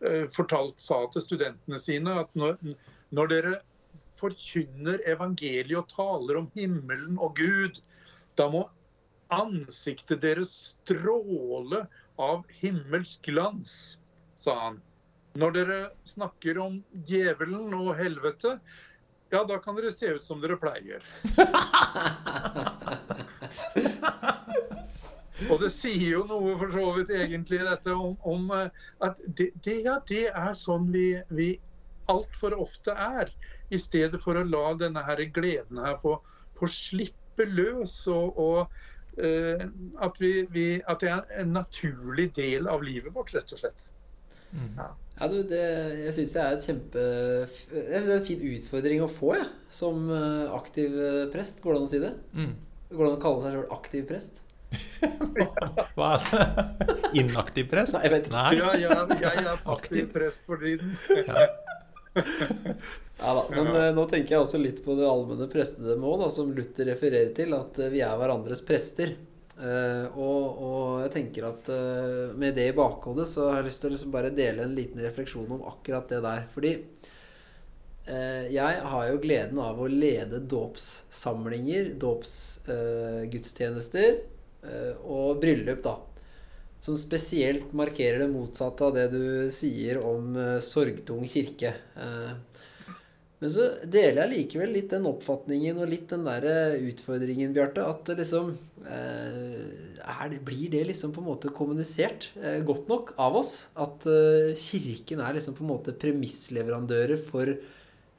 eh, 0.05 0.25
fortalt, 0.35 0.81
sa 0.81 1.05
til 1.13 1.25
studentene 1.25 1.81
sine 1.81 2.21
at 2.25 2.33
når, 2.39 2.59
når 3.15 3.33
dere 3.33 3.55
forkynner 4.19 5.03
evangeliet 5.07 5.79
og 5.79 5.93
taler 5.93 6.41
om 6.41 6.51
himmelen 6.57 7.21
og 7.23 7.39
Gud, 7.39 7.79
da 8.39 8.49
må 8.51 8.67
ansiktet 9.35 10.22
deres 10.24 10.55
stråle 10.64 11.85
av 12.18 12.45
himmelsk 12.61 13.26
glans, 13.29 13.99
sa 14.37 14.59
han. 14.61 14.81
Når 15.39 15.53
dere 15.55 15.79
snakker 16.09 16.59
om 16.59 16.81
djevelen 17.07 17.74
og 17.76 17.93
helvete, 17.99 18.57
ja, 19.31 19.45
da 19.45 19.59
kan 19.61 19.76
dere 19.76 19.93
se 19.93 20.14
ut 20.16 20.24
som 20.24 20.41
dere 20.41 20.57
pleier. 20.59 21.05
Og 25.49 25.61
det 25.62 25.68
sier 25.70 26.16
jo 26.16 26.24
noe 26.26 26.57
for 26.59 26.72
så 26.74 26.87
vidt 26.97 27.12
egentlig 27.14 27.61
dette 27.62 27.93
om, 27.95 28.16
om 28.26 28.49
eh, 28.57 28.72
at 29.07 29.20
det, 29.39 29.53
det, 29.62 29.76
ja, 29.87 30.01
det 30.09 30.24
er 30.33 30.53
sånn 30.57 30.89
vi, 30.91 31.20
vi 31.31 31.61
altfor 32.11 32.57
ofte 32.59 32.93
er. 32.93 33.31
I 33.70 33.79
stedet 33.79 34.20
for 34.22 34.41
å 34.41 34.49
la 34.49 34.72
denne 34.81 35.03
her 35.05 35.22
gleden 35.35 35.79
her 35.85 35.99
få, 36.01 36.16
få 36.59 36.66
slippe 36.72 37.47
løs. 37.47 38.01
Og, 38.11 38.39
og 38.41 38.66
at, 39.19 40.14
vi, 40.23 40.31
vi, 40.55 40.66
at 40.87 41.01
det 41.03 41.09
er 41.11 41.23
en 41.43 41.51
naturlig 41.57 42.29
del 42.37 42.69
av 42.71 42.83
livet 42.87 43.11
vårt, 43.14 43.33
rett 43.35 43.53
og 43.57 43.61
slett. 43.61 43.81
Ja, 45.19 45.27
du, 45.29 45.43
det, 45.45 45.59
jeg 46.07 46.14
syns 46.16 46.33
det 46.33 46.41
er 46.41 46.53
et 46.57 46.64
kjempe 46.64 46.99
Jeg 47.03 47.49
synes 47.59 48.07
det 48.07 48.12
er 48.14 48.21
en 48.21 48.29
fin 48.29 48.45
utfordring 48.49 49.01
å 49.05 49.09
få, 49.11 49.29
jeg. 49.37 49.49
Som 49.75 49.95
eh, 50.14 50.47
aktiv 50.57 50.91
eh, 50.95 51.27
prest. 51.33 51.57
Går 51.64 51.71
det 51.75 51.79
an 51.81 51.89
å 51.89 51.91
si 51.93 52.01
det? 52.03 52.12
Mm. 52.39 52.53
Går 52.93 53.03
det 53.03 53.11
an 53.11 53.19
å 53.19 53.25
kalle 53.25 53.43
seg 53.45 53.51
sjøl 53.57 53.75
aktiv 53.77 54.03
prest? 54.09 54.35
Hva 55.97 56.09
er 56.14 56.21
det? 56.29 56.43
Inaktiv 57.21 57.64
prest? 57.73 57.93
Nei, 57.97 58.03
jeg 58.07 58.12
vet 58.14 58.25
ikke. 58.29 58.37
Nei. 58.37 58.53
Ja, 58.61 58.69
ja, 58.79 58.89
jeg 59.16 59.37
er 59.45 59.57
passiv 59.64 60.05
Aktiv. 60.05 60.09
prest 60.14 60.41
for 60.49 60.57
tiden. 60.64 60.89
Ja 63.19 63.35
da, 63.35 63.45
Men 63.51 63.66
uh, 63.75 63.95
nå 63.95 64.05
tenker 64.11 64.35
jeg 64.37 64.43
også 64.45 64.59
litt 64.62 64.85
på 64.85 64.95
det 64.99 65.07
allmenne 65.09 65.49
prestedømmet 65.51 66.09
òg, 66.09 66.33
som 66.35 66.53
Luther 66.55 66.87
refererer 66.93 67.33
til. 67.35 67.55
At 67.57 67.79
uh, 67.83 67.91
vi 67.91 68.01
er 68.05 68.19
hverandres 68.21 68.62
prester. 68.66 69.09
Uh, 69.59 70.05
og, 70.14 70.45
og 70.62 71.03
jeg 71.03 71.11
tenker 71.16 71.43
at 71.49 71.69
med 72.39 72.55
det 72.55 72.66
i 72.71 72.77
bakhodet 72.77 73.27
så 73.27 73.51
har 73.51 73.59
jeg 73.59 73.69
lyst 73.73 73.81
til 73.83 73.91
å 73.91 73.95
liksom 73.97 74.14
bare 74.14 74.31
dele 74.35 74.62
en 74.62 74.77
liten 74.77 75.01
refleksjon 75.03 75.55
om 75.59 75.66
akkurat 75.73 76.07
det 76.12 76.21
der. 76.27 76.41
Fordi 76.55 76.73
jeg 78.09 78.75
har 78.89 79.05
jo 79.11 79.21
gleden 79.21 79.59
av 79.61 79.77
å 79.85 79.87
lede 79.93 80.41
dåpssamlinger, 80.49 82.01
dåpsgudstjenester 82.01 84.16
og 85.05 85.37
bryllup, 85.43 85.83
da. 85.85 86.01
Som 86.81 86.97
spesielt 86.97 87.73
markerer 87.77 88.19
det 88.23 88.31
motsatte 88.33 88.85
av 88.87 88.95
det 88.97 89.12
du 89.12 89.53
sier 89.53 90.01
om 90.01 90.33
sorgtung 90.64 91.29
kirke. 91.29 91.77
Eh, 92.01 92.33
men 93.39 93.51
så 93.55 93.68
deler 93.86 94.24
jeg 94.24 94.32
likevel 94.32 94.72
litt 94.74 94.91
den 94.91 95.07
oppfatningen 95.07 95.78
og 95.78 95.91
litt 95.93 96.11
den 96.11 96.24
der 96.26 96.45
eh, 96.51 96.86
utfordringen, 96.91 97.53
Bjarte, 97.55 97.84
at 97.86 98.11
liksom 98.18 98.51
eh, 98.82 100.01
er 100.03 100.32
det, 100.32 100.41
Blir 100.47 100.72
det 100.72 100.82
liksom 100.89 101.12
på 101.14 101.22
en 101.22 101.28
måte 101.28 101.53
kommunisert 101.55 102.32
eh, 102.43 102.59
godt 102.66 102.91
nok 102.91 103.12
av 103.22 103.39
oss? 103.39 103.53
At 103.78 104.09
Kirken 104.59 105.22
er 105.22 105.39
liksom 105.39 105.55
på 105.55 105.62
en 105.62 105.70
måte 105.70 105.95
premissleverandører 105.95 107.20
for 107.28 107.55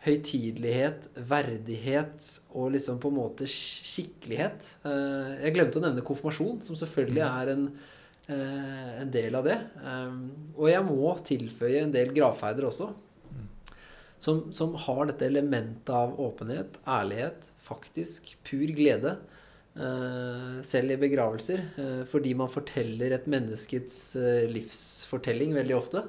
høytidelighet, 0.05 1.09
verdighet 1.27 2.29
og 2.55 2.71
liksom 2.77 3.01
på 3.03 3.11
en 3.11 3.17
måte 3.17 3.47
skikkelighet. 3.51 4.69
Jeg 4.85 5.51
glemte 5.57 5.81
å 5.81 5.83
nevne 5.83 6.05
konfirmasjon, 6.07 6.61
som 6.63 6.77
selvfølgelig 6.79 7.25
er 7.25 7.51
en, 7.51 7.65
en 8.31 9.11
del 9.11 9.35
av 9.35 9.49
det. 9.49 9.57
Og 10.55 10.69
jeg 10.71 10.85
må 10.87 11.11
tilføye 11.27 11.83
en 11.83 11.91
del 11.91 12.15
gravferder 12.15 12.69
også. 12.69 12.93
Som, 14.19 14.49
som 14.51 14.73
har 14.75 15.05
dette 15.07 15.27
elementet 15.29 15.89
av 15.95 16.17
åpenhet, 16.19 16.75
ærlighet, 16.87 17.53
faktisk 17.63 18.33
pur 18.43 18.67
glede. 18.75 19.15
Uh, 19.79 20.59
selv 20.65 20.91
i 20.91 20.97
begravelser. 20.99 21.61
Uh, 21.77 22.01
fordi 22.09 22.33
man 22.35 22.51
forteller 22.51 23.13
et 23.15 23.27
menneskets 23.31 23.99
uh, 24.19 24.43
livsfortelling 24.51 25.55
veldig 25.57 25.77
ofte. 25.77 26.07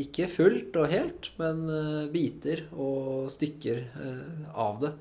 Ikke 0.00 0.30
fullt 0.32 0.72
og 0.80 0.86
helt, 0.88 1.26
men 1.36 1.66
biter 2.08 2.62
og 2.72 3.26
stykker 3.28 3.82
av 4.56 4.78
det. 4.80 4.92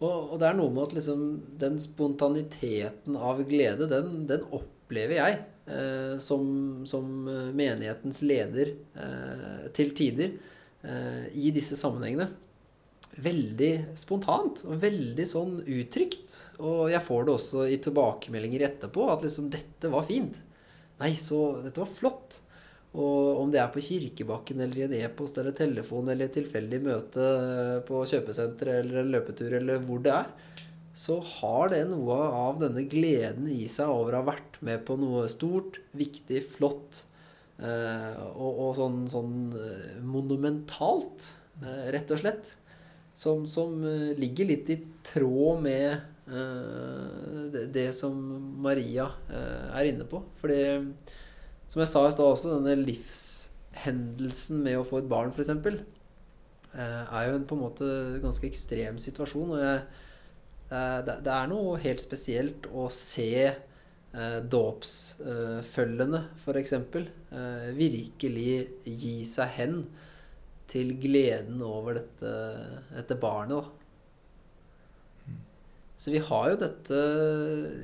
Og, 0.00 0.32
og 0.32 0.40
det 0.42 0.48
er 0.48 0.56
noe 0.58 0.72
med 0.74 0.88
at 0.88 0.96
liksom 0.96 1.22
den 1.60 1.76
spontaniteten 1.78 3.14
av 3.14 3.44
glede, 3.46 3.86
den, 3.86 4.24
den 4.26 4.42
opplever 4.50 5.14
jeg 5.14 6.18
som, 6.26 6.42
som 6.90 7.06
menighetens 7.54 8.18
leder 8.26 8.74
til 9.78 9.94
tider 9.94 10.34
i 10.82 11.52
disse 11.54 11.76
sammenhengene. 11.78 12.26
Veldig 13.22 13.72
spontant 14.00 14.64
og 14.66 14.80
veldig 14.82 15.26
sånn 15.28 15.58
uttrykt. 15.62 16.32
Og 16.64 16.88
jeg 16.90 17.04
får 17.06 17.26
det 17.28 17.34
også 17.36 17.66
i 17.70 17.78
tilbakemeldinger 17.84 18.64
etterpå 18.66 19.06
at 19.12 19.22
liksom 19.26 19.50
'Dette 19.52 19.92
var 19.92 20.08
fint'. 20.08 20.40
Nei, 21.02 21.12
så 21.18 21.62
dette 21.62 21.82
var 21.82 21.90
flott. 21.90 22.40
Og 22.92 23.40
om 23.40 23.52
det 23.52 23.60
er 23.62 23.70
på 23.72 23.80
kirkebakken 23.80 24.60
eller 24.60 24.82
i 24.82 24.84
en 24.84 24.96
e-post 24.98 25.38
eller 25.40 25.54
telefon 25.56 26.10
eller 26.12 26.28
et 26.28 26.34
tilfeldig 26.36 26.80
møte 26.84 27.28
på 27.88 28.02
kjøpesenteret 28.10 28.82
eller 28.82 29.00
en 29.00 29.14
løpetur 29.14 29.54
eller 29.56 29.80
hvor 29.86 30.02
det 30.04 30.12
er, 30.12 30.28
så 30.92 31.16
har 31.24 31.72
det 31.72 31.86
noe 31.88 32.18
av 32.36 32.60
denne 32.60 32.84
gleden 32.84 33.48
i 33.48 33.64
seg 33.72 33.88
over 33.88 34.12
å 34.12 34.20
ha 34.20 34.28
vært 34.34 34.58
med 34.60 34.84
på 34.84 34.98
noe 35.00 35.24
stort, 35.32 35.80
viktig, 35.96 36.42
flott 36.52 37.00
eh, 37.00 37.11
og, 37.60 38.52
og 38.66 38.70
sånn, 38.78 39.02
sånn 39.10 39.34
eh, 39.58 39.98
monumentalt, 40.02 41.28
eh, 41.62 41.90
rett 41.94 42.14
og 42.14 42.22
slett. 42.22 42.54
Som, 43.14 43.44
som 43.50 43.76
eh, 43.84 44.14
ligger 44.18 44.48
litt 44.48 44.70
i 44.72 44.78
tråd 45.04 45.60
med 45.62 46.00
uh, 46.32 47.50
det, 47.52 47.66
det 47.74 47.88
som 47.98 48.16
Maria 48.64 49.04
uh, 49.28 49.68
er 49.76 49.90
inne 49.90 50.06
på. 50.08 50.22
Fordi 50.40 50.62
som 51.72 51.80
jeg 51.80 51.88
sa 51.88 52.04
i 52.04 52.12
stad 52.12 52.26
også, 52.26 52.54
denne 52.58 52.74
livshendelsen 52.84 54.58
med 54.64 54.76
å 54.76 54.84
få 54.84 55.00
et 55.00 55.08
barn, 55.08 55.32
f.eks., 55.32 55.52
uh, 55.52 56.76
er 56.76 57.28
jo 57.28 57.36
en 57.38 57.46
på 57.48 57.56
en 57.56 57.62
måte 57.62 57.88
ganske 58.20 58.48
ekstrem 58.48 58.98
situasjon. 59.00 59.54
Og 59.54 59.62
jeg, 59.62 59.84
uh, 60.72 60.98
det, 61.06 61.18
det 61.24 61.32
er 61.32 61.48
noe 61.52 61.78
helt 61.80 62.04
spesielt 62.04 62.68
å 62.72 62.88
se 62.92 63.32
eh, 63.48 63.62
dåpsfølgene, 64.52 66.22
f.eks., 66.36 66.72
eh, 66.76 67.68
virkelig 67.76 68.48
gi 68.84 69.14
seg 69.24 69.54
hen 69.56 69.78
til 70.72 70.94
gleden 71.00 71.62
over 71.64 72.00
dette, 72.00 72.32
dette 72.92 73.16
barnet. 73.20 73.62
da. 73.62 73.78
Så 76.02 76.10
vi 76.10 76.18
har 76.18 76.48
jo 76.50 76.58
dette 76.58 77.00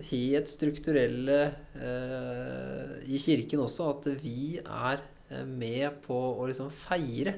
helt 0.09 0.51
strukturelle 0.51 1.39
eh, 1.79 2.95
i 3.07 3.21
kirken 3.23 3.63
også, 3.63 3.93
at 3.93 4.09
vi 4.25 4.59
er 4.59 5.05
eh, 5.31 5.45
med 5.47 6.01
på 6.03 6.17
å 6.35 6.49
liksom 6.49 6.73
feire 6.75 7.37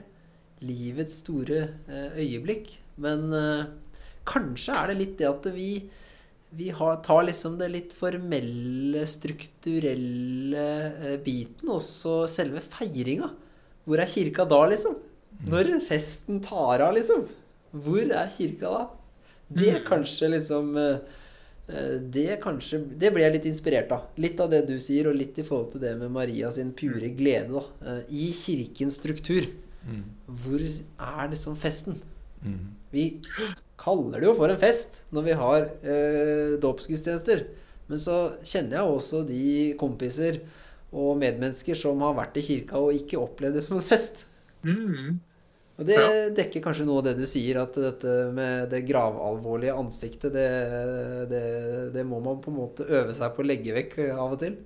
livets 0.64 1.20
store 1.20 1.60
eh, 1.84 2.16
øyeblikk. 2.22 2.72
Men 3.04 3.28
eh, 3.36 3.68
kanskje 4.28 4.78
er 4.78 4.88
det 4.90 4.98
litt 5.02 5.18
det 5.20 5.28
at 5.28 5.50
vi, 5.52 5.68
vi 6.50 6.70
har, 6.70 6.96
tar 7.04 7.22
liksom 7.28 7.58
det 7.60 7.68
litt 7.70 7.92
formelle, 7.94 9.04
strukturelle 9.06 10.64
eh, 10.88 11.16
biten, 11.22 11.70
og 11.70 11.82
så 11.84 12.24
selve 12.30 12.62
feiringa. 12.64 13.30
Hvor 13.86 14.02
er 14.02 14.10
kirka 14.10 14.46
da, 14.48 14.64
liksom? 14.70 14.98
Når 15.50 15.76
festen 15.86 16.40
tar 16.44 16.82
av, 16.84 16.96
liksom? 16.98 17.24
Hvor 17.70 18.02
er 18.02 18.32
kirka 18.34 18.74
da? 18.74 18.82
Det 19.50 19.70
er 19.72 19.86
kanskje 19.86 20.32
liksom 20.34 20.74
eh, 20.78 20.98
eh, 21.70 21.94
det, 22.18 22.28
kanskje, 22.42 22.82
det 22.98 23.12
ble 23.14 23.24
jeg 23.24 23.36
litt 23.38 23.48
inspirert 23.50 23.94
av. 23.94 24.10
Litt 24.20 24.42
av 24.42 24.50
det 24.52 24.64
du 24.68 24.76
sier, 24.82 25.08
og 25.10 25.18
litt 25.18 25.38
i 25.38 25.46
forhold 25.46 25.72
til 25.76 25.86
det 25.86 25.94
med 26.02 26.14
Maria 26.18 26.50
sin 26.54 26.74
pure 26.74 27.14
glede. 27.14 27.62
da 27.62 28.00
I 28.10 28.30
kirkens 28.34 28.98
struktur. 28.98 29.46
Mm. 29.86 30.04
Hvor 30.26 30.60
er 30.60 31.30
liksom 31.30 31.54
festen? 31.58 32.02
Mm. 32.42 32.79
Vi 32.92 33.04
kaller 33.80 34.20
det 34.20 34.26
jo 34.28 34.34
for 34.38 34.52
en 34.52 34.60
fest 34.60 35.00
når 35.14 35.26
vi 35.28 35.36
har 35.40 35.66
eh, 35.82 36.56
dåpsgudstjenester. 36.62 37.44
Men 37.90 37.98
så 38.02 38.16
kjenner 38.46 38.78
jeg 38.80 38.96
også 38.96 39.22
de 39.28 39.44
kompiser 39.80 40.40
og 40.90 41.16
medmennesker 41.22 41.78
som 41.78 42.02
har 42.02 42.16
vært 42.18 42.38
i 42.38 42.44
kirka 42.46 42.78
og 42.82 42.94
ikke 42.96 43.18
opplevd 43.22 43.58
det 43.58 43.64
som 43.66 43.78
en 43.78 43.86
fest. 43.86 44.24
Mm. 44.66 45.20
Og 45.80 45.86
det 45.88 45.96
Ja. 45.96 46.08
dekker 46.36 46.60
kanskje 46.62 46.84
noe 46.84 46.98
av 47.00 47.04
det 47.06 47.14
du 47.18 47.24
sier, 47.26 47.56
at 47.62 47.72
dette 47.80 48.16
med 48.36 48.68
det 48.70 48.82
gravalvorlige 48.88 49.72
ansiktet, 49.80 50.32
det, 50.34 50.48
det, 51.30 51.44
det 51.94 52.04
må 52.06 52.18
man 52.20 52.40
på 52.44 52.50
en 52.52 52.58
måte 52.58 52.84
øve 52.84 53.14
seg 53.16 53.32
på 53.36 53.40
å 53.42 53.48
legge 53.48 53.72
vekk 53.78 53.96
av 54.12 54.34
og 54.34 54.40
til. 54.42 54.58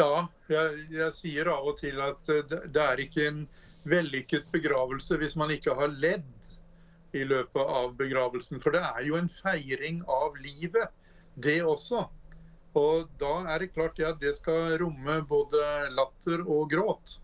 Ja, 0.00 0.26
jeg, 0.48 0.84
jeg 0.94 1.12
sier 1.16 1.50
av 1.52 1.66
og 1.68 1.76
til 1.80 1.98
at 2.02 2.30
eh, 2.32 2.44
det, 2.50 2.60
det 2.74 2.84
er 2.86 3.02
ikke 3.04 3.26
en 3.28 3.40
vellykket 3.88 4.50
begravelse 4.52 5.16
hvis 5.20 5.36
man 5.40 5.52
ikke 5.54 5.74
har 5.78 5.92
ledd 5.92 6.26
i 7.16 7.24
løpet 7.26 7.62
av 7.62 7.94
begravelsen. 7.98 8.60
For 8.62 8.74
det 8.76 8.82
er 8.86 9.04
jo 9.06 9.18
en 9.18 9.30
feiring 9.30 10.02
av 10.10 10.36
livet, 10.42 10.90
det 11.34 11.60
også. 11.66 12.04
Og 12.78 13.08
da 13.18 13.32
er 13.50 13.64
det 13.64 13.72
klart 13.74 13.98
at 14.06 14.20
det 14.22 14.36
skal 14.36 14.76
romme 14.82 15.20
både 15.26 15.64
latter 15.96 16.44
og 16.46 16.70
gråt. 16.70 17.18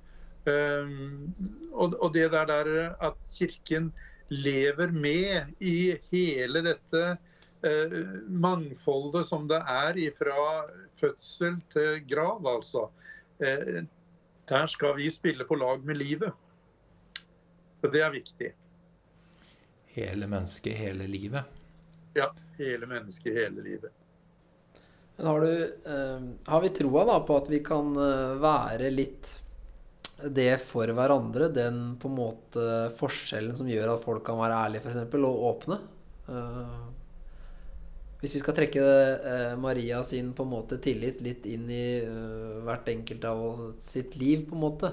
Um, 0.47 1.35
og, 1.75 2.13
det 2.15 2.31
der, 2.31 2.71
at 3.03 3.17
Kirken 3.35 3.93
lever 4.31 4.91
med 4.95 5.55
i 5.63 5.97
hele 6.11 6.63
dette 6.67 7.03
eh, 7.67 7.97
mangfoldet 8.27 9.27
som 9.27 9.47
det 9.51 9.59
er 9.71 9.99
fra 10.17 10.47
fødsel 10.99 11.61
til 11.71 12.01
grav, 12.11 12.47
altså. 12.57 12.89
Eh, 14.47 14.59
der 14.59 14.67
skal 14.67 14.97
vi 14.97 15.11
spille 15.11 15.45
på 15.45 15.55
lag 15.55 15.85
med 15.85 15.97
livet. 15.97 16.33
Så 17.81 17.91
det 17.91 18.03
er 18.03 18.11
viktig. 18.11 18.53
Hele 19.87 20.27
mennesket, 20.27 20.77
hele 20.77 21.07
livet. 21.07 21.45
Ja, 22.15 22.33
hele 22.59 22.87
mennesket, 22.87 23.35
hele 23.35 23.63
livet. 23.63 23.93
Men 25.17 25.27
har 25.27 25.41
du 25.41 25.65
eh, 25.65 26.21
Har 26.47 26.61
vi 26.61 26.69
troa 26.69 27.05
da 27.05 27.21
på 27.21 27.37
at 27.37 27.49
vi 27.49 27.63
kan 27.65 27.97
eh, 27.97 28.37
være 28.41 28.91
litt 28.91 29.33
det 30.33 30.61
for 30.61 30.89
hverandre? 30.89 31.49
Den 31.53 31.97
på 32.01 32.09
en 32.09 32.17
måte 32.17 32.67
forskjellen 32.97 33.57
som 33.57 33.69
gjør 33.69 33.95
at 33.95 34.05
folk 34.05 34.25
kan 34.27 34.39
være 34.41 34.61
ærlige, 34.67 34.85
f.eks., 34.85 35.17
og 35.17 35.43
åpne? 35.53 35.81
Hvis 38.27 38.35
vi 38.35 38.41
skal 38.43 38.57
trekke 38.57 38.83
eh, 38.83 39.53
Maria 39.63 40.01
sin 40.03 40.33
på 40.35 40.43
en 40.43 40.51
måte 40.51 40.81
tillit 40.83 41.21
litt 41.23 41.45
inn 41.47 41.69
i 41.71 42.01
uh, 42.03 42.57
hvert 42.67 42.89
enkelt 42.91 43.23
av 43.29 43.61
sitt 43.87 44.17
liv, 44.19 44.43
på 44.49 44.57
en 44.57 44.65
måte. 44.65 44.91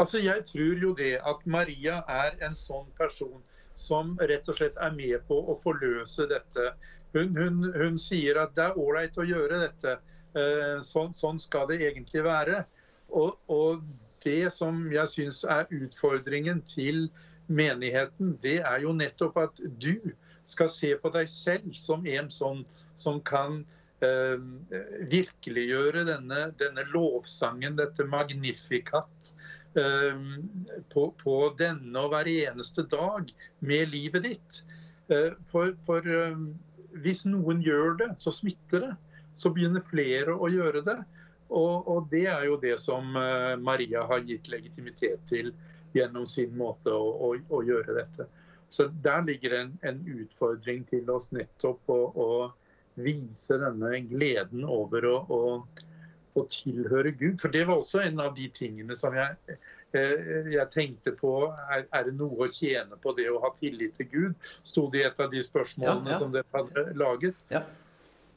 Altså, 0.00 0.22
Jeg 0.24 0.46
tror 0.48 0.80
jo 0.80 0.94
det 0.96 1.18
at 1.20 1.44
Maria 1.44 1.98
er 2.08 2.40
en 2.48 2.56
sånn 2.56 2.88
person 2.96 3.42
som 3.76 4.16
rett 4.32 4.48
og 4.48 4.56
slett 4.56 4.80
er 4.80 4.96
med 4.96 5.28
på 5.28 5.42
å 5.44 5.58
forløse 5.60 6.24
dette. 6.32 6.70
Hun, 7.12 7.36
hun, 7.36 7.60
hun 7.76 8.00
sier 8.00 8.40
at 8.40 8.56
det 8.56 8.70
er 8.70 8.80
ålreit 8.80 9.20
å 9.20 9.28
gjøre 9.28 9.60
dette. 9.66 9.98
Eh, 10.40 10.80
sånn, 10.88 11.12
sånn 11.20 11.36
skal 11.42 11.68
det 11.68 11.82
egentlig 11.84 12.24
være. 12.24 12.62
Og, 13.12 13.36
og 13.52 13.84
det 14.24 14.54
som 14.56 14.86
jeg 14.88 15.12
syns 15.12 15.44
er 15.44 15.68
utfordringen 15.68 16.64
til 16.64 17.10
menigheten, 17.52 18.38
det 18.40 18.62
er 18.64 18.88
jo 18.88 18.96
nettopp 18.96 19.36
at 19.44 19.66
du 19.84 20.16
skal 20.46 20.70
se 20.72 20.92
på 21.00 21.12
deg 21.14 21.30
selv 21.30 21.74
som 21.78 22.06
en 22.06 22.30
som, 22.30 22.62
som 22.96 23.20
kan 23.26 23.60
eh, 24.04 24.36
virkeliggjøre 25.12 26.06
denne, 26.08 26.46
denne 26.60 26.86
lovsangen, 26.92 27.78
dette 27.80 28.06
magnificat, 28.08 29.32
eh, 29.78 30.22
på, 30.94 31.08
på 31.22 31.36
denne 31.58 32.04
og 32.04 32.14
hver 32.14 32.30
eneste 32.30 32.86
dag 32.90 33.32
med 33.60 33.92
livet 33.94 34.26
ditt. 34.30 34.62
Eh, 35.10 35.34
for 35.50 35.74
for 35.86 36.06
eh, 36.06 36.38
hvis 37.02 37.26
noen 37.28 37.60
gjør 37.64 37.98
det, 38.00 38.10
så 38.22 38.32
smitter 38.32 38.88
det. 38.88 38.94
Så 39.36 39.52
begynner 39.52 39.84
flere 39.84 40.32
å 40.32 40.48
gjøre 40.48 40.82
det. 40.86 40.96
Og, 41.46 41.86
og 41.86 42.08
det 42.10 42.24
er 42.32 42.46
jo 42.48 42.56
det 42.62 42.74
som 42.82 43.16
eh, 43.20 43.54
Maria 43.60 44.06
har 44.08 44.24
gitt 44.26 44.48
legitimitet 44.50 45.22
til 45.28 45.52
gjennom 45.94 46.26
sin 46.28 46.56
måte 46.56 46.92
å, 46.92 47.10
å, 47.28 47.34
å 47.36 47.62
gjøre 47.64 47.94
dette. 48.00 48.26
Så 48.70 48.88
der 49.02 49.22
ligger 49.26 49.54
en, 49.60 49.78
en 49.82 50.00
utfordring 50.20 50.84
til 50.90 51.10
oss 51.10 51.30
nettopp 51.32 51.92
å, 51.92 52.00
å 52.12 52.30
vise 52.96 53.58
denne 53.60 54.00
gleden 54.08 54.64
over 54.68 55.06
å, 55.08 55.16
å, 55.30 55.40
å 56.36 56.44
tilhøre 56.50 57.12
Gud. 57.16 57.38
For 57.40 57.52
det 57.52 57.66
var 57.68 57.80
også 57.80 58.02
en 58.04 58.20
av 58.24 58.34
de 58.36 58.48
tingene 58.56 58.96
som 58.98 59.16
jeg, 59.16 59.56
eh, 59.96 60.52
jeg 60.52 60.68
tenkte 60.74 61.14
på. 61.20 61.32
Er, 61.70 61.86
er 61.94 62.08
det 62.08 62.16
noe 62.18 62.48
å 62.48 62.52
tjene 62.52 62.98
på 63.02 63.14
det 63.16 63.28
å 63.30 63.40
ha 63.44 63.52
tillit 63.60 63.96
til 64.00 64.10
Gud? 64.12 64.52
Sto 64.66 64.88
det 64.92 65.04
i 65.04 65.08
et 65.08 65.20
av 65.22 65.32
de 65.32 65.42
spørsmålene 65.44 66.12
Ja, 66.12 66.16
ja. 66.16 66.22
som 66.22 66.34
dere 66.34 66.50
hadde 66.56 66.88
laget. 66.98 67.38
Ja. 67.52 67.64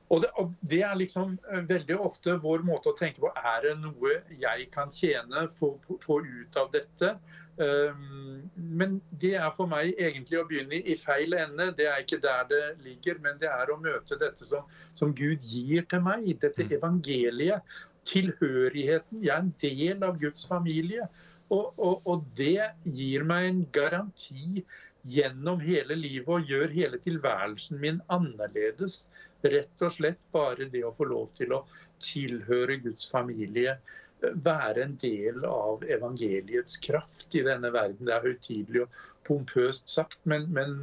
Og 0.10 0.24
det, 0.24 0.30
og 0.42 0.54
det 0.66 0.82
er 0.86 0.96
liksom 0.98 1.36
eh, 1.52 1.66
veldig 1.70 2.00
ofte 2.02 2.38
vår 2.42 2.64
måte 2.66 2.92
å 2.92 2.98
tenke 2.98 3.22
på. 3.22 3.30
Er 3.38 3.68
det 3.68 3.76
noe 3.84 4.20
jeg 4.42 4.70
kan 4.74 4.94
tjene, 4.94 5.48
få, 5.54 5.76
få 6.06 6.22
ut 6.26 6.58
av 6.60 6.72
dette? 6.74 7.14
Um, 7.60 8.50
men 8.56 9.02
det 9.20 9.34
er 9.36 9.50
for 9.52 9.68
meg 9.68 9.92
egentlig 10.00 10.40
å 10.40 10.46
begynne 10.48 10.80
i 10.80 10.96
feil 10.96 11.36
ende. 11.36 11.70
Det 11.76 11.90
er 11.92 12.04
ikke 12.04 12.22
der 12.24 12.46
det 12.48 12.64
ligger, 12.86 13.20
men 13.24 13.40
det 13.42 13.50
er 13.52 13.72
å 13.74 13.80
møte 13.82 14.16
dette 14.20 14.48
som, 14.48 14.68
som 14.96 15.12
Gud 15.16 15.44
gir 15.44 15.84
til 15.92 16.04
meg. 16.06 16.30
Dette 16.40 16.64
Mm. 16.64 16.76
evangeliet. 16.80 17.80
Tilhørigheten. 18.08 19.24
Jeg 19.24 19.36
er 19.36 19.44
en 19.44 19.56
del 19.62 20.04
av 20.04 20.20
Guds 20.22 20.48
familie. 20.48 21.08
Og, 21.50 21.74
og, 21.78 22.02
og 22.06 22.26
det 22.38 22.70
gir 22.86 23.24
meg 23.28 23.50
en 23.50 23.64
garanti 23.74 24.64
gjennom 25.10 25.60
hele 25.64 25.96
livet 25.96 26.30
og 26.30 26.50
gjør 26.50 26.74
hele 26.74 27.00
tilværelsen 27.02 27.80
min 27.80 28.02
annerledes. 28.14 29.08
Rett 29.44 29.84
og 29.86 29.92
slett 29.96 30.20
bare 30.36 30.68
det 30.72 30.84
å 30.86 30.94
få 30.96 31.08
lov 31.10 31.32
til 31.38 31.54
å 31.56 31.64
tilhøre 32.04 32.80
Guds 32.84 33.08
familie. 33.10 33.78
Være 34.22 34.84
en 34.84 34.98
del 35.00 35.46
av 35.48 35.84
evangeliets 35.88 36.76
kraft 36.84 37.36
i 37.40 37.44
denne 37.46 37.70
verden. 37.72 38.06
Det 38.10 38.14
er 38.18 38.26
høytidelig 38.26 38.82
og 38.84 38.98
pompøst 39.28 39.88
sagt, 39.90 40.18
men, 40.28 40.50
men 40.52 40.74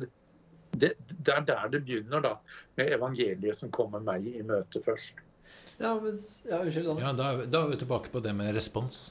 det, 0.73 0.95
det 1.11 1.35
er 1.35 1.45
der 1.49 1.69
det 1.75 1.83
begynner, 1.85 2.23
da. 2.25 2.35
Med 2.81 2.93
evangeliet 2.97 3.59
som 3.59 3.71
kommer 3.75 4.01
meg 4.01 4.25
i 4.31 4.41
møte 4.47 4.81
først. 4.85 5.21
Ja, 5.79 5.93
men 6.01 6.17
Ja, 6.49 6.63
unnskyld. 6.63 6.87
Danne. 6.89 7.01
Ja, 7.05 7.13
da, 7.19 7.31
er 7.37 7.51
da 7.53 7.61
er 7.67 7.75
vi 7.75 7.81
tilbake 7.83 8.13
på 8.15 8.23
det 8.25 8.33
med 8.37 8.55
respons. 8.57 9.11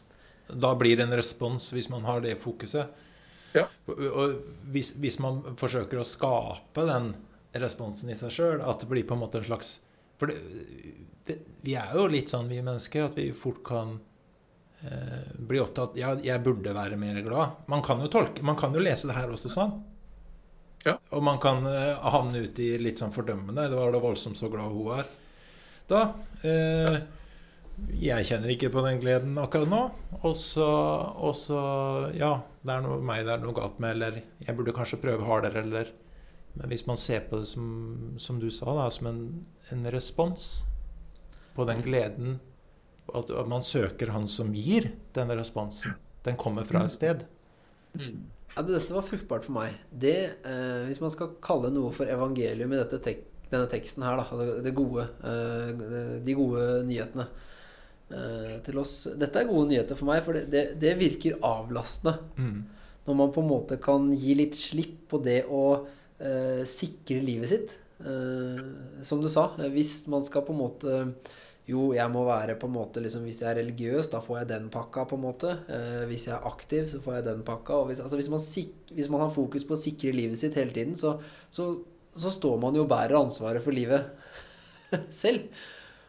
Da 0.49 0.73
blir 0.77 0.97
det 0.97 1.05
en 1.07 1.17
respons 1.17 1.71
hvis 1.73 1.89
man 1.93 2.05
har 2.05 2.21
det 2.25 2.35
fokuset. 2.41 2.89
Ja. 3.55 3.67
Og- 3.87 3.99
Og 4.11 4.33
hvis, 4.73 4.93
hvis 4.97 5.19
man 5.19 5.43
forsøker 5.57 6.01
å 6.01 6.05
skape 6.05 6.85
den 6.89 7.13
responsen 7.55 8.09
i 8.09 8.15
seg 8.19 8.31
sjøl, 8.35 8.61
at 8.61 8.79
det 8.81 8.89
blir 8.89 9.05
på 9.07 9.13
en 9.15 9.21
måte 9.21 9.37
en 9.39 9.45
slags 9.47 9.79
For 10.19 10.27
det, 10.27 10.35
det, 11.27 11.37
vi 11.63 11.73
er 11.75 11.93
jo 11.93 12.07
litt 12.07 12.29
sånn, 12.31 12.47
vi 12.49 12.61
mennesker, 12.61 13.05
at 13.05 13.15
vi 13.15 13.29
fort 13.35 13.63
kan 13.67 13.99
eh, 14.85 15.33
bli 15.49 15.59
opptatt 15.61 15.97
Ja, 15.99 16.13
jeg 16.21 16.43
burde 16.45 16.73
være 16.75 16.97
mer 16.99 17.19
glad. 17.25 17.65
Man 17.71 17.83
kan 17.85 18.01
jo 18.03 18.09
tolke 18.11 18.45
Man 18.45 18.57
kan 18.59 18.73
jo 18.75 18.83
lese 18.83 19.09
det 19.09 19.17
her 19.17 19.31
også 19.31 19.51
sånn. 19.51 19.75
Ja. 20.85 20.99
Og 21.17 21.23
man 21.25 21.39
kan 21.41 21.65
eh, 21.65 21.97
havne 22.13 22.45
ut 22.45 22.59
i 22.61 22.75
litt 22.81 23.01
sånn 23.01 23.13
fordømmende. 23.15 23.67
Det 23.71 23.77
var 23.79 23.93
da 23.93 24.01
voldsomt 24.03 24.37
så 24.37 24.51
glad 24.53 24.73
hun 24.73 24.91
er. 24.99 25.07
Da 25.89 26.01
eh, 26.45 26.99
Jeg 28.01 28.25
kjenner 28.29 28.53
ikke 28.53 28.71
på 28.73 28.83
den 28.85 29.01
gleden 29.01 29.37
akkurat 29.41 29.69
nå. 29.71 29.81
Og 30.21 30.37
så, 30.39 30.69
og 31.17 31.35
så 31.37 31.59
Ja, 32.17 32.37
det 32.61 32.77
er 32.77 32.85
noe 32.85 33.01
meg 33.05 33.25
det 33.25 33.35
er 33.35 33.43
noe 33.43 33.57
galt 33.57 33.81
med, 33.81 33.97
eller 33.97 34.21
jeg 34.45 34.57
burde 34.57 34.75
kanskje 34.77 35.01
prøve 35.01 35.25
hardere, 35.27 35.65
eller 35.65 35.93
Men 36.55 36.71
hvis 36.71 36.85
man 36.87 36.97
ser 36.97 37.25
på 37.27 37.41
det 37.41 37.49
som, 37.49 38.15
som 38.17 38.37
du 38.39 38.47
sa, 38.53 38.69
da, 38.77 38.87
som 38.93 39.09
en, 39.09 39.23
en 39.75 39.89
respons 39.91 40.63
på 41.55 41.65
den 41.67 41.81
gleden 41.83 42.37
at, 43.13 43.31
man 43.49 43.63
søker 43.65 44.13
han 44.15 44.27
som 44.31 44.53
gir 44.55 44.91
denne 45.15 45.37
responsen. 45.37 45.95
Den 46.25 46.37
kommer 46.41 46.65
fra 46.67 46.85
et 46.85 46.95
sted. 46.95 47.25
Ja, 47.95 48.63
du, 48.63 48.73
dette 48.73 48.93
var 48.95 49.05
fruktbart 49.05 49.45
for 49.45 49.55
meg. 49.57 49.75
Det, 49.91 50.17
eh, 50.47 50.83
hvis 50.87 51.01
man 51.03 51.13
skal 51.13 51.35
kalle 51.43 51.71
noe 51.73 51.91
for 51.95 52.09
evangelium 52.09 52.73
i 52.73 52.79
dette 52.81 53.01
tek 53.03 53.25
denne 53.51 53.67
teksten 53.69 54.03
her, 54.05 54.17
da, 54.17 54.25
altså 54.25 54.61
det 54.65 54.73
gode, 54.75 55.05
eh, 55.27 56.21
de 56.25 56.35
gode 56.37 56.63
nyhetene 56.87 57.27
eh, 58.09 58.55
til 58.65 58.79
oss 58.81 58.95
Dette 59.13 59.41
er 59.41 59.49
gode 59.49 59.69
nyheter 59.69 59.99
for 59.99 60.09
meg, 60.09 60.23
for 60.25 60.37
det, 60.37 60.47
det, 60.53 60.63
det 60.81 60.95
virker 60.99 61.37
avlastende. 61.45 62.17
Mm. 62.39 62.63
Når 63.05 63.19
man 63.21 63.33
på 63.35 63.43
en 63.43 63.51
måte 63.51 63.77
kan 63.81 64.09
gi 64.17 64.33
litt 64.39 64.57
slipp 64.57 65.03
på 65.11 65.21
det 65.23 65.43
å 65.45 65.65
eh, 66.17 66.63
sikre 66.69 67.21
livet 67.21 67.51
sitt. 67.51 67.75
Eh, 68.01 68.61
som 69.05 69.21
du 69.21 69.29
sa, 69.29 69.51
eh, 69.59 69.69
hvis 69.71 70.07
man 70.11 70.25
skal 70.25 70.45
på 70.45 70.55
en 70.55 70.63
måte 70.63 70.95
Jo, 71.67 71.87
jeg 71.97 72.11
må 72.13 72.21
være 72.27 72.53
på 72.61 72.67
en 72.69 72.75
måte 72.75 73.01
liksom, 73.01 73.23
Hvis 73.25 73.39
jeg 73.41 73.49
er 73.49 73.57
religiøs, 73.57 74.09
da 74.11 74.19
får 74.21 74.37
jeg 74.43 74.47
den 74.51 74.67
pakka, 74.69 75.05
på 75.09 75.17
en 75.17 75.23
måte. 75.23 75.53
Eh, 75.67 76.03
hvis 76.11 76.27
jeg 76.27 76.35
er 76.37 76.45
aktiv, 76.45 76.85
så 76.91 76.99
får 77.01 77.15
jeg 77.19 77.25
den 77.31 77.41
pakka. 77.47 77.79
Hvis, 77.89 77.99
altså, 78.03 78.19
hvis, 78.19 78.29
man 78.29 78.43
sik 78.43 78.91
hvis 78.93 79.09
man 79.09 79.23
har 79.25 79.31
fokus 79.33 79.65
på 79.65 79.73
å 79.73 79.81
sikre 79.81 80.13
livet 80.13 80.37
sitt 80.37 80.53
hele 80.59 80.69
tiden, 80.75 80.93
så, 80.99 81.15
så, 81.49 81.71
så 82.15 82.29
står 82.35 82.59
man 82.61 82.77
jo 82.77 82.83
og 82.85 82.91
bærer 82.91 83.17
ansvaret 83.17 83.65
for 83.65 83.73
livet 83.73 84.05
selv. 85.09 85.47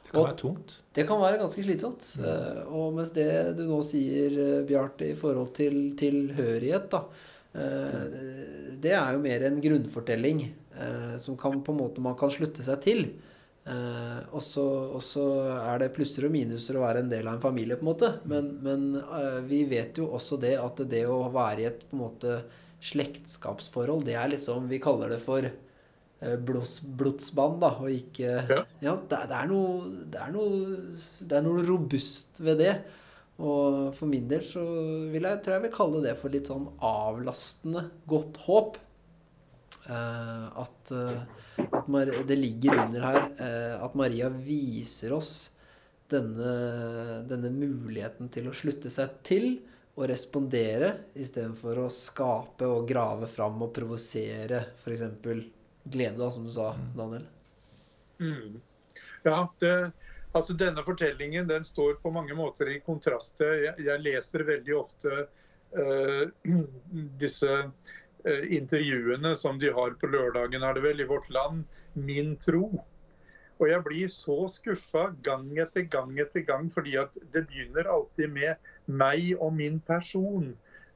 Det 0.06 0.12
kan 0.12 0.20
Og- 0.20 0.26
være 0.28 0.38
tungt. 0.42 0.74
Det 0.94 1.06
kan 1.08 1.18
være 1.20 1.40
ganske 1.40 1.64
slitsomt. 1.64 2.04
Eh, 2.20 2.60
og 2.68 2.92
mens 2.94 3.10
det 3.16 3.56
du 3.58 3.64
nå 3.70 3.80
sier, 3.84 4.36
eh, 4.44 4.60
Bjarte, 4.68 5.08
i 5.10 5.16
forhold 5.18 5.54
til 5.56 5.80
tilhørighet, 5.98 6.86
da 6.92 7.00
eh, 7.56 8.76
Det 8.84 8.92
er 8.92 9.16
jo 9.16 9.24
mer 9.24 9.44
en 9.48 9.58
grunnfortelling 9.64 10.44
eh, 10.78 11.16
som 11.18 11.36
kan 11.40 11.58
på 11.64 11.72
en 11.74 11.80
måte 11.80 12.04
man 12.04 12.14
kan 12.20 12.30
slutte 12.30 12.62
seg 12.64 12.80
til. 12.84 13.02
Eh, 13.66 14.18
og 14.30 14.42
så 14.46 14.62
og 14.94 15.02
så 15.02 15.24
er 15.58 15.80
det 15.82 15.90
plusser 15.96 16.28
og 16.28 16.34
minuser 16.36 16.76
å 16.78 16.84
være 16.84 17.02
en 17.02 17.10
del 17.10 17.26
av 17.26 17.38
en 17.38 17.42
familie, 17.42 17.78
på 17.78 17.82
en 17.82 17.90
måte. 17.90 18.12
Men, 18.30 18.52
men 18.62 18.86
eh, 19.02 19.40
vi 19.48 19.64
vet 19.70 19.98
jo 19.98 20.10
også 20.14 20.38
det 20.42 20.54
at 20.62 20.82
det 20.86 21.02
å 21.10 21.24
være 21.34 21.64
i 21.64 21.68
et 21.72 21.82
på 21.88 21.98
en 21.98 22.04
måte 22.04 22.36
slektskapsforhold, 22.86 24.04
det 24.06 24.14
er 24.20 24.28
liksom 24.30 24.68
Vi 24.70 24.78
kaller 24.84 25.10
det 25.14 25.18
for 25.24 25.42
eh, 25.48 26.36
blods, 26.46 26.78
blodsband, 26.84 27.58
da, 27.64 27.72
og 27.82 27.90
ikke 27.90 28.36
Ja. 28.52 28.62
Ja, 28.84 28.94
det, 29.00 29.24
det, 29.32 29.40
er 29.40 29.50
noe, 29.50 29.90
det, 30.12 30.22
er 30.22 30.36
noe, 30.36 30.78
det 31.26 31.40
er 31.40 31.46
noe 31.48 31.66
robust 31.66 32.42
ved 32.44 32.62
det. 32.62 32.76
Og 33.36 33.90
for 33.96 34.08
min 34.08 34.28
del 34.30 34.44
så 34.46 34.62
vil 35.12 35.26
jeg, 35.26 35.42
tror 35.44 35.58
jeg 35.58 35.66
vil 35.66 35.74
kalle 35.74 36.04
det 36.06 36.14
for 36.20 36.32
litt 36.32 36.48
sånn 36.48 36.70
avlastende 36.86 37.88
godt 38.08 38.38
håp. 38.46 38.78
Eh, 39.90 40.46
at 40.62 40.94
at 41.86 41.92
Mar 41.92 42.10
det 42.26 42.36
ligger 42.36 42.74
under 42.84 43.06
her 43.06 43.20
eh, 43.38 43.84
at 43.84 43.94
Maria 43.94 44.28
viser 44.28 45.14
oss 45.14 45.32
denne, 46.10 46.52
denne 47.26 47.50
muligheten 47.54 48.28
til 48.32 48.50
å 48.50 48.54
slutte 48.54 48.90
seg 48.92 49.20
til 49.26 49.48
og 49.96 50.08
respondere 50.10 50.90
istedenfor 51.16 51.80
å 51.86 51.92
skape 51.92 52.68
og 52.68 52.84
grave 52.88 53.30
fram 53.32 53.62
og 53.64 53.72
provosere 53.74 54.60
f.eks. 54.76 55.06
glede, 55.22 56.18
da, 56.18 56.28
som 56.30 56.44
du 56.44 56.52
sa, 56.52 56.74
Daniel. 56.96 57.24
Mm. 58.20 58.58
Ja, 59.24 59.38
det, 59.62 59.72
altså 60.36 60.56
denne 60.58 60.84
fortellingen 60.84 61.48
den 61.48 61.64
står 61.64 61.96
på 62.02 62.12
mange 62.12 62.36
måter 62.36 62.70
i 62.74 62.80
kontrast 62.84 63.38
til 63.40 63.64
Jeg, 63.64 63.74
jeg 63.88 64.04
leser 64.04 64.44
veldig 64.48 64.76
ofte 64.76 65.16
uh, 65.24 66.24
disse 67.22 67.62
intervjuene 68.26 69.36
som 69.38 69.58
de 69.62 69.70
har 69.70 69.94
på 70.00 70.10
lørdagen, 70.10 70.64
er 70.66 70.74
det 70.74 70.82
vel, 70.82 71.00
i 71.00 71.08
Vårt 71.08 71.28
Land, 71.30 71.64
'Min 71.94 72.36
tro'. 72.42 72.82
Og 73.58 73.68
jeg 73.70 73.84
blir 73.84 74.08
så 74.12 74.36
skuffa 74.52 75.06
gang 75.24 75.48
etter 75.62 75.86
gang 75.88 76.18
etter 76.20 76.44
gang, 76.44 76.68
fordi 76.72 76.96
at 77.00 77.14
det 77.32 77.46
begynner 77.48 77.88
alltid 77.88 78.28
med 78.28 78.56
meg 78.86 79.32
og 79.38 79.54
min 79.56 79.80
person. 79.80 80.50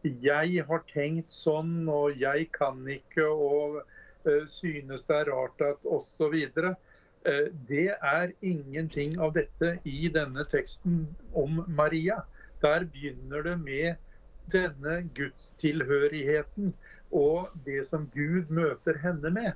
Jeg 0.04 0.64
har 0.68 0.84
tenkt 0.92 1.32
sånn, 1.32 1.88
og 1.88 2.20
jeg 2.20 2.50
kan 2.56 2.82
ikke, 2.88 3.24
og 3.24 3.80
eh, 4.26 4.44
synes 4.46 5.06
det 5.08 5.16
er 5.22 5.32
rart 5.32 5.64
at 5.64 5.88
osv. 5.88 6.36
Eh, 6.36 7.48
det 7.68 7.88
er 7.96 8.36
ingenting 8.40 9.16
av 9.20 9.34
dette 9.36 9.78
i 9.84 10.12
denne 10.12 10.44
teksten 10.52 11.02
om 11.32 11.64
Maria. 11.68 12.20
Der 12.60 12.84
begynner 12.84 13.44
det 13.44 13.56
med 13.64 13.94
denne 14.52 15.00
gudstilhørigheten 15.16 16.74
og 17.12 17.50
det 17.64 17.82
som 17.86 18.06
Gud 18.14 18.50
møter 18.50 18.98
henne 19.02 19.30
med. 19.34 19.52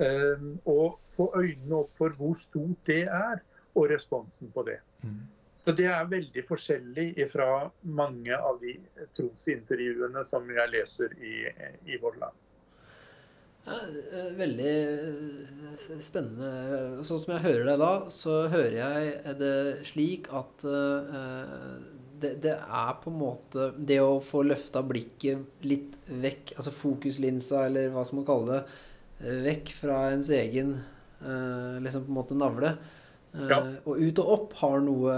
Eh, 0.00 0.46
Og 0.66 0.98
få 1.12 1.30
øynene 1.36 1.82
opp 1.82 1.92
for 1.92 2.14
hvor 2.16 2.34
stort 2.34 2.86
det 2.86 3.04
er, 3.04 3.42
og 3.74 3.90
responsen 3.90 4.50
på 4.50 4.64
det. 4.66 4.80
Mm. 5.02 5.20
Så 5.64 5.72
Det 5.76 5.86
er 5.86 6.04
veldig 6.08 6.44
forskjellig 6.48 7.26
fra 7.30 7.70
mange 7.82 8.34
av 8.36 8.60
de 8.62 8.78
trosintervjuene 9.14 10.24
som 10.26 10.48
jeg 10.50 10.72
leser 10.72 11.12
i, 11.20 11.34
i 11.86 11.98
Vårt 12.00 12.16
Land. 12.20 12.38
Ja, 13.66 13.76
eh, 13.76 14.30
veldig 14.38 14.72
eh, 14.72 16.00
spennende. 16.00 17.04
Sånn 17.04 17.20
som 17.20 17.34
jeg 17.36 17.44
hører 17.44 17.66
deg 17.68 17.82
da, 17.82 17.92
så 18.10 18.48
hører 18.48 18.76
jeg 18.78 19.36
det 19.38 19.86
slik 19.90 20.30
at 20.32 20.64
eh, 20.64 21.74
det, 22.22 22.30
det 22.44 22.54
er 22.58 22.92
på 23.02 23.10
en 23.10 23.18
måte 23.20 23.70
Det 23.76 23.98
å 24.02 24.20
få 24.24 24.42
løfta 24.46 24.82
blikket 24.86 25.64
litt 25.66 25.96
vekk, 26.10 26.54
altså 26.56 26.72
fokuslinsa, 26.74 27.66
eller 27.68 27.90
hva 27.94 28.04
som 28.06 28.20
man 28.20 28.26
kaller 28.28 28.52
det, 28.54 28.62
eh, 29.26 29.40
vekk 29.48 29.74
fra 29.80 29.98
ens 30.14 30.30
egen 30.36 30.74
eh, 31.22 31.76
liksom 31.84 32.06
på 32.06 32.12
en 32.12 32.18
måte 32.20 32.38
navle. 32.38 32.74
eh, 33.34 33.48
Ja. 33.48 33.60
Og 33.86 34.00
ut 34.02 34.18
og 34.18 34.32
opp 34.36 34.52
har 34.62 34.80
noe 34.80 35.14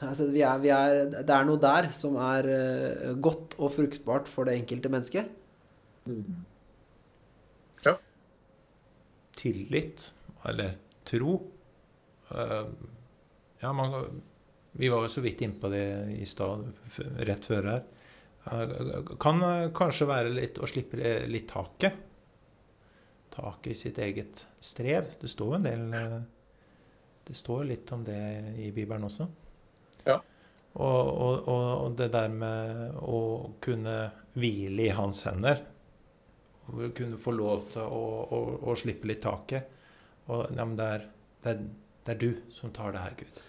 altså 0.00 0.28
vi 0.30 0.42
er, 0.46 0.58
vi 0.62 0.70
er, 0.70 1.00
Det 1.10 1.30
er 1.34 1.44
noe 1.48 1.58
der 1.60 1.90
som 1.96 2.16
er 2.16 2.46
eh, 2.54 3.14
godt 3.18 3.56
og 3.58 3.72
fruktbart 3.74 4.28
for 4.30 4.44
det 4.48 4.58
enkelte 4.60 4.88
mennesket. 4.92 5.36
Ja. 7.84 7.94
tillit, 9.36 10.12
eller 10.44 10.76
tro. 11.04 11.40
Eh, 12.30 12.66
Ja, 13.62 13.72
man, 13.76 14.22
vi 14.72 14.88
var 14.88 15.02
jo 15.02 15.08
så 15.08 15.22
vidt 15.24 15.40
innpå 15.42 15.68
det 15.72 15.86
i 16.20 16.26
stad, 16.26 16.68
rett 17.26 17.46
før 17.46 17.68
her. 17.72 17.82
Eh, 18.44 19.14
Kan 19.20 19.42
eh, 19.42 19.70
kanskje 19.76 20.08
være 20.08 20.32
litt 20.34 20.60
å 20.62 20.68
slippe 20.70 21.00
litt 21.28 21.48
taket. 21.50 22.06
Taket 23.34 23.72
i 23.72 23.78
sitt 23.78 23.98
eget 23.98 24.46
strev. 24.62 25.14
Det 25.20 25.30
står 25.30 25.52
jo 25.52 25.58
en 25.58 25.66
del 25.66 25.96
eh, 25.98 26.20
Det 27.26 27.36
står 27.38 27.66
litt 27.68 27.92
om 27.92 28.04
det 28.06 28.20
i 28.58 28.70
Bibelen 28.74 29.06
også. 29.06 29.26
Ja. 30.06 30.20
Og, 30.72 31.10
og, 31.10 31.48
og 31.50 31.98
det 31.98 32.08
der 32.14 32.30
med 32.30 32.96
å 33.02 33.20
kunne 33.62 33.98
hvile 34.38 34.86
i 34.86 34.94
hans 34.94 35.24
hender. 35.26 35.62
Hvor 36.70 36.90
kunne 36.94 37.18
få 37.18 37.34
lov 37.34 37.66
til 37.72 37.82
å, 37.82 38.02
å, 38.30 38.40
å 38.70 38.74
slippe 38.78 39.10
litt 39.10 39.22
taket. 39.26 39.66
Og 40.30 40.46
ja, 40.54 40.62
men 40.64 40.76
det, 40.78 40.86
er, 40.96 41.06
det, 41.42 41.54
er, 41.54 41.62
det 42.06 42.14
er 42.14 42.20
du 42.22 42.54
som 42.54 42.74
tar 42.74 42.94
det 42.94 43.02
her, 43.02 43.16
Gud. 43.18 43.40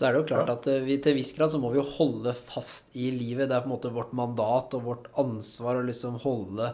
Så 0.00 0.06
er 0.08 0.14
det 0.14 0.22
jo 0.22 0.28
klart 0.30 0.48
at 0.48 0.64
eh, 0.72 0.80
vi 0.86 0.96
til 1.04 1.18
viss 1.18 1.34
grad 1.36 1.52
så 1.52 1.58
må 1.60 1.74
vi 1.74 1.76
jo 1.76 1.90
holde 1.98 2.32
fast 2.32 2.94
i 2.96 3.10
livet. 3.12 3.50
Det 3.50 3.58
er 3.58 3.66
på 3.66 3.68
en 3.68 3.74
måte 3.74 3.92
vårt 3.92 4.14
mandat 4.16 4.72
og 4.78 4.86
vårt 4.86 5.10
ansvar 5.20 5.76
å 5.76 5.84
liksom 5.84 6.16
holde 6.22 6.70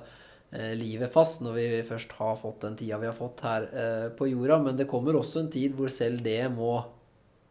eh, 0.55 0.77
livet 0.79 1.11
fast 1.11 1.43
når 1.43 1.59
vi 1.59 1.65
først 1.89 2.15
har 2.21 2.39
fått 2.39 2.63
den 2.63 2.79
tida 2.79 3.01
vi 3.03 3.11
har 3.11 3.19
fått 3.19 3.43
her 3.43 3.67
eh, 3.67 4.07
på 4.15 4.31
jorda. 4.31 4.61
Men 4.69 4.79
det 4.79 4.87
kommer 4.93 5.19
også 5.19 5.43
en 5.43 5.51
tid 5.51 5.75
hvor 5.75 5.91
selv 5.91 6.23
det 6.23 6.39
må 6.55 6.79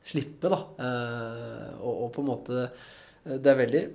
slippe, 0.07 0.47
da. 0.47 0.63
Eh, 0.79 1.69
og, 1.81 1.93
og 2.05 2.09
på 2.15 2.23
en 2.23 2.29
måte 2.29 2.65
Det 3.25 3.51
er 3.51 3.63
veldig 3.65 3.85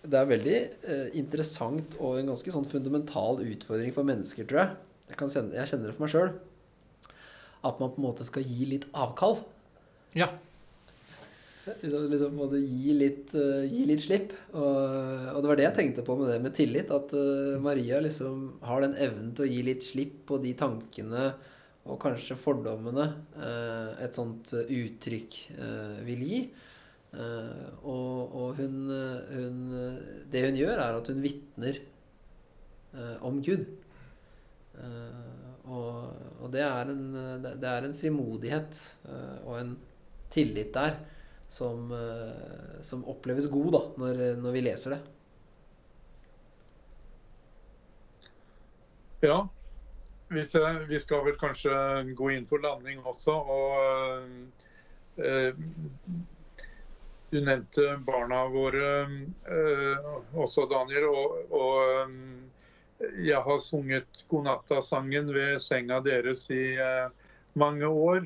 det 0.00 0.16
er 0.16 0.28
veldig 0.30 0.58
eh, 0.88 1.08
interessant 1.20 1.98
og 1.98 2.16
en 2.16 2.30
ganske 2.32 2.52
sånn 2.54 2.64
fundamental 2.64 3.42
utfordring 3.44 3.92
for 3.92 4.08
mennesker, 4.08 4.46
tror 4.48 4.62
jeg. 4.62 4.76
Jeg, 5.10 5.18
kan 5.20 5.32
kjenne, 5.34 5.58
jeg 5.58 5.68
kjenner 5.68 5.90
det 5.90 5.96
for 5.98 6.06
meg 6.06 6.14
sjøl. 6.14 6.30
At 7.68 7.82
man 7.82 7.92
på 7.92 8.00
en 8.00 8.06
måte 8.06 8.24
skal 8.24 8.46
gi 8.48 8.70
litt 8.70 8.86
avkall. 8.96 9.42
Ja. 10.16 10.30
Liksom, 11.80 12.06
liksom 12.10 12.34
måtte 12.38 12.58
gi 12.60 12.94
litt, 12.96 13.34
uh, 13.36 13.62
gi 13.66 13.84
litt 13.88 14.02
slipp. 14.02 14.32
Og, 14.52 15.30
og 15.34 15.40
det 15.40 15.50
var 15.50 15.60
det 15.60 15.66
jeg 15.66 15.76
tenkte 15.78 16.04
på 16.06 16.16
med 16.18 16.30
det 16.32 16.40
med 16.44 16.56
tillit. 16.56 16.90
At 16.94 17.14
uh, 17.16 17.56
Maria 17.62 18.00
liksom 18.04 18.46
har 18.66 18.84
den 18.84 18.96
evnen 19.00 19.32
til 19.36 19.46
å 19.46 19.50
gi 19.50 19.62
litt 19.66 19.86
slipp 19.86 20.22
på 20.30 20.40
de 20.42 20.54
tankene 20.58 21.30
og 21.90 21.96
kanskje 22.02 22.36
fordommene 22.38 23.06
uh, 23.40 23.96
et 24.04 24.16
sånt 24.16 24.52
uttrykk 24.60 25.38
vil 26.06 26.26
gi. 26.28 26.42
Og 27.10 28.34
og 28.38 28.60
hun, 28.60 28.76
hun 29.34 29.56
Det 30.30 30.44
hun 30.44 30.58
gjør, 30.60 30.76
er 30.78 30.98
at 31.00 31.08
hun 31.10 31.24
vitner 31.24 31.80
om 33.26 33.40
Gud. 33.42 33.64
Og, 34.78 35.96
og 36.38 36.52
det 36.54 36.62
er 36.62 36.92
en, 36.92 37.02
det 37.42 37.56
det 37.64 37.72
er 37.72 37.88
en 37.88 37.96
frimodighet 37.98 38.78
og 39.42 39.56
en 39.58 39.74
tillit 40.30 40.70
der 40.74 40.94
som, 41.50 41.90
eh, 41.92 42.82
som 42.86 43.04
oppleves 43.10 43.48
god 43.50 43.72
da, 43.74 43.80
når, 43.98 44.20
når 44.40 44.54
vi 44.54 44.62
leser 44.64 44.94
det. 44.96 45.00
Ja, 49.20 49.42
hvis 50.30 50.54
vi 50.88 50.98
skal 51.02 51.24
vel 51.26 51.38
kanskje 51.40 51.74
gå 52.16 52.30
inn 52.36 52.46
for 52.48 52.62
landing 52.62 53.02
også. 53.02 53.34
og 53.34 55.18
eh, 55.18 55.58
Du 57.30 57.38
nevnte 57.42 57.96
barna 58.06 58.44
våre 58.50 58.92
eh, 59.06 60.08
også, 60.32 60.68
Daniel. 60.70 61.08
Og, 61.10 61.50
og 61.50 61.74
eh, 61.90 62.14
jeg 63.26 63.42
har 63.42 63.58
sunget 63.64 64.24
godnatta-sangen 64.30 65.34
ved 65.34 65.58
senga 65.62 66.00
deres 66.06 66.46
i 66.54 66.76
eh, 66.78 67.10
mange 67.58 67.90
år. 67.90 68.24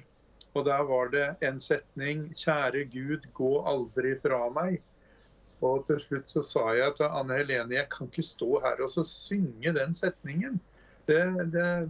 Og 0.55 0.65
der 0.67 0.83
var 0.87 1.09
det 1.11 1.29
en 1.43 1.61
setning 1.61 2.33
'Kjære 2.35 2.85
Gud, 2.91 3.27
gå 3.35 3.53
aldri 3.67 4.15
fra 4.23 4.49
meg'. 4.49 4.83
Og 5.63 5.87
til 5.87 5.99
slutt 6.01 6.31
så 6.31 6.43
sa 6.43 6.65
jeg 6.77 6.95
til 6.97 7.09
Anne 7.11 7.39
Helene 7.39 7.75
jeg 7.75 7.89
kan 7.91 8.07
ikke 8.11 8.23
stå 8.23 8.61
her 8.61 8.83
og 8.83 8.91
så 8.91 9.05
synge 9.07 9.73
den 9.73 9.95
setningen. 9.95 10.61
Det, 11.09 11.21
det, 11.53 11.89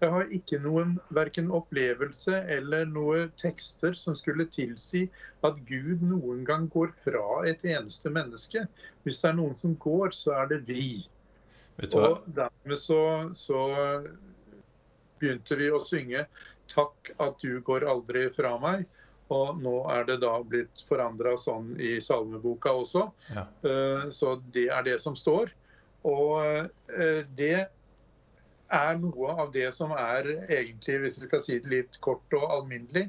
jeg 0.00 0.10
har 0.10 0.32
ikke 0.32 0.58
noen 0.64 0.94
verken 1.12 1.50
opplevelse 1.52 2.38
eller 2.48 2.86
noen 2.88 3.32
tekster 3.40 3.92
som 3.96 4.16
skulle 4.16 4.46
tilsi 4.48 5.04
at 5.44 5.58
Gud 5.68 6.00
noen 6.00 6.44
gang 6.48 6.68
går 6.72 6.94
fra 7.02 7.42
et 7.48 7.64
eneste 7.68 8.10
menneske. 8.10 8.64
Hvis 9.04 9.20
det 9.20 9.30
er 9.30 9.36
noen 9.36 9.56
som 9.56 9.76
går, 9.76 10.16
så 10.16 10.38
er 10.40 10.48
det 10.54 10.62
vi. 10.68 11.08
Og 11.92 12.24
dermed 12.36 12.80
så, 12.80 13.02
så 13.36 13.60
begynte 15.20 15.60
vi 15.60 15.68
å 15.68 15.82
synge 15.84 16.24
'Takk 16.70 17.12
at 17.18 17.38
du 17.42 17.60
går 17.66 17.86
aldri 17.88 18.28
fra 18.34 18.56
meg'. 18.62 18.86
Og 19.30 19.60
nå 19.62 19.74
er 19.94 20.04
det 20.08 20.16
da 20.24 20.32
blitt 20.42 20.82
forandra 20.88 21.36
sånn 21.38 21.76
i 21.78 22.00
salmeboka 22.02 22.72
også. 22.82 23.04
Ja. 23.30 23.46
Eh, 23.62 24.08
Så 24.10 24.40
det 24.54 24.68
er 24.74 24.82
det 24.82 24.98
som 25.00 25.14
står. 25.16 25.52
Og 26.02 26.40
eh, 26.42 27.22
det 27.38 27.68
er 28.70 28.98
noe 28.98 29.34
av 29.42 29.52
det 29.54 29.68
som 29.74 29.92
er 29.94 30.26
egentlig, 30.48 30.98
hvis 31.04 31.20
vi 31.20 31.28
skal 31.28 31.42
si 31.46 31.58
det 31.62 31.70
litt 31.70 32.00
kort 32.00 32.34
og 32.34 32.46
alminnelig, 32.50 33.08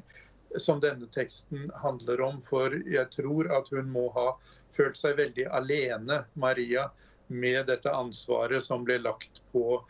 som 0.60 0.80
denne 0.82 1.08
teksten 1.14 1.70
handler 1.82 2.20
om. 2.20 2.40
For 2.44 2.74
jeg 2.86 3.08
tror 3.14 3.50
at 3.58 3.70
hun 3.74 3.90
må 3.90 4.08
ha 4.14 4.32
følt 4.74 4.98
seg 5.00 5.18
veldig 5.18 5.48
alene, 5.50 6.22
Maria, 6.34 6.90
med 7.32 7.66
dette 7.66 7.90
ansvaret 7.90 8.62
som 8.62 8.84
ble 8.84 8.98
lagt 9.02 9.40
på, 9.52 9.80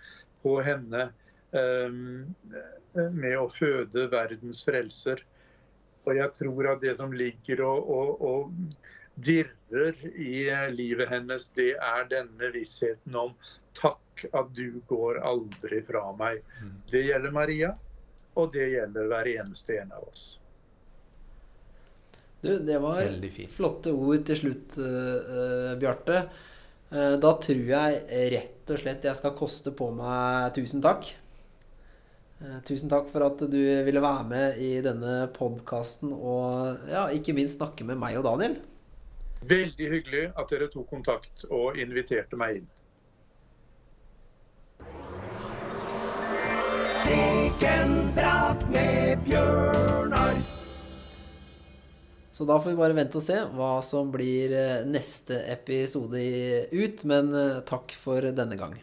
på 0.42 0.60
henne 0.62 1.10
med 1.52 3.34
å 3.36 3.48
føde 3.52 4.06
verdens 4.12 4.62
frelser. 4.64 5.20
Og 6.06 6.16
jeg 6.16 6.34
tror 6.34 6.72
at 6.72 6.82
det 6.82 6.96
som 6.98 7.12
ligger 7.14 7.62
og, 7.66 7.90
og, 7.92 8.24
og 8.26 9.22
dirrer 9.22 9.98
i 10.16 10.46
livet 10.72 11.10
hennes, 11.12 11.48
det 11.56 11.74
er 11.76 12.06
denne 12.10 12.52
vissheten 12.54 13.16
om 13.18 13.34
takk 13.78 14.26
at 14.32 14.52
du 14.56 14.80
går 14.90 15.20
aldri 15.24 15.82
fra 15.86 16.08
meg. 16.16 16.42
Mm. 16.60 16.76
Det 16.90 17.02
gjelder 17.06 17.34
Maria, 17.34 17.72
og 18.34 18.52
det 18.54 18.70
gjelder 18.74 19.10
hver 19.10 19.30
eneste 19.36 19.78
en 19.82 19.92
av 19.96 20.08
oss. 20.08 20.24
Du, 22.42 22.56
det 22.58 22.78
var 22.82 23.06
flotte 23.54 23.92
ord 23.94 24.24
til 24.26 24.40
slutt, 24.40 24.78
uh, 24.82 25.74
Bjarte. 25.78 26.24
Uh, 26.92 27.14
da 27.22 27.36
tror 27.38 27.68
jeg 27.70 28.00
rett 28.34 28.72
og 28.72 28.80
slett 28.82 29.06
jeg 29.06 29.18
skal 29.20 29.36
koste 29.38 29.72
på 29.76 29.92
meg 29.94 30.50
tusen 30.56 30.82
takk. 30.82 31.06
Eh, 32.42 32.58
Tusen 32.66 32.90
takk 32.90 33.06
for 33.12 33.22
at 33.22 33.42
du 33.52 33.60
ville 33.86 34.02
være 34.02 34.26
med 34.26 34.58
i 34.58 34.72
denne 34.82 35.28
podkasten 35.36 36.10
og 36.10 36.88
ja, 36.90 37.06
ikke 37.14 37.34
minst 37.36 37.60
snakke 37.60 37.86
med 37.86 38.00
meg 38.00 38.18
og 38.18 38.26
Daniel. 38.26 38.56
Veldig 39.46 39.90
hyggelig 39.90 40.24
at 40.38 40.50
dere 40.50 40.70
tok 40.70 40.88
kontakt 40.90 41.46
og 41.50 41.78
inviterte 41.78 42.38
meg 42.38 42.60
inn. 42.60 42.68
Prekenprat 47.02 48.66
med 48.74 49.22
Bjørnar. 49.26 50.38
Så 52.32 52.46
da 52.48 52.56
får 52.58 52.72
vi 52.72 52.78
bare 52.78 52.96
vente 52.96 53.18
og 53.20 53.22
se 53.26 53.36
hva 53.54 53.74
som 53.86 54.10
blir 54.10 54.54
eh, 54.56 54.86
neste 54.88 55.44
episode 55.52 56.22
ut. 56.72 57.04
Men 57.06 57.34
eh, 57.38 57.60
takk 57.68 57.94
for 57.98 58.32
denne 58.34 58.58
gang. 58.58 58.78